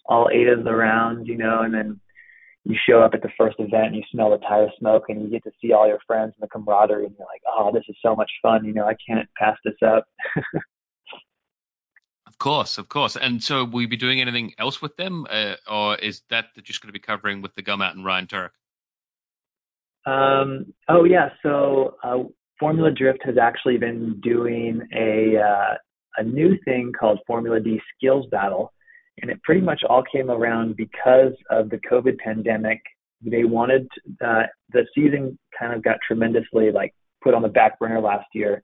all 0.07 0.29
eight 0.33 0.47
of 0.47 0.63
the 0.63 0.73
rounds, 0.73 1.27
you 1.27 1.37
know, 1.37 1.61
and 1.61 1.73
then 1.73 1.99
you 2.63 2.75
show 2.87 3.01
up 3.01 3.13
at 3.13 3.21
the 3.21 3.29
first 3.37 3.55
event 3.59 3.87
and 3.87 3.95
you 3.95 4.03
smell 4.11 4.31
the 4.31 4.37
tire 4.37 4.69
smoke 4.79 5.03
and 5.09 5.21
you 5.21 5.29
get 5.29 5.43
to 5.43 5.51
see 5.61 5.73
all 5.73 5.87
your 5.87 5.99
friends 6.05 6.33
and 6.39 6.43
the 6.43 6.51
camaraderie 6.51 7.05
and 7.05 7.15
you're 7.17 7.27
like, 7.27 7.41
oh, 7.47 7.71
this 7.73 7.83
is 7.87 7.95
so 8.03 8.15
much 8.15 8.31
fun. 8.41 8.65
You 8.65 8.73
know, 8.73 8.85
I 8.85 8.95
can't 9.07 9.27
pass 9.37 9.57
this 9.63 9.75
up. 9.85 10.05
course, 12.41 12.79
of 12.79 12.89
course. 12.89 13.15
And 13.15 13.41
so, 13.41 13.63
will 13.63 13.81
you 13.81 13.87
be 13.87 13.97
doing 13.97 14.19
anything 14.19 14.53
else 14.57 14.81
with 14.81 14.97
them, 14.97 15.27
uh, 15.29 15.55
or 15.69 15.95
is 15.95 16.23
that 16.29 16.45
just 16.63 16.81
going 16.81 16.89
to 16.89 16.93
be 16.93 16.99
covering 16.99 17.41
with 17.41 17.53
the 17.55 17.61
Gum 17.61 17.81
Out 17.81 17.95
and 17.95 18.03
Ryan 18.03 18.27
Tuerck? 18.27 18.49
Um, 20.05 20.73
oh 20.89 21.03
yeah, 21.03 21.29
so 21.43 21.95
uh, 22.03 22.23
Formula 22.59 22.91
Drift 22.91 23.19
has 23.25 23.37
actually 23.37 23.77
been 23.77 24.19
doing 24.21 24.81
a 24.93 25.37
uh, 25.37 25.75
a 26.17 26.23
new 26.23 26.57
thing 26.65 26.91
called 26.99 27.19
Formula 27.27 27.59
D 27.59 27.79
Skills 27.95 28.25
Battle, 28.31 28.73
and 29.21 29.29
it 29.29 29.41
pretty 29.43 29.61
much 29.61 29.83
all 29.87 30.03
came 30.11 30.31
around 30.31 30.75
because 30.75 31.33
of 31.51 31.69
the 31.69 31.79
COVID 31.89 32.17
pandemic. 32.17 32.81
They 33.23 33.43
wanted 33.43 33.87
uh, 34.25 34.43
the 34.73 34.87
season 34.95 35.37
kind 35.57 35.73
of 35.73 35.83
got 35.83 35.97
tremendously 36.05 36.71
like 36.71 36.95
put 37.23 37.35
on 37.35 37.43
the 37.43 37.49
back 37.49 37.77
burner 37.77 38.01
last 38.01 38.25
year 38.33 38.63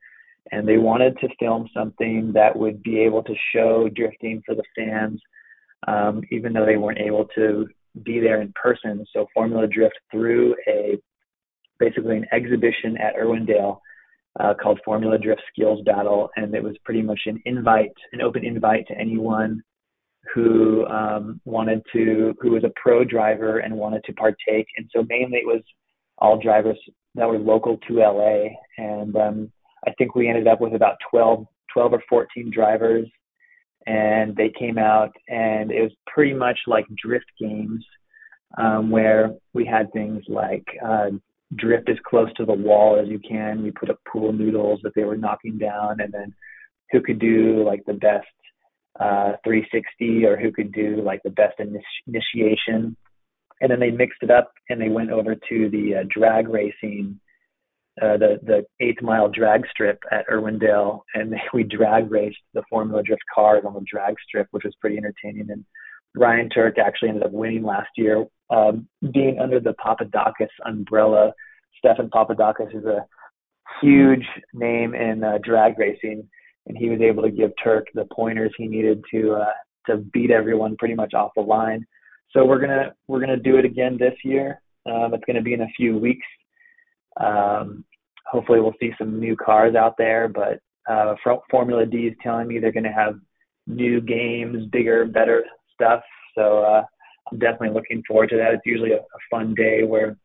and 0.51 0.67
they 0.67 0.77
wanted 0.77 1.17
to 1.19 1.27
film 1.39 1.67
something 1.73 2.31
that 2.33 2.55
would 2.55 2.81
be 2.83 2.99
able 2.99 3.23
to 3.23 3.33
show 3.53 3.89
drifting 3.93 4.41
for 4.45 4.55
the 4.55 4.63
fans, 4.75 5.21
um, 5.87 6.21
even 6.31 6.53
though 6.53 6.65
they 6.65 6.77
weren't 6.77 6.99
able 6.99 7.25
to 7.35 7.67
be 8.03 8.19
there 8.19 8.41
in 8.41 8.53
person. 8.61 9.05
So 9.13 9.27
Formula 9.33 9.67
Drift 9.67 9.95
threw 10.11 10.55
a 10.67 10.97
basically 11.79 12.17
an 12.17 12.25
exhibition 12.31 12.97
at 12.97 13.15
Irwindale 13.15 13.79
uh, 14.39 14.53
called 14.61 14.79
Formula 14.85 15.17
Drift 15.17 15.41
Skills 15.53 15.81
Battle, 15.85 16.29
and 16.35 16.53
it 16.53 16.63
was 16.63 16.75
pretty 16.83 17.01
much 17.01 17.19
an 17.25 17.41
invite, 17.45 17.93
an 18.13 18.21
open 18.21 18.45
invite 18.45 18.87
to 18.87 18.97
anyone 18.97 19.61
who 20.33 20.85
um, 20.87 21.39
wanted 21.45 21.81
to, 21.93 22.35
who 22.41 22.51
was 22.51 22.63
a 22.63 22.71
pro 22.81 23.03
driver 23.03 23.59
and 23.59 23.73
wanted 23.73 24.03
to 24.05 24.13
partake. 24.13 24.67
And 24.77 24.89
so 24.93 25.05
mainly 25.07 25.37
it 25.37 25.45
was 25.45 25.61
all 26.17 26.39
drivers 26.39 26.77
that 27.15 27.27
were 27.27 27.39
local 27.39 27.77
to 27.87 27.93
LA, 27.95 28.49
and 28.77 29.15
um, 29.15 29.51
I 29.85 29.91
think 29.97 30.15
we 30.15 30.27
ended 30.27 30.47
up 30.47 30.61
with 30.61 30.73
about 30.73 30.95
12, 31.11 31.45
12 31.73 31.93
or 31.93 32.03
14 32.09 32.51
drivers, 32.53 33.07
and 33.85 34.35
they 34.35 34.51
came 34.57 34.77
out, 34.77 35.11
and 35.27 35.71
it 35.71 35.81
was 35.81 35.91
pretty 36.07 36.33
much 36.33 36.59
like 36.67 36.85
drift 37.01 37.27
games, 37.39 37.85
um, 38.57 38.89
where 38.89 39.31
we 39.53 39.65
had 39.65 39.91
things 39.93 40.23
like 40.27 40.65
uh, 40.85 41.09
drift 41.55 41.89
as 41.89 41.97
close 42.05 42.29
to 42.35 42.45
the 42.45 42.53
wall 42.53 42.99
as 43.01 43.07
you 43.07 43.19
can. 43.19 43.63
We 43.63 43.71
put 43.71 43.89
up 43.89 43.99
pool 44.11 44.33
noodles 44.33 44.79
that 44.83 44.93
they 44.95 45.03
were 45.03 45.17
knocking 45.17 45.57
down, 45.57 46.01
and 46.01 46.13
then 46.13 46.33
who 46.91 47.01
could 47.01 47.19
do 47.19 47.63
like 47.65 47.83
the 47.85 47.93
best 47.93 48.27
uh, 48.99 49.33
360 49.43 50.25
or 50.25 50.37
who 50.37 50.51
could 50.51 50.71
do 50.73 51.01
like 51.03 51.21
the 51.23 51.29
best 51.29 51.59
initiation. 51.59 52.95
And 53.61 53.71
then 53.71 53.79
they 53.79 53.91
mixed 53.91 54.21
it 54.21 54.31
up 54.31 54.51
and 54.69 54.79
they 54.79 54.89
went 54.89 55.11
over 55.11 55.35
to 55.35 55.69
the 55.69 56.01
uh, 56.01 56.03
drag 56.09 56.47
racing 56.47 57.19
uh, 58.01 58.17
the 58.17 58.39
the 58.43 58.65
eighth 58.79 59.01
mile 59.01 59.29
drag 59.29 59.65
strip 59.69 59.99
at 60.11 60.27
Irwindale, 60.27 61.01
and 61.13 61.33
we 61.53 61.63
drag 61.63 62.11
raced 62.11 62.37
the 62.53 62.63
Formula 62.69 63.01
Drift 63.03 63.23
cars 63.33 63.63
on 63.65 63.73
the 63.73 63.85
drag 63.89 64.15
strip, 64.27 64.47
which 64.51 64.63
was 64.63 64.75
pretty 64.79 64.97
entertaining. 64.97 65.49
And 65.49 65.65
Ryan 66.15 66.49
Tuerck 66.49 66.77
actually 66.77 67.09
ended 67.09 67.23
up 67.23 67.31
winning 67.31 67.63
last 67.63 67.89
year, 67.95 68.25
um, 68.49 68.87
being 69.13 69.39
under 69.39 69.59
the 69.59 69.75
Papadakis 69.83 70.47
umbrella. 70.65 71.33
Stephan 71.77 72.09
Papadakis 72.09 72.75
is 72.75 72.85
a 72.85 73.05
huge 73.81 74.25
name 74.53 74.95
in 74.95 75.23
uh, 75.23 75.37
drag 75.43 75.77
racing, 75.77 76.27
and 76.67 76.77
he 76.77 76.89
was 76.89 77.01
able 77.01 77.23
to 77.23 77.31
give 77.31 77.51
Tuerck 77.63 77.83
the 77.93 78.05
pointers 78.11 78.53
he 78.57 78.67
needed 78.67 79.03
to 79.11 79.33
uh, 79.33 79.53
to 79.87 79.97
beat 79.97 80.31
everyone 80.31 80.75
pretty 80.77 80.95
much 80.95 81.13
off 81.13 81.31
the 81.35 81.41
line. 81.41 81.85
So 82.31 82.45
we're 82.45 82.59
gonna 82.59 82.93
we're 83.07 83.19
gonna 83.19 83.37
do 83.37 83.57
it 83.57 83.65
again 83.65 83.97
this 83.99 84.15
year. 84.23 84.61
Um, 84.85 85.13
it's 85.13 85.23
gonna 85.25 85.41
be 85.41 85.53
in 85.53 85.61
a 85.61 85.73
few 85.75 85.97
weeks. 85.97 86.25
Um, 87.19 87.83
hopefully, 88.29 88.59
we'll 88.59 88.73
see 88.79 88.91
some 88.97 89.19
new 89.19 89.35
cars 89.35 89.75
out 89.75 89.95
there. 89.97 90.27
But 90.27 90.59
uh, 90.91 91.15
Formula 91.49 91.85
D 91.85 92.07
is 92.07 92.15
telling 92.21 92.47
me 92.47 92.59
they're 92.59 92.71
going 92.71 92.83
to 92.83 92.91
have 92.91 93.15
new 93.65 94.01
games, 94.01 94.65
bigger, 94.71 95.05
better 95.05 95.43
stuff. 95.73 96.01
So 96.35 96.63
uh, 96.63 96.83
I'm 97.31 97.39
definitely 97.39 97.71
looking 97.71 98.03
forward 98.07 98.29
to 98.29 98.37
that. 98.37 98.53
It's 98.53 98.65
usually 98.65 98.91
a, 98.91 98.97
a 98.99 99.19
fun 99.29 99.53
day 99.55 99.83
where 99.83 100.17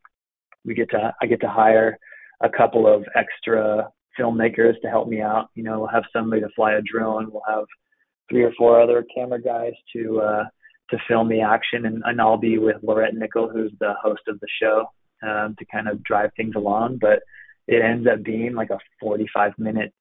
we 0.65 0.75
get 0.75 0.91
to 0.91 1.13
I 1.21 1.27
get 1.27 1.41
to 1.41 1.49
hire 1.49 1.99
a 2.43 2.49
couple 2.49 2.93
of 2.93 3.05
extra 3.17 3.89
filmmakers 4.19 4.75
to 4.83 4.89
help 4.89 5.09
me 5.09 5.21
out. 5.21 5.49
You 5.55 5.65
know, 5.65 5.81
we'll 5.81 5.89
have 5.89 6.05
somebody 6.13 6.43
to 6.43 6.49
fly 6.55 6.75
a 6.75 6.83
drone. 6.83 7.31
We'll 7.33 7.43
have 7.49 7.65
three 8.31 8.45
or 8.45 8.53
four 8.57 8.81
other 8.81 9.05
camera 9.15 9.41
guys 9.41 9.73
to 9.95 10.21
uh, 10.21 10.45
to 10.91 10.99
film 11.09 11.29
the 11.29 11.41
action, 11.41 11.87
and, 11.87 12.03
and 12.05 12.21
I'll 12.21 12.37
be 12.37 12.59
with 12.59 12.77
Laurette 12.83 13.15
Nickel, 13.15 13.49
who's 13.49 13.73
the 13.81 13.95
host 14.03 14.23
of 14.29 14.39
the 14.41 14.49
show 14.61 14.85
um, 15.27 15.57
to 15.59 15.65
kind 15.73 15.89
of 15.89 16.03
drive 16.05 16.31
things 16.37 16.55
along. 16.55 16.99
But 17.01 17.21
it 17.67 17.83
ends 17.83 18.07
up 18.07 18.23
being 18.23 18.55
like 18.55 18.71
a 18.71 18.79
45 19.01 19.53
minute 19.59 19.93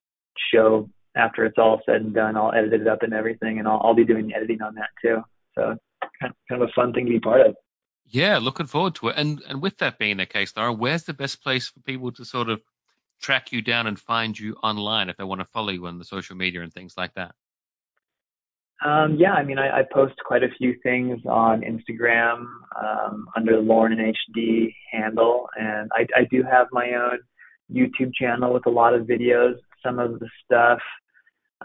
show 0.52 0.88
after 1.16 1.44
it's 1.44 1.58
all 1.58 1.80
said 1.84 2.02
and 2.02 2.14
done. 2.14 2.36
I'll 2.36 2.54
edit 2.54 2.80
it 2.80 2.88
up 2.88 3.02
and 3.02 3.12
everything, 3.12 3.58
and 3.58 3.68
I'll, 3.68 3.80
I'll 3.82 3.94
be 3.94 4.04
doing 4.04 4.28
the 4.28 4.34
editing 4.34 4.62
on 4.62 4.74
that 4.76 4.90
too. 5.02 5.22
So 5.54 5.76
kind 6.20 6.34
of 6.50 6.62
a 6.62 6.72
fun 6.72 6.92
thing 6.92 7.06
to 7.06 7.12
be 7.12 7.20
part 7.20 7.46
of. 7.46 7.54
Yeah, 8.06 8.38
looking 8.38 8.66
forward 8.66 8.94
to 8.96 9.08
it. 9.08 9.16
And 9.16 9.42
and 9.48 9.62
with 9.62 9.78
that 9.78 9.98
being 9.98 10.18
the 10.18 10.26
case, 10.26 10.52
Laura, 10.56 10.72
where's 10.72 11.04
the 11.04 11.14
best 11.14 11.42
place 11.42 11.68
for 11.68 11.80
people 11.80 12.12
to 12.12 12.24
sort 12.24 12.48
of 12.48 12.60
track 13.20 13.52
you 13.52 13.62
down 13.62 13.86
and 13.86 13.98
find 13.98 14.38
you 14.38 14.54
online 14.62 15.08
if 15.08 15.16
they 15.16 15.24
want 15.24 15.40
to 15.40 15.46
follow 15.46 15.70
you 15.70 15.86
on 15.86 15.98
the 15.98 16.04
social 16.04 16.36
media 16.36 16.62
and 16.62 16.72
things 16.72 16.94
like 16.96 17.14
that? 17.14 17.34
Um, 18.84 19.16
yeah, 19.16 19.32
I 19.32 19.44
mean, 19.44 19.58
I, 19.58 19.78
I, 19.78 19.82
post 19.92 20.14
quite 20.26 20.42
a 20.42 20.48
few 20.58 20.74
things 20.82 21.20
on 21.24 21.60
Instagram 21.60 22.46
um, 22.82 23.28
under 23.36 23.54
the 23.54 23.62
Loren 23.62 23.92
in 23.92 24.12
HD 24.12 24.74
handle, 24.90 25.48
and 25.56 25.88
I, 25.94 26.04
I, 26.16 26.24
do 26.28 26.42
have 26.42 26.66
my 26.72 26.94
own 26.94 27.20
YouTube 27.70 28.12
channel 28.14 28.52
with 28.52 28.66
a 28.66 28.70
lot 28.70 28.94
of 28.94 29.06
videos. 29.06 29.54
Some 29.84 29.98
of 29.98 30.20
the 30.20 30.28
stuff 30.44 30.78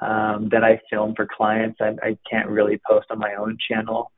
um, 0.02 0.50
that 0.52 0.64
I 0.64 0.80
film 0.90 1.14
for 1.16 1.28
clients, 1.28 1.80
I, 1.82 1.96
I, 2.04 2.18
can't 2.30 2.50
really 2.50 2.80
post 2.88 3.08
on 3.10 3.18
my 3.20 3.34
own 3.36 3.58
channel, 3.68 4.12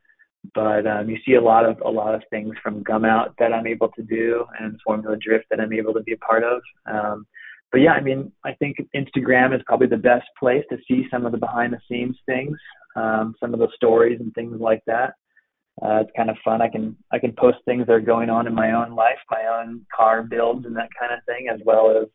but 0.53 0.85
um, 0.85 1.09
you 1.09 1.17
see 1.25 1.35
a 1.35 1.41
lot 1.41 1.65
of 1.65 1.79
a 1.85 1.89
lot 1.89 2.15
of 2.15 2.21
things 2.29 2.53
from 2.61 2.83
Gum 2.83 3.05
Out 3.05 3.33
that 3.39 3.53
I'm 3.53 3.67
able 3.67 3.89
to 3.89 4.03
do, 4.03 4.45
and 4.59 4.79
Formula 4.85 5.17
Drift 5.17 5.45
that 5.49 5.61
I'm 5.61 5.73
able 5.73 5.93
to 5.93 6.01
be 6.01 6.13
a 6.13 6.17
part 6.17 6.43
of. 6.43 6.61
Um, 6.91 7.25
but 7.71 7.81
yeah, 7.81 7.91
I 7.91 8.01
mean, 8.01 8.31
I 8.43 8.53
think 8.53 8.77
Instagram 8.95 9.55
is 9.55 9.61
probably 9.67 9.87
the 9.87 9.97
best 9.97 10.27
place 10.39 10.65
to 10.71 10.77
see 10.87 11.07
some 11.11 11.25
of 11.25 11.31
the 11.31 11.37
behind 11.37 11.73
the 11.73 11.79
scenes 11.87 12.17
things, 12.25 12.57
um, 12.95 13.35
some 13.39 13.53
of 13.53 13.59
the 13.59 13.69
stories 13.75 14.19
and 14.19 14.33
things 14.33 14.59
like 14.59 14.81
that. 14.87 15.13
Uh, 15.81 16.01
it's 16.01 16.11
kind 16.15 16.29
of 16.29 16.37
fun. 16.43 16.61
I 16.61 16.67
can 16.67 16.97
I 17.11 17.19
can 17.19 17.31
post 17.31 17.57
things 17.65 17.87
that 17.87 17.93
are 17.93 18.01
going 18.01 18.29
on 18.29 18.47
in 18.47 18.53
my 18.53 18.73
own 18.73 18.95
life, 18.95 19.17
my 19.31 19.45
own 19.45 19.85
car 19.95 20.23
builds 20.23 20.65
and 20.65 20.75
that 20.75 20.89
kind 20.99 21.13
of 21.13 21.23
thing, 21.25 21.47
as 21.53 21.61
well 21.65 21.97
as 22.01 22.07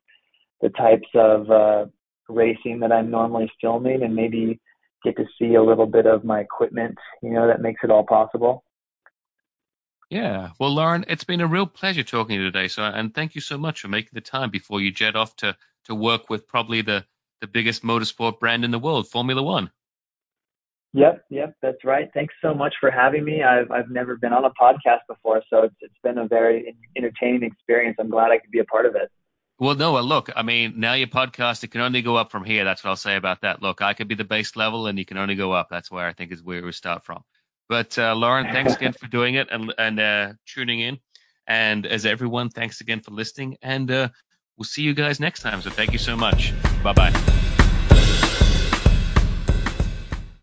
the 0.60 0.68
types 0.70 1.08
of 1.14 1.50
uh, 1.50 1.86
racing 2.28 2.80
that 2.80 2.92
I'm 2.92 3.10
normally 3.10 3.50
filming, 3.60 4.02
and 4.02 4.14
maybe 4.14 4.60
get 5.02 5.16
to 5.16 5.24
see 5.38 5.54
a 5.54 5.62
little 5.62 5.86
bit 5.86 6.06
of 6.06 6.24
my 6.24 6.40
equipment. 6.40 6.96
You 7.22 7.30
know, 7.30 7.46
that 7.46 7.62
makes 7.62 7.80
it 7.82 7.90
all 7.90 8.04
possible. 8.04 8.64
Yeah. 10.10 10.50
Well, 10.60 10.74
Loren, 10.74 11.06
it's 11.08 11.24
been 11.24 11.40
a 11.40 11.46
real 11.46 11.66
pleasure 11.66 12.02
talking 12.02 12.36
to 12.36 12.44
you 12.44 12.50
today. 12.50 12.68
So, 12.68 12.82
and 12.82 13.14
thank 13.14 13.34
you 13.34 13.40
so 13.40 13.56
much 13.56 13.80
for 13.80 13.88
making 13.88 14.10
the 14.12 14.20
time 14.20 14.50
before 14.50 14.80
you 14.80 14.90
jet 14.90 15.16
off 15.16 15.34
to 15.36 15.56
to 15.86 15.94
work 15.94 16.28
with 16.28 16.46
probably 16.46 16.82
the 16.82 17.04
the 17.40 17.46
biggest 17.46 17.82
motorsport 17.82 18.40
brand 18.40 18.64
in 18.64 18.70
the 18.70 18.78
world, 18.78 19.08
Formula 19.08 19.42
One. 19.42 19.70
Yep, 20.94 21.24
yep, 21.28 21.56
that's 21.60 21.84
right. 21.84 22.08
Thanks 22.14 22.34
so 22.40 22.54
much 22.54 22.74
for 22.80 22.88
having 22.88 23.24
me. 23.24 23.42
I've 23.42 23.70
I've 23.70 23.90
never 23.90 24.16
been 24.16 24.32
on 24.32 24.44
a 24.44 24.50
podcast 24.50 25.00
before, 25.08 25.42
so 25.50 25.64
it's 25.64 25.74
it's 25.80 25.98
been 26.04 26.18
a 26.18 26.28
very 26.28 26.76
entertaining 26.96 27.42
experience. 27.42 27.96
I'm 27.98 28.08
glad 28.08 28.30
I 28.30 28.38
could 28.38 28.52
be 28.52 28.60
a 28.60 28.64
part 28.64 28.86
of 28.86 28.94
it. 28.94 29.10
Well, 29.58 29.74
no, 29.74 30.00
look, 30.00 30.30
I 30.34 30.42
mean, 30.42 30.74
now 30.76 30.94
your 30.94 31.06
podcast, 31.08 31.62
it 31.62 31.68
can 31.68 31.80
only 31.80 32.02
go 32.02 32.16
up 32.16 32.30
from 32.32 32.44
here. 32.44 32.64
That's 32.64 32.82
what 32.82 32.90
I'll 32.90 32.96
say 32.96 33.16
about 33.16 33.42
that. 33.42 33.62
Look, 33.62 33.82
I 33.82 33.94
could 33.94 34.08
be 34.08 34.16
the 34.16 34.24
base 34.24 34.56
level 34.56 34.88
and 34.88 34.98
you 34.98 35.04
can 35.04 35.16
only 35.16 35.36
go 35.36 35.52
up. 35.52 35.68
That's 35.70 35.90
where 35.90 36.06
I 36.06 36.12
think 36.12 36.32
is 36.32 36.42
where 36.42 36.64
we 36.64 36.72
start 36.72 37.04
from. 37.04 37.22
But 37.68 37.96
uh, 37.96 38.14
Loren, 38.16 38.52
thanks 38.52 38.74
again 38.76 38.92
for 38.92 39.06
doing 39.06 39.34
it 39.34 39.48
and, 39.52 39.72
and 39.78 40.00
uh, 40.00 40.32
tuning 40.46 40.80
in. 40.80 40.98
And 41.46 41.86
as 41.86 42.04
everyone, 42.04 42.50
thanks 42.50 42.80
again 42.80 43.00
for 43.00 43.12
listening. 43.12 43.56
And 43.62 43.90
uh, 43.90 44.08
we'll 44.56 44.64
see 44.64 44.82
you 44.82 44.94
guys 44.94 45.20
next 45.20 45.42
time. 45.42 45.62
So 45.62 45.70
thank 45.70 45.92
you 45.92 45.98
so 45.98 46.16
much. 46.16 46.52
Bye 46.82 46.92
bye. 46.92 47.43